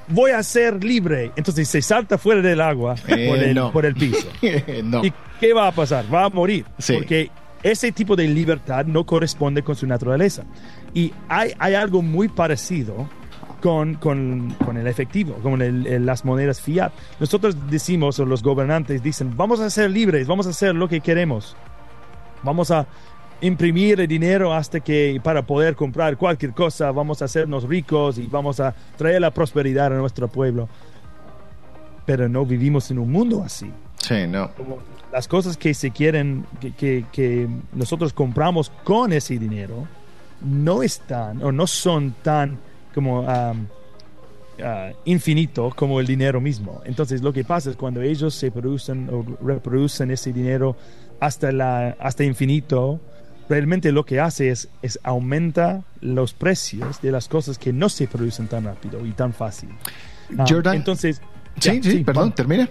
voy 0.08 0.32
a 0.32 0.42
ser 0.44 0.84
libre 0.84 1.32
entonces 1.36 1.68
se 1.70 1.82
salta 1.82 2.18
fuera 2.18 2.42
del 2.42 2.60
agua 2.62 2.96
Eh, 3.08 3.28
por, 3.30 3.38
el, 3.38 3.56
no. 3.56 3.72
por 3.72 3.86
el 3.86 3.96
piso 3.96 4.28
no. 4.84 5.04
y 5.06 5.14
qué 5.40 5.54
va 5.54 5.68
a 5.68 5.72
pasar 5.72 6.06
va 6.14 6.26
a 6.26 6.30
morir 6.30 6.66
Sí. 6.78 6.94
porque 6.94 7.30
ese 7.64 7.92
tipo 7.92 8.16
de 8.16 8.28
libertad 8.28 8.86
no 8.86 9.06
corresponde 9.06 9.62
con 9.64 9.76
su 9.76 9.86
naturaleza 9.88 10.44
y 10.94 11.14
hay 11.30 11.54
hay 11.60 11.76
algo 11.76 12.02
muy 12.02 12.28
parecido 12.28 13.08
con, 13.62 13.94
con, 13.94 14.56
con, 14.66 14.76
el 14.78 14.88
efectivo, 14.88 15.36
con 15.36 15.62
el, 15.62 15.86
el, 15.86 16.04
las 16.04 16.26
monedas 16.26 16.60
fiat. 16.60 16.92
Nosotros 17.20 17.56
decimos, 17.70 18.18
o 18.20 18.26
los 18.26 18.42
gobernantes 18.42 19.04
dicen, 19.04 19.38
vamos 19.38 19.60
a 19.60 19.70
ser 19.70 19.92
libres, 19.92 20.26
vamos 20.26 20.48
a 20.48 20.50
hacer 20.50 20.74
lo 20.74 20.90
que 20.90 21.00
queremos. 21.00 21.56
Vamos 22.42 22.72
a 22.72 22.88
imprimir 23.42 24.00
el 24.00 24.08
dinero 24.08 24.54
hasta 24.54 24.80
que 24.80 25.20
para 25.24 25.42
poder 25.42 25.76
comprar 25.76 26.18
cualquier 26.18 26.54
cosa, 26.54 26.92
vamos 26.92 27.22
a 27.22 27.26
hacernos 27.26 27.64
ricos 27.64 28.18
y 28.18 28.28
vamos 28.28 28.60
a 28.60 28.74
traer 28.98 29.22
la 29.22 29.32
prosperidad 29.32 29.88
a 29.88 29.98
nuestro 29.98 30.28
pueblo. 30.28 30.70
Pero 32.06 32.30
no 32.30 32.46
vivimos 32.46 32.90
en 32.92 33.00
un 33.00 33.12
mundo 33.12 33.44
así. 33.44 33.72
Sí, 33.98 34.28
no. 34.28 34.52
Como 34.54 34.80
las 35.12 35.28
cosas 35.28 35.58
que 35.58 35.74
se 35.74 35.92
quieren, 35.92 36.46
que, 36.60 36.72
que, 36.72 37.06
que 37.12 37.48
nosotros 37.74 38.14
compramos 38.14 38.72
con 38.84 39.14
ese 39.14 39.38
dinero, 39.38 39.88
no 40.42 40.82
están 40.82 41.44
o 41.44 41.52
no 41.52 41.68
son 41.68 42.16
tan 42.24 42.58
como 42.94 43.22
um, 43.22 43.62
uh, 44.60 44.94
infinito 45.06 45.72
como 45.76 46.00
el 46.00 46.08
dinero 46.08 46.42
mismo. 46.42 46.82
Entonces 46.86 47.22
lo 47.22 47.32
que 47.32 47.44
pasa 47.44 47.70
es 47.70 47.76
cuando 47.76 48.02
ellos 48.02 48.34
se 48.34 48.52
producen 48.52 49.10
o 49.12 49.24
reproducen 49.46 50.12
ese 50.12 50.34
dinero 50.34 50.76
hasta, 51.20 51.52
la, 51.52 51.96
hasta 52.00 52.24
infinito, 52.24 53.00
realmente 53.50 53.92
lo 53.92 54.06
que 54.06 54.20
hace 54.20 54.50
es, 54.50 54.70
es 54.82 55.00
aumenta 55.04 55.84
los 56.00 56.34
precios 56.34 57.02
de 57.02 57.12
las 57.12 57.28
cosas 57.28 57.58
que 57.58 57.74
no 57.74 57.90
se 57.90 58.08
producen 58.08 58.48
tan 58.48 58.66
rápido 58.66 59.06
y 59.06 59.12
tan 59.12 59.34
fácil. 59.34 59.70
Um, 60.30 60.46
Jordan. 60.48 60.76
Entonces... 60.76 61.22
Sí, 61.60 61.76
ya, 61.76 61.84
sí, 61.84 61.92
sí, 61.92 62.04
perdón, 62.04 62.24
vamos. 62.24 62.36
termina. 62.36 62.70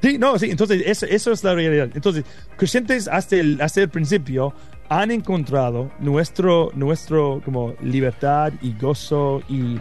Sí, 0.00 0.16
no, 0.16 0.38
sí, 0.38 0.50
entonces 0.50 0.82
eso, 0.86 1.06
eso, 1.06 1.32
es 1.32 1.42
la 1.44 1.54
realidad. 1.54 1.90
Entonces, 1.94 2.24
creyentes 2.56 3.08
hasta 3.08 3.36
el, 3.36 3.60
hasta 3.60 3.80
el 3.82 3.88
principio 3.88 4.54
han 4.88 5.10
encontrado 5.10 5.90
nuestro, 5.98 6.70
nuestro 6.74 7.42
como 7.44 7.74
libertad 7.82 8.52
y 8.62 8.72
gozo 8.74 9.42
y, 9.48 9.78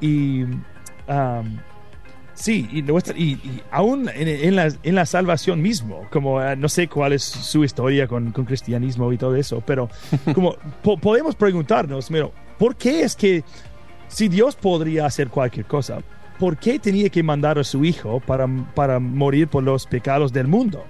y 0.00 0.42
um, 0.42 1.58
sí, 2.38 2.68
y, 2.72 2.80
y, 2.80 3.32
y 3.32 3.62
aún 3.70 4.08
en, 4.08 4.28
en, 4.28 4.56
la, 4.56 4.68
en, 4.82 4.94
la, 4.94 5.06
salvación 5.06 5.60
mismo, 5.60 6.06
como 6.10 6.36
uh, 6.36 6.56
no 6.56 6.68
sé 6.68 6.88
cuál 6.88 7.12
es 7.12 7.24
su 7.24 7.64
historia 7.64 8.06
con, 8.06 8.32
con 8.32 8.44
cristianismo 8.44 9.12
y 9.12 9.18
todo 9.18 9.34
eso, 9.36 9.62
pero 9.66 9.88
como 10.34 10.56
po 10.82 10.96
podemos 10.96 11.34
preguntarnos, 11.34 12.08
pero, 12.10 12.32
¿por 12.58 12.76
qué 12.76 13.02
es 13.02 13.16
que 13.16 13.44
si 14.08 14.28
Dios 14.28 14.56
podría 14.56 15.06
hacer 15.06 15.28
cualquier 15.28 15.66
cosa, 15.66 16.00
¿por 16.38 16.56
qué 16.56 16.78
tenía 16.78 17.08
que 17.08 17.22
mandar 17.22 17.58
a 17.58 17.64
su 17.64 17.84
hijo 17.84 18.20
para, 18.20 18.46
para 18.74 18.98
morir 18.98 19.48
por 19.48 19.62
los 19.62 19.86
pecados 19.86 20.32
del 20.32 20.46
mundo? 20.46 20.84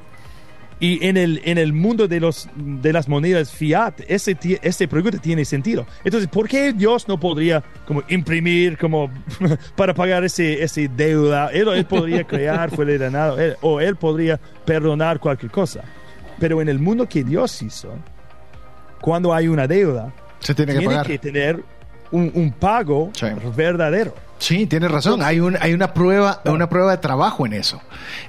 Y 0.80 1.04
en 1.04 1.16
el, 1.16 1.40
en 1.44 1.58
el 1.58 1.72
mundo 1.72 2.06
de, 2.06 2.20
los, 2.20 2.48
de 2.54 2.92
las 2.92 3.08
monedas 3.08 3.50
fiat, 3.50 3.94
ese, 4.06 4.36
ese 4.62 4.86
pregunta 4.86 5.18
tiene 5.18 5.44
sentido. 5.44 5.86
Entonces, 6.04 6.28
¿por 6.28 6.48
qué 6.48 6.72
Dios 6.72 7.08
no 7.08 7.18
podría 7.18 7.64
como 7.84 8.04
imprimir 8.08 8.78
como 8.78 9.10
para 9.76 9.92
pagar 9.92 10.22
ese, 10.22 10.62
ese 10.62 10.88
deuda? 10.88 11.50
Él, 11.52 11.66
él 11.68 11.84
podría 11.84 12.22
crear 12.24 12.70
fuera 12.70 12.92
de 12.92 13.10
nada, 13.10 13.44
él, 13.44 13.56
o 13.60 13.80
él 13.80 13.96
podría 13.96 14.38
perdonar 14.64 15.18
cualquier 15.18 15.50
cosa. 15.50 15.82
Pero 16.38 16.62
en 16.62 16.68
el 16.68 16.78
mundo 16.78 17.08
que 17.08 17.24
Dios 17.24 17.60
hizo, 17.62 17.92
cuando 19.00 19.34
hay 19.34 19.48
una 19.48 19.66
deuda, 19.66 20.12
se 20.38 20.54
tiene 20.54 20.74
que, 20.74 20.78
tiene 20.78 20.94
pagar. 20.94 21.06
que 21.06 21.18
tener 21.18 21.64
un, 22.12 22.30
un 22.34 22.52
pago 22.52 23.10
sí. 23.14 23.26
verdadero. 23.56 24.14
Sí, 24.38 24.66
tienes 24.66 24.90
razón. 24.90 25.22
Hay, 25.22 25.40
un, 25.40 25.56
hay 25.60 25.74
una 25.74 25.92
prueba, 25.92 26.40
una 26.44 26.68
prueba 26.68 26.92
de 26.92 26.98
trabajo 26.98 27.44
en 27.44 27.54
eso. 27.54 27.80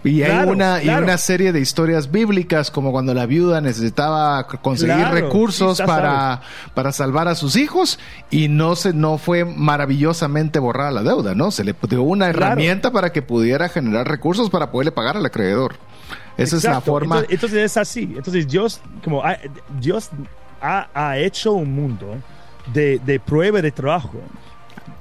Y 0.03 0.23
hay 0.23 0.47
una, 0.47 0.81
y 0.83 0.89
una 0.89 1.17
serie 1.17 1.51
de 1.51 1.59
historias 1.59 2.11
bíblicas, 2.11 2.71
como 2.71 2.91
cuando 2.91 3.13
la 3.13 3.27
viuda 3.27 3.61
necesitaba 3.61 4.47
conseguir 4.47 5.07
recursos 5.09 5.79
para, 5.81 6.41
para 6.73 6.91
salvar 6.91 7.27
a 7.27 7.35
sus 7.35 7.55
hijos, 7.55 7.99
y 8.31 8.47
no 8.47 8.75
se, 8.75 8.93
no 8.93 9.17
fue 9.17 9.45
maravillosamente 9.45 10.59
borrada 10.59 10.91
la 10.91 11.03
deuda, 11.03 11.35
¿no? 11.35 11.51
Se 11.51 11.63
le 11.63 11.75
dio 11.87 12.01
una 12.01 12.27
herramienta 12.27 12.91
para 12.91 13.11
que 13.11 13.21
pudiera 13.21 13.69
generar 13.69 14.07
recursos 14.07 14.49
para 14.49 14.71
poderle 14.71 14.91
pagar 14.91 15.15
al 15.17 15.25
acreedor. 15.25 15.75
Esa 16.37 16.57
es 16.57 16.63
la 16.63 16.81
forma. 16.81 17.23
Entonces, 17.29 17.59
es 17.59 17.77
así. 17.77 18.13
Entonces 18.15 18.47
Dios, 18.47 18.81
como 19.03 19.21
Dios 19.79 20.09
ha, 20.61 20.87
ha, 20.93 21.17
hecho 21.17 21.53
un 21.53 21.73
mundo 21.73 22.15
de, 22.73 22.99
de 22.99 23.19
prueba 23.19 23.61
de 23.61 23.71
trabajo. 23.71 24.21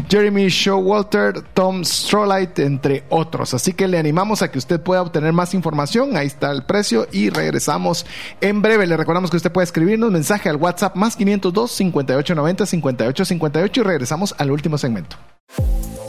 Jeremy 0.09 0.47
Showalter, 0.47 1.41
Tom 1.53 1.81
Strolight, 1.83 2.57
entre 2.57 3.03
otros. 3.09 3.53
Así 3.53 3.73
que 3.73 3.87
le 3.87 3.99
animamos 3.99 4.41
a 4.41 4.49
que 4.49 4.57
usted 4.57 4.81
pueda 4.81 5.03
obtener 5.03 5.33
más 5.33 5.53
información. 5.53 6.17
Ahí 6.17 6.25
está 6.25 6.51
el 6.51 6.63
precio 6.63 7.07
y 7.11 7.29
regresamos 7.29 8.03
en 8.41 8.63
breve. 8.63 8.87
Le 8.87 8.97
recordamos 8.97 9.29
que 9.29 9.37
usted 9.37 9.51
puede 9.51 9.65
escribirnos 9.65 10.11
mensaje 10.11 10.49
al 10.49 10.55
WhatsApp 10.55 10.95
más 10.95 11.15
502 11.15 11.71
5890 11.71 12.65
5858 12.65 13.81
y 13.81 13.83
regresamos 13.83 14.35
al 14.39 14.49
último 14.49 14.79
segmento. 14.79 15.15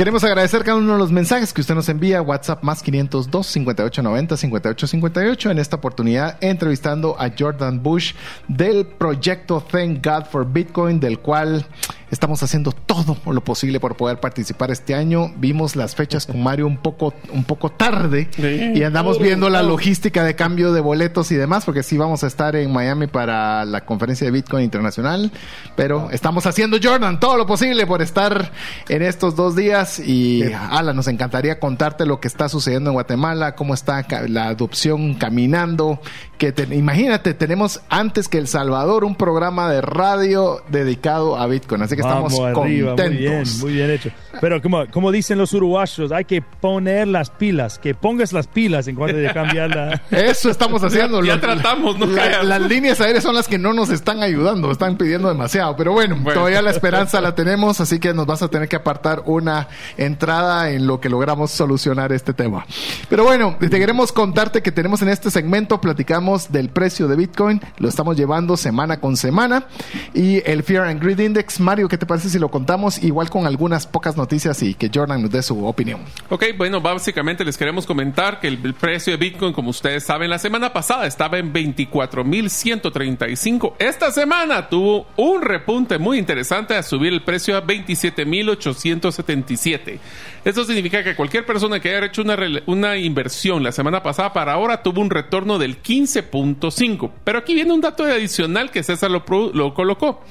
Queremos 0.00 0.24
agradecer 0.24 0.64
cada 0.64 0.78
uno 0.78 0.94
de 0.94 0.98
los 0.98 1.12
mensajes 1.12 1.52
que 1.52 1.60
usted 1.60 1.74
nos 1.74 1.90
envía. 1.90 2.22
WhatsApp 2.22 2.62
más 2.62 2.82
502 2.82 3.46
5890 3.46 4.34
5858. 4.34 5.50
En 5.50 5.58
esta 5.58 5.76
oportunidad, 5.76 6.38
entrevistando 6.40 7.20
a 7.20 7.30
Jordan 7.38 7.82
Bush 7.82 8.14
del 8.48 8.86
proyecto 8.86 9.60
Thank 9.60 10.02
God 10.02 10.24
for 10.24 10.50
Bitcoin, 10.50 11.00
del 11.00 11.18
cual 11.18 11.66
Estamos 12.10 12.42
haciendo 12.42 12.72
todo 12.72 13.16
lo 13.26 13.44
posible 13.44 13.78
por 13.78 13.96
poder 13.96 14.18
participar 14.18 14.70
este 14.70 14.94
año. 14.94 15.32
Vimos 15.36 15.76
las 15.76 15.94
fechas 15.94 16.26
con 16.26 16.42
Mario 16.42 16.66
un 16.66 16.78
poco, 16.78 17.14
un 17.32 17.44
poco 17.44 17.70
tarde 17.70 18.28
y 18.74 18.82
andamos 18.82 19.18
viendo 19.20 19.48
la 19.48 19.62
logística 19.62 20.24
de 20.24 20.34
cambio 20.34 20.72
de 20.72 20.80
boletos 20.80 21.30
y 21.30 21.36
demás, 21.36 21.64
porque 21.64 21.82
sí 21.82 21.96
vamos 21.96 22.24
a 22.24 22.26
estar 22.26 22.56
en 22.56 22.72
Miami 22.72 23.06
para 23.06 23.64
la 23.64 23.84
conferencia 23.84 24.24
de 24.24 24.32
Bitcoin 24.32 24.64
Internacional, 24.64 25.30
pero 25.76 26.10
estamos 26.10 26.46
haciendo, 26.46 26.78
Jordan, 26.82 27.20
todo 27.20 27.36
lo 27.36 27.46
posible 27.46 27.86
por 27.86 28.02
estar 28.02 28.52
en 28.88 29.02
estos 29.02 29.36
dos 29.36 29.54
días 29.54 29.98
y, 30.00 30.42
Ala, 30.52 30.92
nos 30.92 31.08
encantaría 31.08 31.60
contarte 31.60 32.06
lo 32.06 32.20
que 32.20 32.28
está 32.28 32.48
sucediendo 32.48 32.90
en 32.90 32.94
Guatemala, 32.94 33.54
cómo 33.54 33.74
está 33.74 34.04
la 34.28 34.48
adopción 34.48 35.14
caminando, 35.14 36.00
que 36.40 36.54
imagínate, 36.72 37.34
tenemos 37.34 37.82
antes 37.90 38.26
que 38.26 38.38
El 38.38 38.48
Salvador 38.48 39.04
un 39.04 39.14
programa 39.14 39.70
de 39.70 39.82
radio 39.82 40.62
dedicado 40.70 41.36
a 41.36 41.46
Bitcoin, 41.46 41.82
así 41.82 41.96
que 41.96 42.00
estamos 42.00 42.34
contentos. 42.34 43.10
Muy 43.10 43.16
bien, 43.18 43.44
muy 43.60 43.72
bien 43.74 43.90
hecho. 43.90 44.10
Pero 44.40 44.62
como, 44.62 44.86
como 44.86 45.12
dicen 45.12 45.36
los 45.36 45.52
uruguayos, 45.52 46.10
hay 46.12 46.24
que 46.24 46.40
poner 46.40 47.08
las 47.08 47.28
pilas, 47.28 47.78
que 47.78 47.94
pongas 47.94 48.32
las 48.32 48.46
pilas 48.46 48.88
en 48.88 48.96
cuanto 48.96 49.18
de 49.18 49.30
cambiar 49.34 49.68
la... 49.68 50.00
Eso 50.10 50.48
estamos 50.48 50.82
haciendo. 50.82 51.22
ya, 51.22 51.38
tratamos, 51.38 51.98
¿no? 51.98 52.06
las 52.06 52.62
líneas 52.62 53.02
aéreas 53.02 53.22
son 53.22 53.34
las 53.34 53.46
que 53.46 53.58
no 53.58 53.74
nos 53.74 53.90
están 53.90 54.22
ayudando, 54.22 54.70
están 54.70 54.96
pidiendo 54.96 55.28
demasiado. 55.28 55.76
Pero 55.76 55.92
bueno, 55.92 56.16
todavía 56.32 56.62
la 56.62 56.70
esperanza 56.70 57.20
la 57.20 57.34
tenemos, 57.34 57.82
así 57.82 58.00
que 58.00 58.14
nos 58.14 58.24
vas 58.24 58.40
a 58.40 58.48
tener 58.48 58.66
que 58.66 58.76
apartar 58.76 59.24
una 59.26 59.68
entrada 59.98 60.70
en 60.70 60.86
lo 60.86 61.02
que 61.02 61.10
logramos 61.10 61.50
solucionar 61.50 62.12
este 62.12 62.32
tema. 62.32 62.64
Pero 63.10 63.24
bueno, 63.24 63.58
te 63.60 63.68
queremos 63.68 64.10
contarte 64.10 64.62
que 64.62 64.72
tenemos 64.72 65.02
en 65.02 65.10
este 65.10 65.30
segmento, 65.30 65.82
platicamos 65.82 66.29
del 66.30 66.68
precio 66.68 67.08
de 67.08 67.16
Bitcoin, 67.16 67.60
lo 67.78 67.88
estamos 67.88 68.16
llevando 68.16 68.56
semana 68.56 69.00
con 69.00 69.16
semana. 69.16 69.66
Y 70.14 70.48
el 70.48 70.62
Fear 70.62 70.86
and 70.86 71.02
Greed 71.02 71.18
Index, 71.18 71.58
Mario, 71.60 71.88
¿qué 71.88 71.98
te 71.98 72.06
parece 72.06 72.28
si 72.28 72.38
lo 72.38 72.48
contamos? 72.50 73.02
Igual 73.02 73.28
con 73.30 73.46
algunas 73.46 73.84
pocas 73.86 74.16
noticias 74.16 74.62
y 74.62 74.74
que 74.74 74.90
Jordan 74.94 75.22
nos 75.22 75.30
dé 75.30 75.42
su 75.42 75.66
opinión. 75.66 76.00
Ok, 76.28 76.44
bueno, 76.56 76.80
básicamente 76.80 77.44
les 77.44 77.58
queremos 77.58 77.86
comentar 77.86 78.38
que 78.38 78.46
el, 78.48 78.74
precio 78.74 79.12
de 79.12 79.16
Bitcoin, 79.16 79.52
como 79.52 79.70
ustedes 79.70 80.04
saben, 80.04 80.30
la 80.30 80.38
semana 80.38 80.72
pasada 80.72 81.06
estaba 81.06 81.38
en 81.38 81.52
24.135. 81.52 83.74
Esta 83.78 84.12
semana 84.12 84.68
tuvo 84.68 85.08
un 85.16 85.42
repunte 85.42 85.98
muy 85.98 86.18
interesante 86.18 86.76
a 86.76 86.84
subir 86.84 87.12
el 87.12 87.22
precio 87.22 87.56
a 87.56 87.66
27.877. 87.66 89.98
Esto 90.44 90.64
significa 90.64 91.02
que 91.02 91.16
cualquier 91.16 91.44
persona 91.44 91.80
que 91.80 91.92
haya 91.94 92.06
hecho 92.06 92.22
una, 92.22 92.38
una 92.66 92.96
inversión 92.96 93.62
la 93.62 93.72
semana 93.72 94.02
pasada 94.02 94.32
para 94.32 94.52
ahora 94.52 94.82
tuvo 94.82 95.00
un 95.00 95.10
retorno 95.10 95.58
del 95.58 95.78
15.5. 96.22 97.10
Pero 97.24 97.38
aquí 97.38 97.54
viene 97.54 97.72
un 97.72 97.80
dato 97.80 98.04
adicional 98.04 98.70
que 98.70 98.82
César 98.82 99.10
lo, 99.10 99.24
lo 99.52 99.74
colocó. 99.74 100.22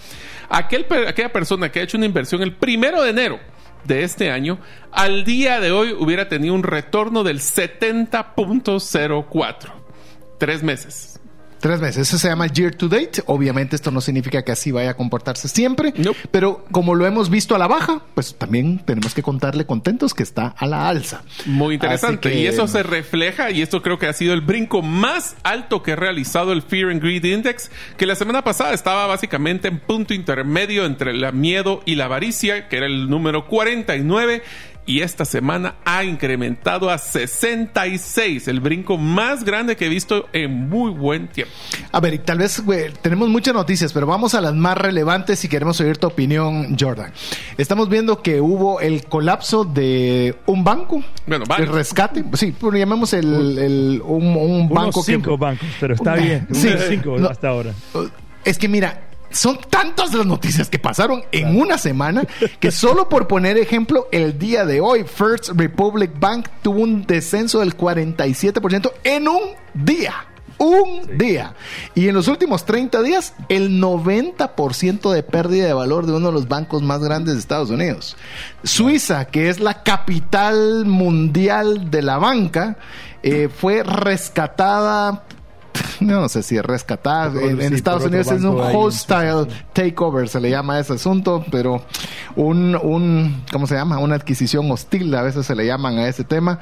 Aquel, 0.49 0.85
aquella 1.07 1.31
persona 1.31 1.71
que 1.71 1.79
ha 1.79 1.83
hecho 1.83 1.97
una 1.97 2.05
inversión 2.05 2.41
el 2.41 2.55
primero 2.55 3.01
de 3.01 3.11
enero 3.11 3.39
de 3.85 4.03
este 4.03 4.31
año, 4.31 4.59
al 4.91 5.23
día 5.23 5.59
de 5.59 5.71
hoy 5.71 5.95
hubiera 5.97 6.27
tenido 6.27 6.53
un 6.53 6.63
retorno 6.63 7.23
del 7.23 7.39
70.04. 7.39 9.71
Tres 10.37 10.63
meses. 10.63 11.18
Tres 11.59 11.79
meses. 11.79 12.07
Eso 12.07 12.17
se 12.17 12.27
llama 12.29 12.47
year 12.47 12.73
to 12.75 12.87
date. 12.87 13.21
Obviamente 13.25 13.75
esto 13.75 13.91
no 13.91 14.01
significa 14.01 14.43
que 14.43 14.51
así 14.51 14.71
vaya 14.71 14.91
a 14.91 14.93
comportarse 14.95 15.47
siempre. 15.47 15.93
Pero 16.31 16.65
como 16.71 16.95
lo 16.95 17.05
hemos 17.05 17.29
visto 17.29 17.55
a 17.55 17.57
la 17.59 17.67
baja, 17.67 18.01
pues 18.15 18.35
también 18.37 18.79
tenemos 18.85 19.13
que 19.13 19.21
contarle 19.23 19.65
contentos 19.65 20.13
que 20.13 20.23
está 20.23 20.55
a 20.57 20.65
la 20.65 20.87
alza. 20.87 21.23
Muy 21.45 21.75
interesante. 21.75 22.31
Que- 22.31 22.39
Y 22.39 22.45
eso 22.47 22.67
se 22.67 22.83
refleja, 22.83 23.51
y 23.51 23.61
esto 23.61 23.81
creo 23.81 23.99
que 23.99 24.07
ha 24.07 24.13
sido 24.13 24.33
el 24.33 24.41
brinco 24.41 24.81
más 24.81 25.35
alto 25.43 25.83
que 25.83 25.91
ha 25.93 25.95
realizado 25.95 26.53
el 26.53 26.61
Fear 26.61 26.89
and 26.91 27.01
Greed 27.01 27.23
Index, 27.25 27.69
que 27.97 28.05
la 28.05 28.15
semana 28.15 28.43
pasada 28.43 28.73
estaba 28.73 29.05
básicamente 29.07 29.67
en 29.67 29.79
punto 29.79 30.13
intermedio 30.13 30.85
entre 30.85 31.11
el 31.11 31.33
miedo 31.33 31.81
y 31.85 31.95
la 31.95 32.05
avaricia, 32.05 32.67
que 32.69 32.77
era 32.77 32.85
el 32.85 33.09
número 33.09 33.47
49. 33.47 34.41
Y 34.89 35.01
esta 35.01 35.23
semana 35.23 35.75
ha 35.85 36.03
incrementado 36.03 36.89
a 36.89 36.97
66, 36.97 38.47
el 38.47 38.59
brinco 38.59 38.97
más 38.97 39.43
grande 39.43 39.75
que 39.75 39.85
he 39.85 39.89
visto 39.89 40.27
en 40.33 40.67
muy 40.67 40.89
buen 40.89 41.27
tiempo. 41.27 41.53
A 41.91 41.99
ver, 41.99 42.15
y 42.15 42.17
tal 42.17 42.39
vez 42.39 42.59
güey, 42.65 42.91
tenemos 42.99 43.29
muchas 43.29 43.53
noticias, 43.53 43.93
pero 43.93 44.07
vamos 44.07 44.33
a 44.33 44.41
las 44.41 44.55
más 44.55 44.75
relevantes 44.75 45.37
si 45.37 45.47
queremos 45.47 45.79
oír 45.79 45.97
tu 45.99 46.07
opinión, 46.07 46.75
Jordan. 46.79 47.11
Estamos 47.59 47.87
viendo 47.87 48.23
que 48.23 48.41
hubo 48.41 48.79
el 48.81 49.05
colapso 49.05 49.63
de 49.63 50.35
un 50.47 50.63
banco. 50.63 51.03
Bueno, 51.27 51.45
varios. 51.47 51.69
El 51.69 51.75
rescate. 51.75 52.23
Sí, 52.33 52.55
llamemos 52.73 53.13
el, 53.13 53.57
el- 53.59 54.01
un, 54.03 54.25
un 54.35 54.69
banco 54.69 55.01
Unos 55.01 55.05
cinco 55.05 55.31
que... 55.37 55.37
bancos, 55.37 55.67
pero 55.79 55.93
está 55.93 56.15
bien. 56.15 56.47
Sí, 56.51 56.69
cinco 56.89 57.15
no. 57.19 57.29
hasta 57.29 57.49
ahora. 57.49 57.73
Es 58.43 58.57
que 58.57 58.67
mira, 58.67 59.08
son 59.31 59.59
tantas 59.69 60.13
las 60.13 60.25
noticias 60.25 60.69
que 60.69 60.79
pasaron 60.79 61.23
en 61.31 61.59
una 61.59 61.77
semana 61.77 62.23
que 62.59 62.71
solo 62.71 63.09
por 63.09 63.27
poner 63.27 63.57
ejemplo, 63.57 64.07
el 64.11 64.37
día 64.37 64.65
de 64.65 64.81
hoy, 64.81 65.03
First 65.03 65.49
Republic 65.55 66.11
Bank 66.19 66.47
tuvo 66.61 66.81
un 66.81 67.05
descenso 67.05 67.59
del 67.59 67.77
47% 67.77 68.91
en 69.03 69.27
un 69.27 69.41
día. 69.73 70.25
Un 70.57 71.17
día. 71.17 71.53
Y 71.95 72.09
en 72.09 72.15
los 72.15 72.27
últimos 72.27 72.65
30 72.65 73.01
días, 73.01 73.33
el 73.47 73.81
90% 73.81 75.09
de 75.09 75.23
pérdida 75.23 75.67
de 75.67 75.73
valor 75.73 76.05
de 76.05 76.11
uno 76.11 76.27
de 76.27 76.33
los 76.33 76.49
bancos 76.49 76.81
más 76.81 77.01
grandes 77.01 77.35
de 77.35 77.39
Estados 77.39 77.69
Unidos. 77.69 78.17
Suiza, 78.65 79.23
que 79.25 79.47
es 79.47 79.61
la 79.61 79.83
capital 79.83 80.85
mundial 80.85 81.89
de 81.89 82.01
la 82.01 82.17
banca, 82.17 82.77
eh, 83.23 83.47
fue 83.47 83.83
rescatada 83.83 85.23
no 85.99 86.29
sé 86.29 86.43
si 86.43 86.57
es 86.57 86.63
rescatada. 86.63 87.31
Por- 87.31 87.43
En, 87.43 87.73
Estados 87.73 88.05
Unidos 88.05 88.27
es 88.31 88.43
un 88.43 88.59
hostile 88.59 89.47
takeover, 89.73 90.27
se 90.29 90.39
le 90.39 90.49
llama 90.49 90.75
a 90.75 90.79
ese 90.79 90.93
asunto, 90.93 91.43
pero 91.51 91.81
un, 92.35 92.75
un, 92.81 93.43
¿cómo 93.51 93.67
se 93.67 93.75
llama? 93.75 93.99
Una 93.99 94.15
adquisición 94.15 94.69
hostil, 94.71 95.13
a 95.15 95.21
veces 95.21 95.45
se 95.45 95.55
le 95.55 95.65
llaman 95.65 95.97
a 95.97 96.07
ese 96.07 96.23
tema. 96.23 96.59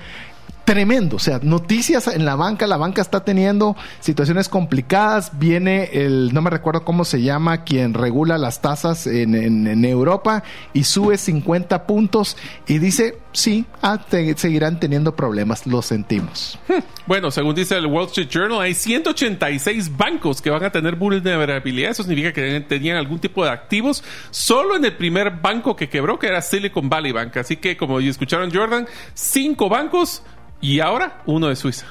Tremendo, 0.67 1.15
o 1.15 1.19
sea, 1.19 1.39
noticias 1.41 2.07
en 2.09 2.25
la 2.25 2.35
banca, 2.35 2.67
la 2.67 2.75
banca 2.75 3.01
está 3.01 3.23
teniendo 3.23 3.77
situaciones 4.01 4.49
complicadas, 4.49 5.39
viene 5.39 5.85
el, 5.93 6.33
no 6.33 6.41
me 6.41 6.49
recuerdo 6.49 6.83
cómo 6.83 7.05
se 7.05 7.21
llama, 7.21 7.63
quien 7.63 7.93
regula 7.93 8.37
las 8.37 8.59
tasas 8.61 9.07
en, 9.07 9.33
en- 9.33 9.85
Europa 9.85 10.43
y 10.73 10.83
sube 10.83 11.17
50 11.17 11.87
puntos 11.87 12.35
y 12.67 12.79
dice, 12.79 13.17
sí, 13.31 13.65
ah, 13.81 13.97
seguirán 14.35 14.77
teniendo 14.81 15.15
problemas, 15.15 15.65
lo 15.67 15.81
sentimos. 15.81 16.59
Bueno, 17.05 17.31
según 17.31 17.55
dice 17.55 17.77
el 17.77 17.85
Wall 17.85 18.07
Street 18.07 18.27
Journal, 18.29 18.59
hay 18.59 18.73
186 18.73 19.95
bancos 19.95 20.41
que 20.41 20.49
van 20.49 20.65
a 20.65 20.69
tener 20.69 20.97
vulnerabilidad. 20.97 21.91
Eso 21.91 22.03
significa 22.03 22.33
que 22.33 22.59
tenían 22.67 22.97
algún 22.97 23.19
tipo 23.19 23.45
de 23.45 23.51
activos 23.51 24.03
solo 24.31 24.75
en 24.75 24.83
el 24.83 24.97
primer 24.97 25.31
banco 25.31 25.77
que 25.77 25.87
quebró, 25.87 26.19
que 26.19 26.27
era 26.27 26.41
Silicon 26.41 26.89
Valley 26.89 27.13
Bank. 27.13 27.37
Así 27.37 27.55
que, 27.55 27.77
como 27.77 28.01
escucharon 28.01 28.53
Jordan, 28.53 28.85
cinco 29.13 29.69
bancos 29.69 30.23
y 30.61 30.79
ahora 30.79 31.21
uno 31.25 31.47
de 31.47 31.55
Suiza. 31.55 31.85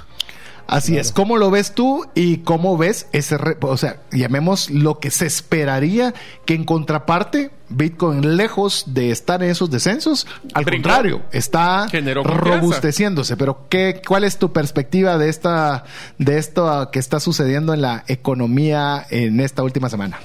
Así 0.68 0.96
es, 0.98 1.12
¿cómo 1.12 1.36
lo 1.36 1.48
ves 1.52 1.76
tú 1.76 2.06
y 2.16 2.38
cómo 2.38 2.76
ves 2.76 3.06
ese, 3.12 3.38
re- 3.38 3.56
o 3.60 3.76
sea, 3.76 3.98
llamemos 4.10 4.68
lo 4.68 4.98
que 4.98 5.12
se 5.12 5.24
esperaría 5.24 6.12
que 6.44 6.54
en 6.54 6.64
contraparte 6.64 7.52
Bitcoin 7.68 8.36
lejos 8.36 8.82
de 8.88 9.12
estar 9.12 9.44
en 9.44 9.50
esos 9.50 9.70
descensos, 9.70 10.26
al 10.54 10.64
Brincó. 10.64 10.88
contrario, 10.88 11.22
está 11.30 11.86
robusteciéndose, 12.24 13.36
pero 13.36 13.66
¿qué, 13.68 14.02
¿cuál 14.06 14.24
es 14.24 14.38
tu 14.38 14.52
perspectiva 14.52 15.18
de 15.18 15.28
esta 15.28 15.84
de 16.18 16.38
esto 16.38 16.90
que 16.90 16.98
está 16.98 17.20
sucediendo 17.20 17.72
en 17.72 17.82
la 17.82 18.02
economía 18.08 19.06
en 19.10 19.38
esta 19.38 19.62
última 19.62 19.88
semana? 19.88 20.18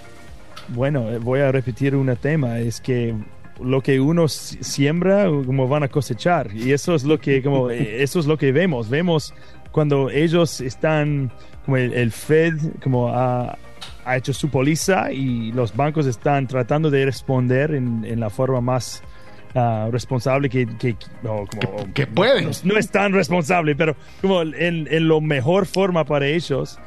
Bueno, 0.69 1.11
eh, 1.11 1.19
voy 1.19 1.41
a 1.41 1.51
repetir 1.51 1.95
un 1.95 2.15
tema, 2.15 2.59
es 2.59 2.81
que 2.81 3.15
lo 3.59 3.81
que 3.81 3.99
uno 3.99 4.27
si- 4.27 4.63
siembra, 4.63 5.25
como 5.25 5.67
van 5.67 5.83
a 5.83 5.87
cosechar, 5.87 6.49
y 6.55 6.71
eso 6.71 6.95
es 6.95 7.03
lo 7.03 7.19
que, 7.19 7.41
como, 7.43 7.69
eh, 7.71 8.01
eso 8.03 8.19
es 8.19 8.25
lo 8.25 8.37
que 8.37 8.51
vemos. 8.51 8.89
Vemos 8.89 9.33
cuando 9.71 10.09
ellos 10.09 10.61
están, 10.61 11.31
como 11.65 11.77
el, 11.77 11.93
el 11.93 12.11
Fed, 12.11 12.55
como 12.83 13.09
ha, 13.09 13.57
ha 14.05 14.17
hecho 14.17 14.33
su 14.33 14.49
póliza 14.49 15.11
y 15.11 15.51
los 15.51 15.75
bancos 15.75 16.05
están 16.07 16.47
tratando 16.47 16.89
de 16.89 17.05
responder 17.05 17.73
en, 17.75 18.03
en 18.05 18.19
la 18.19 18.29
forma 18.29 18.61
más 18.61 19.03
ah, 19.55 19.87
responsable 19.91 20.49
que, 20.49 20.65
que, 20.77 20.95
o 21.23 21.45
como- 21.45 21.93
Que 21.93 22.07
pueden. 22.07 22.45
no, 22.45 22.51
no 22.63 22.77
es 22.77 22.89
tan 22.89 23.13
responsable, 23.13 23.75
pero 23.75 23.95
como 24.21 24.41
en, 24.41 24.87
en 24.89 25.07
lo 25.07 25.21
mejor 25.21 25.65
forma 25.67 26.03
para 26.05 26.25
ellos. 26.27 26.79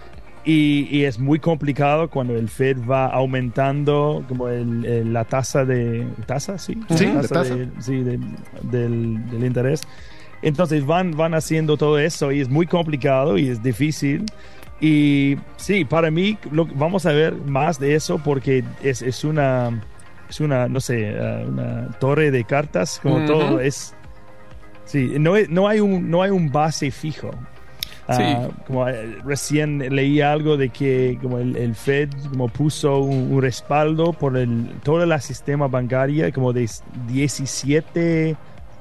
Y, 0.47 0.88
y 0.90 1.05
es 1.05 1.18
muy 1.18 1.38
complicado 1.38 2.11
cuando 2.11 2.36
el 2.36 2.49
Fed 2.51 2.76
va 2.86 3.07
aumentando 3.07 4.22
como 4.28 4.49
el, 4.49 4.84
el- 4.84 5.12
la 5.12 5.24
tasa 5.24 5.64
de 5.64 6.07
tasa, 6.26 6.59
sí, 6.59 6.78
Sí, 6.95 7.07
La 7.07 7.22
tasa. 7.22 7.55
de- 7.57 7.68
sí, 7.80 8.03
de- 8.03 8.20
del, 8.62 9.30
del 9.30 9.45
interés. 9.45 9.80
Entonces 10.42 10.84
van 10.84 11.12
van 11.12 11.32
haciendo 11.32 11.78
todo 11.78 11.99
eso 11.99 12.30
y 12.30 12.40
es 12.42 12.51
muy 12.51 12.66
complicado 12.66 13.38
y 13.38 13.49
es 13.49 13.62
difícil. 13.62 14.26
Y 14.82 15.36
sí, 15.57 15.86
para 15.86 16.11
mí 16.11 16.36
lo, 16.51 16.66
vamos 16.66 17.07
a 17.07 17.12
ver 17.12 17.34
más 17.34 17.78
de 17.78 17.95
eso 17.95 18.18
porque 18.18 18.62
es, 18.82 19.01
es 19.01 19.24
una 19.24 19.80
es 20.28 20.40
una 20.40 20.68
no 20.68 20.80
sé 20.80 21.14
uh, 21.18 21.49
una 21.49 21.88
torre 22.01 22.30
de 22.30 22.45
cartas 22.45 22.99
como 23.03 23.16
Ujú. 23.16 23.26
todo 23.26 23.61
es 23.61 23.95
sí 24.84 25.12
no, 25.18 25.34
no 25.49 25.68
hay 25.68 25.80
un 25.80 26.11
no 26.11 26.22
hay 26.22 26.30
un 26.30 26.51
base 26.53 26.90
fijo 26.90 27.30
Sí. 28.07 28.22
Ah, 28.22 28.48
como 28.66 28.86
eh, 28.86 29.16
recién 29.24 29.78
leí 29.94 30.20
algo 30.20 30.59
de 30.59 30.68
que 30.68 31.18
como 31.22 31.38
el, 31.38 31.57
el 31.57 31.74
Fed 31.74 32.11
como 32.28 32.48
puso 32.48 32.98
un, 32.98 33.32
un 33.32 33.40
respaldo 33.40 34.12
por 34.12 34.36
el 34.36 34.66
todo 34.82 35.02
el 35.02 35.20
sistema 35.22 35.68
bancario 35.68 36.30
como 36.32 36.52
de 36.52 36.68
17 37.09 38.36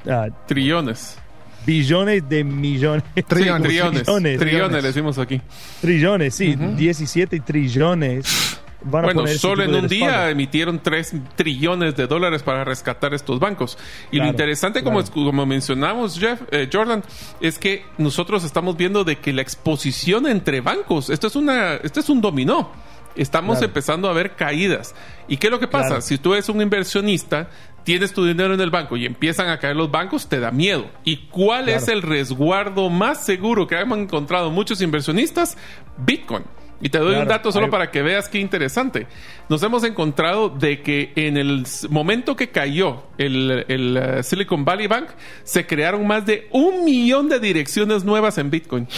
ah, 0.10 0.28
Trillones. 0.46 1.18
billones 1.66 2.28
de 2.28 2.44
millones 2.44 3.04
Trillones. 3.28 3.62
Sí, 3.72 3.78
trillones. 3.78 4.04
Trillones. 4.04 4.40
Trillones, 4.40 4.82
le 4.84 4.88
decimos 4.90 5.18
aquí. 5.18 5.40
trillones 5.80 6.36
sí 6.36 6.56
Ujú. 6.60 6.76
17 6.76 7.40
trillones 7.40 8.60
van 8.84 9.04
a 9.04 9.08
Bueno, 9.08 9.22
poner 9.22 9.38
solo 9.38 9.64
en 9.64 9.74
un 9.76 9.88
día 9.88 10.30
emitieron 10.30 10.80
3 10.82 11.16
trillones 11.36 11.96
de 11.96 12.08
dólares 12.08 12.44
para 12.44 12.64
rescatar 12.64 13.14
estos 13.14 13.40
bancos. 13.40 13.78
Y 14.12 14.18
lo 14.18 14.28
interesante, 14.28 14.84
como, 14.84 15.00
claro. 15.00 15.14
como 15.14 15.46
mencionamos, 15.46 16.18
Jeff, 16.20 16.42
eh, 16.52 16.70
Jordan, 16.72 17.04
es 17.42 17.58
que 17.60 17.86
nosotros 17.98 18.44
estamos 18.44 18.78
viendo 18.78 19.04
de 19.04 19.18
que 19.18 19.34
la 19.34 19.42
exposición 19.42 20.28
entre 20.28 20.62
bancos, 20.62 21.10
esto 21.10 21.28
es, 21.28 21.36
una, 21.36 21.76
esto 21.76 22.00
es 22.00 22.10
un 22.10 22.22
dominó. 22.22 22.72
Estamos 23.16 23.58
Claro. 23.58 23.68
empezando 23.68 24.10
a 24.10 24.14
ver 24.14 24.36
caídas. 24.36 24.96
¿Y 25.28 25.38
qué 25.38 25.48
es 25.48 25.52
lo 25.52 25.60
que 25.60 25.68
pasa? 25.68 26.02
Si 26.02 26.18
tú 26.18 26.34
eres 26.34 26.50
un 26.50 26.60
inversionista, 26.64 27.48
tienes 27.84 28.12
tu 28.12 28.26
dinero 28.26 28.56
en 28.56 28.62
el 28.62 28.72
banco 28.72 28.98
y 28.98 29.06
empiezan 29.06 29.50
a 29.50 29.60
caer 29.60 29.76
los 29.76 29.92
bancos, 29.92 30.28
te 30.28 30.40
da 30.40 30.50
miedo. 30.50 30.90
¿Y 31.04 31.28
cuál 31.28 31.70
es 31.70 31.88
el 31.90 32.02
resguardo 32.02 32.90
más 32.90 33.24
seguro 33.24 33.68
que 33.68 33.80
hemos 33.80 34.00
encontrado 34.00 34.50
muchos 34.50 34.82
inversionistas? 34.82 35.58
Bitcoin. 35.98 36.44
Y 36.84 36.90
te 36.90 37.00
doy 37.00 37.16
un 37.16 37.28
dato 37.28 37.52
solo 37.52 37.66
hay- 37.66 37.72
para 37.72 37.90
que 37.90 38.02
veas 38.04 38.28
qué 38.30 38.40
interesante. 38.40 39.08
Nos 39.50 39.64
hemos 39.64 39.84
encontrado 39.86 40.50
de 40.50 40.82
que 40.82 41.14
en 41.16 41.38
el 41.38 41.66
momento 41.90 42.36
que 42.36 42.50
cayó 42.50 43.04
el, 43.18 43.66
el, 43.70 43.98
eh, 43.98 44.22
Silicon 44.24 44.66
Valley 44.66 44.88
Bank, 44.88 45.08
se 45.44 45.66
crearon 45.66 46.06
más 46.06 46.26
de 46.26 46.48
un 46.52 46.84
millón 46.86 47.30
de 47.30 47.40
direcciones 47.40 48.04
nuevas 48.04 48.38
en 48.38 48.50
Bitcoin. 48.52 48.88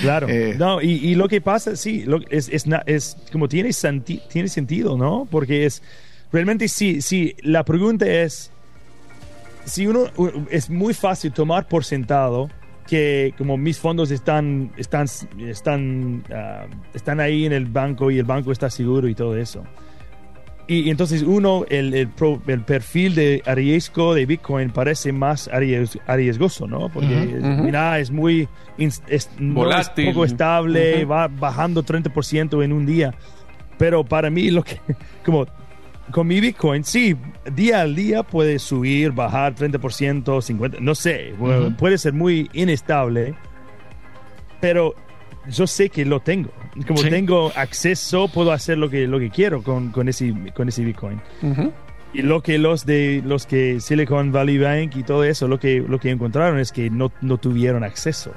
Claro. 0.00 0.28
Eh. 0.28 0.54
No, 0.56 0.80
y, 0.80 0.92
y 0.92 1.16
lo 1.16 1.26
que 1.28 1.40
pasa, 1.40 1.74
sí, 1.74 2.04
lo- 2.04 2.20
es, 2.30 2.48
es, 2.48 3.16
como 3.32 3.48
tiene, 3.48 3.70
senti- 3.72 4.22
tiene 4.30 4.48
sentido, 4.48 4.96
¿no? 4.96 5.26
Porque 5.28 5.66
es 5.66 5.82
realmente 6.32 6.68
sí, 6.68 7.02
sí, 7.02 7.34
la 7.42 7.64
pregunta 7.64 8.06
es, 8.06 8.52
si 9.64 9.88
uno, 9.88 10.04
es 10.48 10.70
muy 10.70 10.94
fácil 10.94 11.32
tomar 11.32 11.66
por 11.66 11.84
sentado 11.84 12.48
que 12.90 13.32
como 13.38 13.56
mis 13.56 13.78
fondos 13.78 14.10
están, 14.10 14.72
están, 14.76 15.06
están, 15.38 16.24
ah, 16.34 16.66
están 16.92 17.20
ahí 17.20 17.46
en 17.46 17.52
el 17.52 17.66
banco 17.66 18.10
y 18.10 18.18
el 18.18 18.24
banco 18.24 18.50
está 18.50 18.68
seguro 18.68 19.06
y 19.08 19.14
todo 19.14 19.36
eso. 19.36 19.62
Y, 20.66 20.80
y 20.80 20.90
entonces 20.90 21.22
uno, 21.22 21.64
el, 21.68 21.94
el, 21.94 22.08
pro- 22.08 22.40
el 22.46 22.60
perfil 22.62 23.14
de 23.14 23.42
riesgo 23.46 24.14
de 24.14 24.26
Bitcoin 24.26 24.70
parece 24.70 25.12
más 25.12 25.48
arries- 25.50 26.00
arriesgoso, 26.06 26.66
¿no? 26.66 26.88
Porque, 26.88 27.14
Ujú, 27.14 27.38
ujú. 27.54 27.62
mira, 27.64 27.98
es 27.98 28.10
muy... 28.10 28.48
es, 28.78 29.02
no 29.38 29.50
es 29.50 29.54
Volátil. 29.54 30.06
poco 30.06 30.24
estable, 30.24 31.02
Ujú. 31.04 31.12
va 31.12 31.28
bajando 31.28 31.82
30% 31.84 32.62
en 32.64 32.72
un 32.72 32.86
día. 32.86 33.14
Pero 33.78 34.04
para 34.04 34.30
mí 34.30 34.50
lo 34.50 34.62
que... 34.62 34.80
Como 35.24 35.46
con 36.10 36.26
mi 36.26 36.40
Bitcoin, 36.40 36.84
sí, 36.84 37.16
día 37.54 37.82
al 37.82 37.94
día 37.94 38.22
puede 38.22 38.58
subir, 38.58 39.12
bajar 39.12 39.54
30%, 39.54 40.24
50%, 40.24 40.78
no 40.80 40.94
sé, 40.94 41.34
puede 41.78 41.98
ser 41.98 42.12
muy 42.12 42.50
inestable, 42.52 43.34
pero 44.60 44.94
yo 45.48 45.66
sé 45.66 45.88
que 45.88 46.04
lo 46.04 46.20
tengo. 46.20 46.50
Como 46.86 47.02
tengo 47.02 47.52
acceso, 47.56 48.28
puedo 48.28 48.52
hacer 48.52 48.78
lo 48.78 48.88
que, 48.90 49.06
lo 49.06 49.18
que 49.18 49.30
quiero 49.30 49.62
con, 49.62 49.90
con, 49.90 50.08
ese, 50.08 50.34
con 50.54 50.68
ese 50.68 50.84
Bitcoin. 50.84 51.20
Y 52.12 52.22
lo 52.22 52.42
que 52.42 52.58
los 52.58 52.86
de 52.86 53.22
los 53.24 53.46
que 53.46 53.80
Silicon 53.80 54.32
Valley 54.32 54.58
Bank 54.58 54.96
y 54.96 55.02
todo 55.04 55.24
eso, 55.24 55.46
lo 55.46 55.60
que, 55.60 55.80
lo 55.80 55.98
que 56.00 56.10
encontraron 56.10 56.58
es 56.58 56.72
que 56.72 56.90
no, 56.90 57.12
no 57.20 57.38
tuvieron 57.38 57.84
acceso 57.84 58.32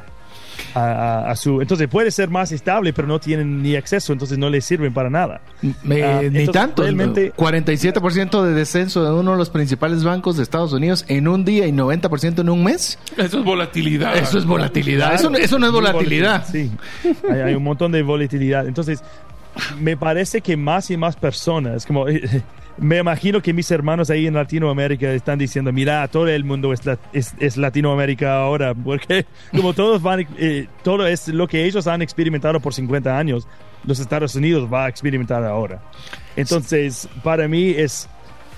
a, 0.76 1.34
su... 1.36 1.62
Entonces 1.62 1.88
puede 1.88 2.12
ser 2.12 2.30
más 2.30 2.52
estable, 2.52 2.94
pero 2.94 3.08
no 3.08 3.20
tienen 3.20 3.62
ni 3.62 3.76
acceso, 3.76 4.14
entonces 4.14 4.38
no 4.38 4.50
les 4.50 4.66
sirven 4.66 4.94
para 4.94 5.10
nada. 5.10 5.42
Ah, 5.64 6.22
ni 6.32 6.48
tanto. 6.48 6.84
Realmente, 6.84 7.34
47% 7.34 8.44
de 8.44 8.54
descenso 8.54 9.04
de 9.04 9.12
uno 9.12 9.32
de 9.32 9.38
los 9.38 9.50
principales 9.50 10.04
bancos 10.04 10.38
de 10.38 10.44
Estados 10.44 10.74
Unidos 10.74 11.06
en 11.08 11.28
un 11.28 11.46
día 11.46 11.68
y 11.68 11.72
90% 11.72 12.40
en 12.40 12.50
un 12.50 12.64
mes. 12.64 12.98
Eso 13.18 13.40
es 13.40 13.46
volatilidad. 13.46 14.18
Eso 14.18 14.38
es 14.38 14.46
volatilidad. 14.46 15.14
eso, 15.14 15.30
no 15.30 15.66
es 15.68 15.72
volatilidad. 15.72 16.46
Sí, 16.50 16.72
hay, 17.30 17.54
un 17.54 17.64
montón 17.64 17.92
de 17.92 18.02
volatilidad. 18.04 18.68
Entonces, 18.68 19.04
me 19.80 19.98
parece 19.98 20.42
que 20.42 20.58
más 20.58 20.90
y 20.92 20.98
más 20.98 21.16
personas, 21.16 21.86
como 21.86 22.06
me 22.78 22.98
imagino 22.98 23.42
que 23.42 23.54
mis 23.54 23.70
hermanos 23.72 24.10
ahí 24.10 24.26
en 24.28 24.34
Latinoamérica 24.34 25.12
están 25.12 25.38
diciendo, 25.38 25.72
mira, 25.72 26.08
todo 26.08 26.28
el 26.28 26.44
mundo 26.44 26.74
es, 26.74 27.58
Latinoamérica 27.58 28.36
ahora, 28.36 28.74
porque 28.74 29.26
como 29.56 29.74
todos 29.74 30.02
van, 30.02 30.28
eh, 30.38 30.68
todo 30.84 31.06
es 31.06 31.28
lo 31.28 31.48
que 31.48 31.66
ellos 31.66 31.88
han 31.88 32.02
experimentado 32.02 32.60
por 32.60 32.74
50 32.74 33.18
años, 33.18 33.48
los 33.86 34.00
Estados 34.00 34.36
Unidos 34.36 34.70
va 34.72 34.86
a 34.86 34.90
experimentar 34.90 35.44
ahora. 35.44 35.82
Entonces, 36.36 37.08
para 37.24 37.48
mí 37.48 37.70
es, 37.70 38.10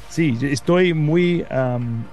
sí, 0.10 0.38
estoy 0.42 0.94
muy 0.94 1.46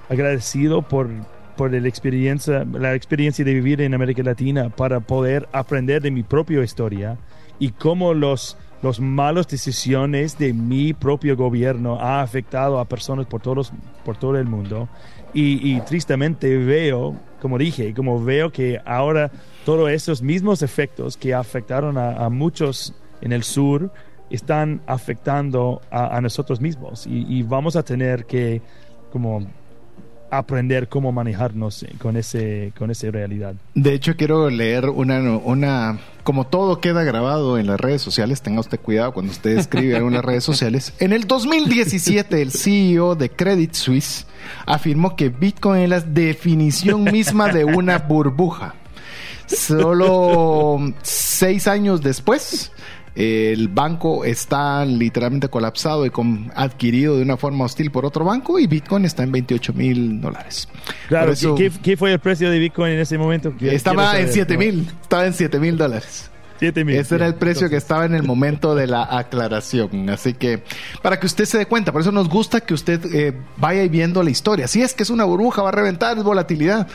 agradecido 0.09 0.82
por, 0.82 1.09
por 1.57 1.72
la 1.72 1.88
experiencia, 1.88 2.64
la 2.64 2.94
experiencia 2.94 3.44
de 3.44 3.55
vivir 3.55 3.80
en 3.80 3.94
América 3.94 4.22
Latina 4.22 4.70
para 4.70 5.00
poder 5.00 5.48
aprender 5.53 6.03
de 6.03 6.11
mi 6.11 6.22
propia 6.22 6.62
historia 6.64 7.16
y 7.59 7.70
cómo 7.70 8.14
los 8.14 8.57
los 8.83 9.01
malas 9.01 9.47
decisiones 9.47 10.37
de 10.39 10.53
mi 10.53 10.93
propio 10.93 11.37
gobierno 11.37 12.01
ha 12.01 12.20
afectado 12.20 12.80
a 12.80 12.85
personas 12.85 13.26
por, 13.26 13.41
todos, 13.41 13.72
por 14.05 14.16
todo 14.16 14.37
el 14.37 14.47
mundo. 14.47 14.89
Y, 15.35 15.80
tristemente 15.83 16.59
veo, 16.59 17.16
como 17.41 17.57
dije, 17.57 17.95
como 17.95 18.22
veo 18.22 18.53
que 18.53 18.78
ahora 18.85 19.30
todos 19.64 19.91
esos 19.91 20.20
mismos 20.20 20.61
efectos 20.61 21.16
que 21.16 21.33
afectaron 21.33 21.97
a, 21.97 22.28
muchos 22.28 22.95
en 23.22 23.33
el 23.33 23.43
sur 23.43 23.91
están 24.28 24.83
afectando 24.87 25.80
a, 25.91 26.20
nosotros 26.20 26.61
mismos. 26.61 27.07
Y, 27.07 27.43
vamos 27.45 27.76
a 27.76 27.83
tener 27.83 28.26
que 28.26 28.61
como 29.11 29.47
aprender 30.30 30.89
cómo 30.89 31.12
manejarnos 31.12 31.85
con 31.99 32.16
ese 32.16 32.72
con 32.78 32.91
esa 32.91 33.11
realidad. 33.11 33.55
De 33.74 33.95
hecho, 33.95 34.16
quiero 34.16 34.49
leer 34.51 34.89
una, 34.89 35.20
una 35.39 35.99
como 36.23 36.47
todo 36.47 36.81
queda 36.81 37.03
grabado 37.03 37.59
en 37.59 37.66
las 37.66 37.81
redes 37.81 38.03
sociales, 38.03 38.43
tenga 38.43 38.61
usted 38.61 38.79
cuidado 38.81 39.12
cuando 39.12 39.33
usted 39.33 39.59
escribe 39.59 39.97
en 39.97 40.05
unas 40.05 40.25
redes 40.25 40.45
sociales. 40.45 40.93
En 40.99 41.12
el 41.12 41.27
2017, 41.27 42.41
el 42.41 42.53
CEO 42.53 43.14
de 43.14 43.31
Credit 43.31 43.75
Suisse 43.75 44.27
afirmó 44.66 45.16
que 45.16 45.29
Bitcoin 45.29 45.83
es 45.83 45.89
la 45.89 46.01
definición 46.01 47.05
misma 47.05 47.49
de 47.49 47.64
una 47.64 47.99
burbuja. 47.99 48.75
Solo 49.47 50.79
seis 51.03 51.66
años 51.66 52.01
después, 52.01 52.73
el 53.14 53.68
banco 53.68 54.24
está 54.24 54.84
literalmente 54.84 55.48
colapsado 55.48 56.06
y 56.06 56.12
adquirido 56.54 57.16
de 57.16 57.22
una 57.22 57.36
forma 57.36 57.64
hostil 57.64 57.90
por 57.90 58.06
otro 58.06 58.24
banco 58.24 58.58
y 58.58 58.66
Bitcoin 58.66 59.04
está 59.04 59.22
en 59.22 59.32
28 59.32 59.72
mil 59.74 60.20
dólares. 60.20 60.68
Claro, 61.08 61.32
¿qué, 61.56 61.96
fue 61.96 62.12
el 62.12 62.18
precio 62.18 62.50
de 62.50 62.58
Bitcoin 62.58 62.92
en 62.92 63.00
ese 63.00 63.18
momento? 63.18 63.52
Estaba 63.60 64.18
en 64.18 64.32
7 64.32 64.56
mil, 64.56 64.88
estaba 65.02 65.26
en 65.26 65.34
7 65.34 65.58
mil 65.58 65.76
dólares. 65.76 66.30
Ese 66.62 67.16
era 67.16 67.26
el 67.26 67.34
precio 67.34 67.68
que 67.68 67.76
estaba 67.76 68.04
en 68.04 68.14
el 68.14 68.22
momento 68.22 68.76
de 68.76 68.86
la 68.86 69.02
aclaración. 69.18 70.08
Así 70.10 70.34
que, 70.34 70.62
para 71.02 71.18
que 71.18 71.26
usted 71.26 71.44
se 71.44 71.58
dé 71.58 71.66
cuenta, 71.66 71.90
por 71.90 72.02
eso 72.02 72.12
nos 72.12 72.28
gusta 72.28 72.60
que 72.60 72.72
usted 72.72 73.04
eh, 73.12 73.34
vaya 73.56 73.86
viendo 73.88 74.22
la 74.22 74.30
historia. 74.30 74.68
Si 74.68 74.80
es 74.80 74.94
que 74.94 75.02
es 75.02 75.10
una 75.10 75.24
burbuja, 75.24 75.62
va 75.62 75.70
a 75.70 75.72
reventar, 75.72 76.16
es 76.16 76.22
volatilidad. 76.22 76.86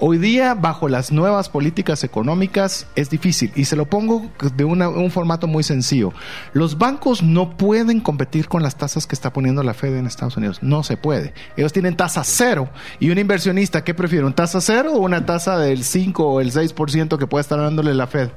Hoy 0.00 0.18
día, 0.18 0.54
bajo 0.54 0.88
las 0.88 1.10
nuevas 1.10 1.48
políticas 1.48 2.04
económicas, 2.04 2.86
es 2.94 3.10
difícil. 3.10 3.50
Y 3.56 3.64
se 3.64 3.74
lo 3.74 3.86
pongo 3.86 4.30
de 4.54 4.64
un 4.64 5.10
formato 5.10 5.48
muy 5.48 5.64
sencillo. 5.64 6.12
Los 6.52 6.78
bancos 6.78 7.20
no 7.20 7.56
pueden 7.56 7.98
competir 7.98 8.46
con 8.46 8.62
las 8.62 8.76
tasas 8.76 9.08
que 9.08 9.16
está 9.16 9.32
poniendo 9.32 9.64
la 9.64 9.74
Fed 9.74 9.96
en 9.96 10.06
Estados 10.06 10.36
Unidos. 10.36 10.62
No 10.62 10.84
se 10.84 10.96
puede. 10.96 11.34
Ellos 11.56 11.72
tienen 11.72 11.96
tasa 11.96 12.22
cero. 12.22 12.68
Y 13.00 13.10
un 13.10 13.18
inversionista, 13.18 13.82
¿qué 13.82 13.92
prefiere? 13.92 14.24
¿Un 14.24 14.34
tasa 14.34 14.60
cero 14.60 14.92
o 14.94 14.98
una 14.98 15.26
tasa 15.26 15.58
del 15.58 15.82
5 15.82 16.24
o 16.24 16.40
el 16.40 16.52
6% 16.52 17.18
que 17.18 17.26
puede 17.26 17.42
estar 17.42 17.58
dándole 17.58 17.92
la 17.92 18.06
Fed? 18.06 18.30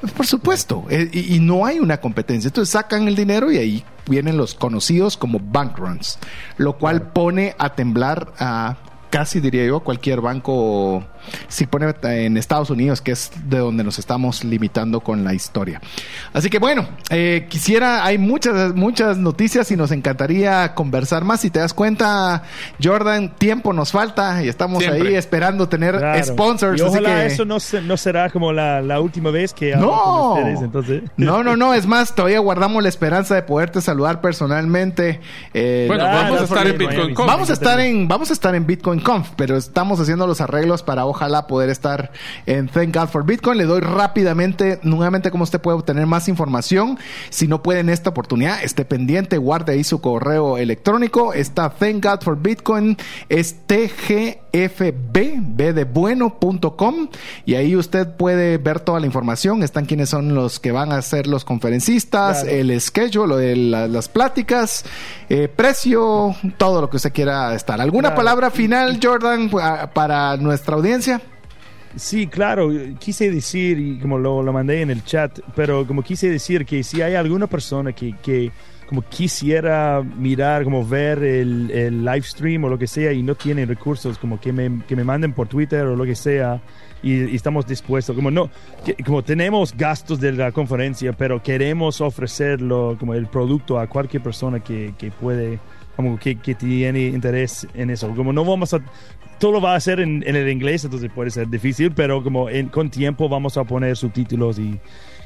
Pues 0.00 0.12
por 0.12 0.26
supuesto, 0.26 0.84
eh, 0.90 1.10
y, 1.12 1.38
no 1.40 1.64
hay 1.64 1.78
una 1.80 2.00
competencia. 2.00 2.48
Entonces 2.48 2.72
sacan 2.72 3.06
el 3.08 3.14
dinero 3.14 3.50
y 3.50 3.58
ahí 3.58 3.84
vienen 4.08 4.36
los 4.36 4.54
conocidos 4.54 5.16
como 5.16 5.40
bank 5.40 5.78
runs, 5.78 6.18
lo 6.56 6.78
cual 6.78 7.10
pone 7.10 7.54
a 7.58 7.74
temblar 7.74 8.32
a 8.38 8.76
casi 9.10 9.40
diría 9.40 9.64
yo 9.66 9.80
cualquier 9.80 10.20
banco 10.20 11.04
si 11.48 11.66
pone 11.66 11.94
en 12.02 12.36
Estados 12.36 12.70
Unidos, 12.70 13.00
que 13.00 13.12
es 13.12 13.30
de 13.44 13.58
donde 13.58 13.84
nos 13.84 13.98
estamos 13.98 14.44
limitando 14.44 15.00
con 15.00 15.24
la 15.24 15.34
historia. 15.34 15.80
Así 16.32 16.50
que 16.50 16.58
bueno, 16.58 16.88
eh, 17.10 17.46
quisiera, 17.48 18.04
hay 18.04 18.18
muchas, 18.18 18.74
muchas 18.74 19.18
noticias 19.18 19.70
y 19.70 19.76
nos 19.76 19.90
encantaría 19.90 20.74
conversar 20.74 21.24
más. 21.24 21.40
Si 21.40 21.50
te 21.50 21.60
das 21.60 21.74
cuenta, 21.74 22.42
Jordan, 22.82 23.34
tiempo 23.36 23.72
nos 23.72 23.92
falta 23.92 24.42
y 24.42 24.48
estamos 24.48 24.86
ahí 24.86 25.14
esperando 25.14 25.68
tener 25.68 26.00
sponsors. 26.24 26.78
Y 26.78 26.82
ojalá 26.82 27.24
eso 27.24 27.44
no, 27.44 27.58
no, 27.84 27.96
será 27.96 28.30
como 28.30 28.52
la, 28.52 28.82
la, 28.82 29.00
última 29.00 29.30
vez 29.30 29.52
que 29.54 29.76
no. 29.76 29.90
con 29.90 30.38
ustedes. 30.38 30.62
Entonces. 30.62 31.02
No, 31.16 31.42
no, 31.42 31.56
no, 31.56 31.74
es 31.74 31.86
más, 31.86 32.14
todavía 32.14 32.38
guardamos 32.40 32.82
la 32.82 32.88
esperanza 32.88 33.34
de 33.34 33.42
poderte 33.42 33.80
saludar 33.80 34.20
personalmente. 34.20 35.20
Eh, 35.54 35.84
bueno, 35.88 36.04
vamos 36.04 36.40
a 36.40 36.44
estar 36.44 36.66
en 36.66 36.78
Bitcoin 36.78 37.14
Conf. 37.14 37.28
Vamos 37.28 37.50
a 37.50 37.52
estar 37.52 37.80
en, 37.80 38.08
vamos 38.08 38.30
a 38.30 38.32
estar 38.32 38.54
en 38.54 38.66
Bitcoin 38.66 39.00
Conf, 39.00 39.30
pero 39.36 39.56
estamos 39.56 40.00
haciendo 40.00 40.26
los 40.26 40.40
arreglos 40.40 40.82
para 40.82 41.04
ojalá 41.18 41.48
poder 41.48 41.68
estar 41.68 42.12
en 42.46 42.68
Thank 42.68 42.96
God 42.96 43.08
for 43.08 43.24
Bitcoin. 43.24 43.58
Le 43.58 43.64
doy 43.64 43.80
rápidamente, 43.80 44.78
nuevamente, 44.84 45.30
cómo 45.32 45.42
usted 45.44 45.60
puede 45.60 45.76
obtener 45.76 46.06
más 46.06 46.28
información. 46.28 46.96
Si 47.30 47.48
no 47.48 47.62
puede 47.62 47.80
en 47.80 47.88
esta 47.88 48.10
oportunidad, 48.10 48.62
esté 48.62 48.84
pendiente, 48.84 49.36
guarde 49.36 49.72
ahí 49.72 49.82
su 49.82 50.00
correo 50.00 50.58
electrónico. 50.58 51.32
Está 51.32 51.70
Thank 51.70 52.04
God 52.04 52.20
for 52.22 52.40
Bitcoin, 52.40 52.96
es 53.28 53.56
tgfb, 53.66 54.47
de 54.66 55.84
bueno.com 55.84 57.08
y 57.44 57.54
ahí 57.54 57.76
usted 57.76 58.16
puede 58.16 58.58
ver 58.58 58.80
toda 58.80 59.00
la 59.00 59.06
información. 59.06 59.62
Están 59.62 59.86
quienes 59.86 60.08
son 60.08 60.34
los 60.34 60.58
que 60.58 60.72
van 60.72 60.92
a 60.92 61.00
ser 61.02 61.26
los 61.26 61.44
conferencistas, 61.44 62.44
el 62.44 62.78
schedule, 62.80 63.36
de 63.36 63.56
las 63.56 64.08
pláticas, 64.08 64.84
eh, 65.28 65.48
precio, 65.48 66.34
todo 66.56 66.80
lo 66.80 66.90
que 66.90 66.96
usted 66.96 67.12
quiera 67.12 67.54
estar. 67.54 67.80
¿Alguna 67.80 68.14
palabra 68.14 68.50
final, 68.50 68.98
Jordan, 69.02 69.50
para 69.94 70.36
nuestra 70.36 70.76
audiencia? 70.76 71.20
Sí, 71.96 72.26
claro, 72.26 72.70
quise 72.98 73.30
decir, 73.30 73.78
y 73.78 73.98
como 73.98 74.18
lo, 74.18 74.42
lo, 74.42 74.52
mandé 74.52 74.82
en 74.82 74.90
el 74.90 75.04
chat, 75.04 75.40
pero 75.56 75.86
como 75.86 76.02
quise 76.02 76.30
decir 76.30 76.64
que 76.64 76.82
si 76.82 77.00
hay 77.02 77.14
alguna 77.14 77.46
persona 77.46 77.92
que, 77.92 78.14
que 78.22 78.52
como 78.88 79.02
quisiera 79.02 80.02
mirar, 80.02 80.64
como 80.64 80.86
ver 80.86 81.22
el, 81.22 81.70
el, 81.70 82.04
live 82.04 82.22
stream 82.22 82.64
o 82.64 82.70
lo 82.70 82.78
que 82.78 82.86
sea 82.86 83.12
y 83.12 83.22
no 83.22 83.34
tiene 83.34 83.66
recursos, 83.66 84.16
como 84.16 84.40
que 84.40 84.50
me, 84.50 84.82
que 84.86 84.96
me 84.96 85.04
manden 85.04 85.34
por 85.34 85.46
Twitter 85.46 85.84
o 85.84 85.94
lo 85.94 86.04
que 86.04 86.14
sea 86.14 86.62
y, 87.02 87.34
estamos 87.34 87.66
dispuestos, 87.66 88.16
como 88.16 88.30
no, 88.30 88.48
como 89.04 89.22
tenemos 89.22 89.76
gastos 89.76 90.20
de 90.20 90.32
la 90.32 90.52
conferencia, 90.52 91.12
pero 91.12 91.42
queremos 91.42 92.00
ofrecerlo 92.00 92.96
como 92.98 93.12
el 93.12 93.26
producto 93.26 93.78
a 93.78 93.86
cualquier 93.86 94.22
persona 94.22 94.60
que, 94.60 94.94
que 94.96 95.10
puede 95.10 95.58
como 95.94 96.18
que, 96.18 96.36
que, 96.36 96.54
tiene 96.54 97.08
interés 97.08 97.66
en 97.74 97.90
eso. 97.90 98.08
Como 98.14 98.32
no 98.32 98.44
vamos 98.44 98.72
a 98.72 98.80
todo 99.38 99.60
va 99.60 99.74
a 99.74 99.80
ser 99.80 100.00
en, 100.00 100.22
el 100.24 100.48
inglés, 100.48 100.84
entonces 100.84 101.10
puede 101.14 101.30
ser 101.30 101.48
difícil, 101.48 101.92
pero 101.92 102.22
como 102.22 102.48
con 102.70 102.88
tiempo 102.88 103.28
vamos 103.28 103.56
a 103.56 103.64
poner 103.64 103.96
subtítulos 103.96 104.58
y, 104.58 104.80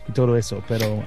y 0.09 0.13
todo 0.13 0.37
eso. 0.37 0.63
Pero, 0.69 1.03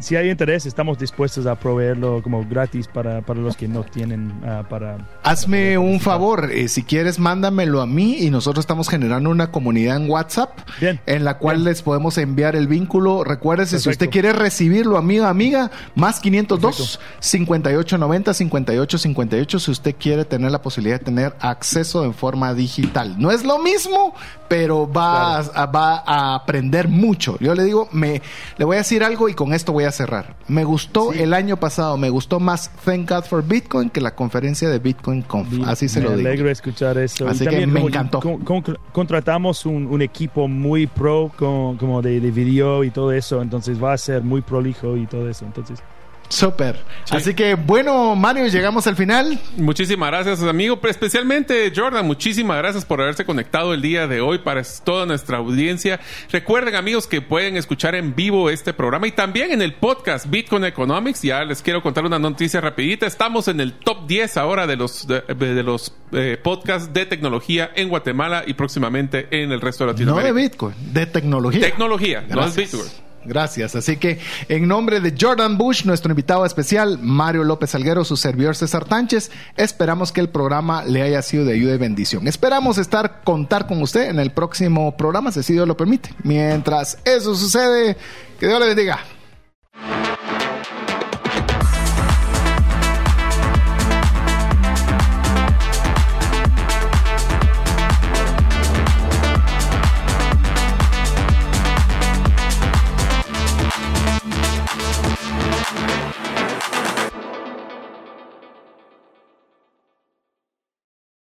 si, 0.00 0.16
hay 0.16 0.30
interés, 0.30 0.66
estamos 0.66 0.98
dispuestos 0.98 1.46
a 1.46 1.56
proveerlo 1.56 2.22
como 2.22 2.44
gratis 2.44 2.88
para, 2.88 3.20
para 3.22 3.40
los 3.40 3.56
que 3.56 3.68
no 3.68 3.84
tienen 3.84 4.32
ah, 4.44 4.64
para... 4.68 4.98
Hazme 5.22 5.78
un 5.78 6.00
favor, 6.00 6.50
eh, 6.52 6.68
si 6.68 6.82
quieres, 6.82 7.18
mándamelo 7.18 7.80
a 7.80 7.86
mí 7.86 8.16
y 8.18 8.30
nosotros 8.30 8.62
estamos 8.62 8.88
generando 8.88 9.30
una 9.30 9.50
comunidad 9.50 9.96
en 9.96 10.10
WhatsApp 10.10 10.58
en 10.80 11.24
la 11.24 11.38
cual 11.38 11.64
les 11.64 11.82
podemos 11.82 12.18
enviar 12.18 12.56
el 12.56 12.66
vínculo. 12.66 13.24
Recuérdese, 13.24 13.78
si 13.78 13.88
usted 13.88 14.10
quiere 14.10 14.32
recibirlo, 14.32 14.96
amiga, 14.96 15.28
amiga, 15.28 15.70
más 15.94 16.20
502 16.20 17.00
5890 17.20 18.34
5858 18.34 19.58
si 19.58 19.70
usted 19.70 19.94
quiere 19.98 20.24
tener 20.24 20.50
la 20.50 20.62
posibilidad 20.62 20.98
de 20.98 21.04
tener 21.04 21.34
acceso 21.40 22.04
en 22.04 22.14
forma 22.14 22.54
digital. 22.54 23.16
No 23.18 23.30
es 23.30 23.44
lo 23.44 23.58
mismo, 23.58 24.14
pero 24.48 24.90
va, 24.90 25.38
a, 25.38 25.66
va 25.66 26.02
a 26.06 26.34
aprender 26.34 26.88
mucho 26.88 27.36
Yo 27.48 27.54
le 27.54 27.64
digo, 27.64 27.88
me, 27.92 28.20
le 28.58 28.64
voy 28.66 28.74
a 28.74 28.80
decir 28.80 29.02
algo 29.02 29.26
y 29.26 29.32
con 29.32 29.54
esto 29.54 29.72
voy 29.72 29.84
a 29.84 29.90
cerrar. 29.90 30.36
Me 30.48 30.64
gustó 30.64 31.14
el 31.14 31.32
año 31.32 31.56
pasado, 31.56 31.96
me 31.96 32.10
gustó 32.10 32.40
más 32.40 32.70
Thank 32.84 33.08
God 33.08 33.24
for 33.24 33.42
Bitcoin 33.42 33.88
que 33.88 34.02
la 34.02 34.14
conferencia 34.14 34.68
de 34.68 34.78
Bitcoin 34.78 35.22
Conf. 35.22 35.48
Así 35.64 35.88
se 35.88 36.02
lo 36.02 36.10
digo. 36.10 36.24
Me 36.24 36.28
alegro 36.28 36.50
escuchar 36.50 36.98
eso. 36.98 37.26
Así 37.26 37.46
que 37.46 37.66
me 37.66 37.80
encantó. 37.80 38.20
Con, 38.20 38.42
con, 38.42 38.62
contratamos 38.92 39.64
un, 39.64 39.86
un, 39.86 40.02
equipo 40.02 40.46
muy 40.46 40.86
pro 40.86 41.32
con, 41.38 41.78
como 41.78 42.02
de, 42.02 42.20
de 42.20 42.30
video 42.30 42.84
y 42.84 42.90
todo 42.90 43.12
eso, 43.12 43.40
entonces 43.40 43.82
va 43.82 43.94
a 43.94 43.98
ser 43.98 44.22
muy 44.22 44.42
prolijo 44.42 44.98
y 44.98 45.06
todo 45.06 45.26
eso. 45.26 45.46
Entonces. 45.46 45.82
Súper. 46.28 46.84
Así 47.10 47.34
que 47.34 47.54
bueno, 47.54 48.14
Mario, 48.14 48.46
llegamos 48.48 48.86
al 48.86 48.96
final. 48.96 49.38
Muchísimas 49.56 50.10
gracias, 50.10 50.42
amigo. 50.42 50.80
Pero 50.80 50.90
especialmente 50.90 51.72
Jordan, 51.74 52.06
muchísimas 52.06 52.58
gracias 52.58 52.84
por 52.84 53.00
haberse 53.00 53.24
conectado 53.24 53.72
el 53.72 53.80
día 53.80 54.06
de 54.06 54.20
hoy 54.20 54.38
para 54.38 54.62
toda 54.84 55.06
nuestra 55.06 55.38
audiencia. 55.38 56.00
Recuerden, 56.30 56.74
amigos, 56.74 57.06
que 57.06 57.22
pueden 57.22 57.56
escuchar 57.56 57.94
en 57.94 58.14
vivo 58.14 58.50
este 58.50 58.74
programa 58.74 59.06
y 59.06 59.12
también 59.12 59.52
en 59.52 59.62
el 59.62 59.74
podcast 59.74 60.26
Bitcoin 60.28 60.64
Economics. 60.64 61.22
Ya 61.22 61.44
les 61.44 61.62
quiero 61.62 61.82
contar 61.82 62.04
una 62.04 62.18
noticia 62.18 62.60
rapidita. 62.60 63.06
Estamos 63.06 63.48
en 63.48 63.60
el 63.60 63.72
top 63.72 64.06
10 64.06 64.36
ahora 64.36 64.66
de 64.66 64.76
los, 64.76 65.06
de, 65.06 65.22
de 65.22 65.62
los 65.62 65.94
eh, 66.12 66.38
podcasts 66.42 66.92
de 66.92 67.06
tecnología 67.06 67.70
en 67.74 67.88
Guatemala 67.88 68.44
y 68.46 68.54
próximamente 68.54 69.28
en 69.30 69.52
el 69.52 69.60
resto 69.60 69.84
de 69.84 69.92
Latinoamérica. 69.92 70.28
No 70.30 70.34
de 70.36 70.42
Bitcoin, 70.42 70.74
de 70.92 71.06
tecnología. 71.06 71.60
Tecnología, 71.60 72.24
Gracias. 72.28 72.36
no 72.36 72.46
es 72.46 72.56
Bitcoin. 72.56 73.07
Gracias. 73.24 73.74
Así 73.74 73.96
que 73.96 74.18
en 74.48 74.68
nombre 74.68 75.00
de 75.00 75.14
Jordan 75.18 75.58
Bush, 75.58 75.84
nuestro 75.84 76.10
invitado 76.10 76.44
especial, 76.46 76.98
Mario 77.00 77.44
López 77.44 77.74
Alguero, 77.74 78.04
su 78.04 78.16
servidor 78.16 78.56
César 78.56 78.84
Tánchez, 78.84 79.30
esperamos 79.56 80.12
que 80.12 80.20
el 80.20 80.28
programa 80.28 80.84
le 80.84 81.02
haya 81.02 81.22
sido 81.22 81.44
de 81.44 81.54
ayuda 81.54 81.74
y 81.74 81.78
bendición. 81.78 82.26
Esperamos 82.28 82.78
estar, 82.78 83.22
contar 83.24 83.66
con 83.66 83.82
usted 83.82 84.08
en 84.08 84.18
el 84.18 84.30
próximo 84.30 84.96
programa, 84.96 85.32
si 85.32 85.52
Dios 85.52 85.66
lo 85.66 85.76
permite. 85.76 86.10
Mientras 86.22 86.98
eso 87.04 87.34
sucede, 87.34 87.96
que 88.38 88.46
Dios 88.46 88.60
le 88.60 88.66
bendiga. 88.66 88.98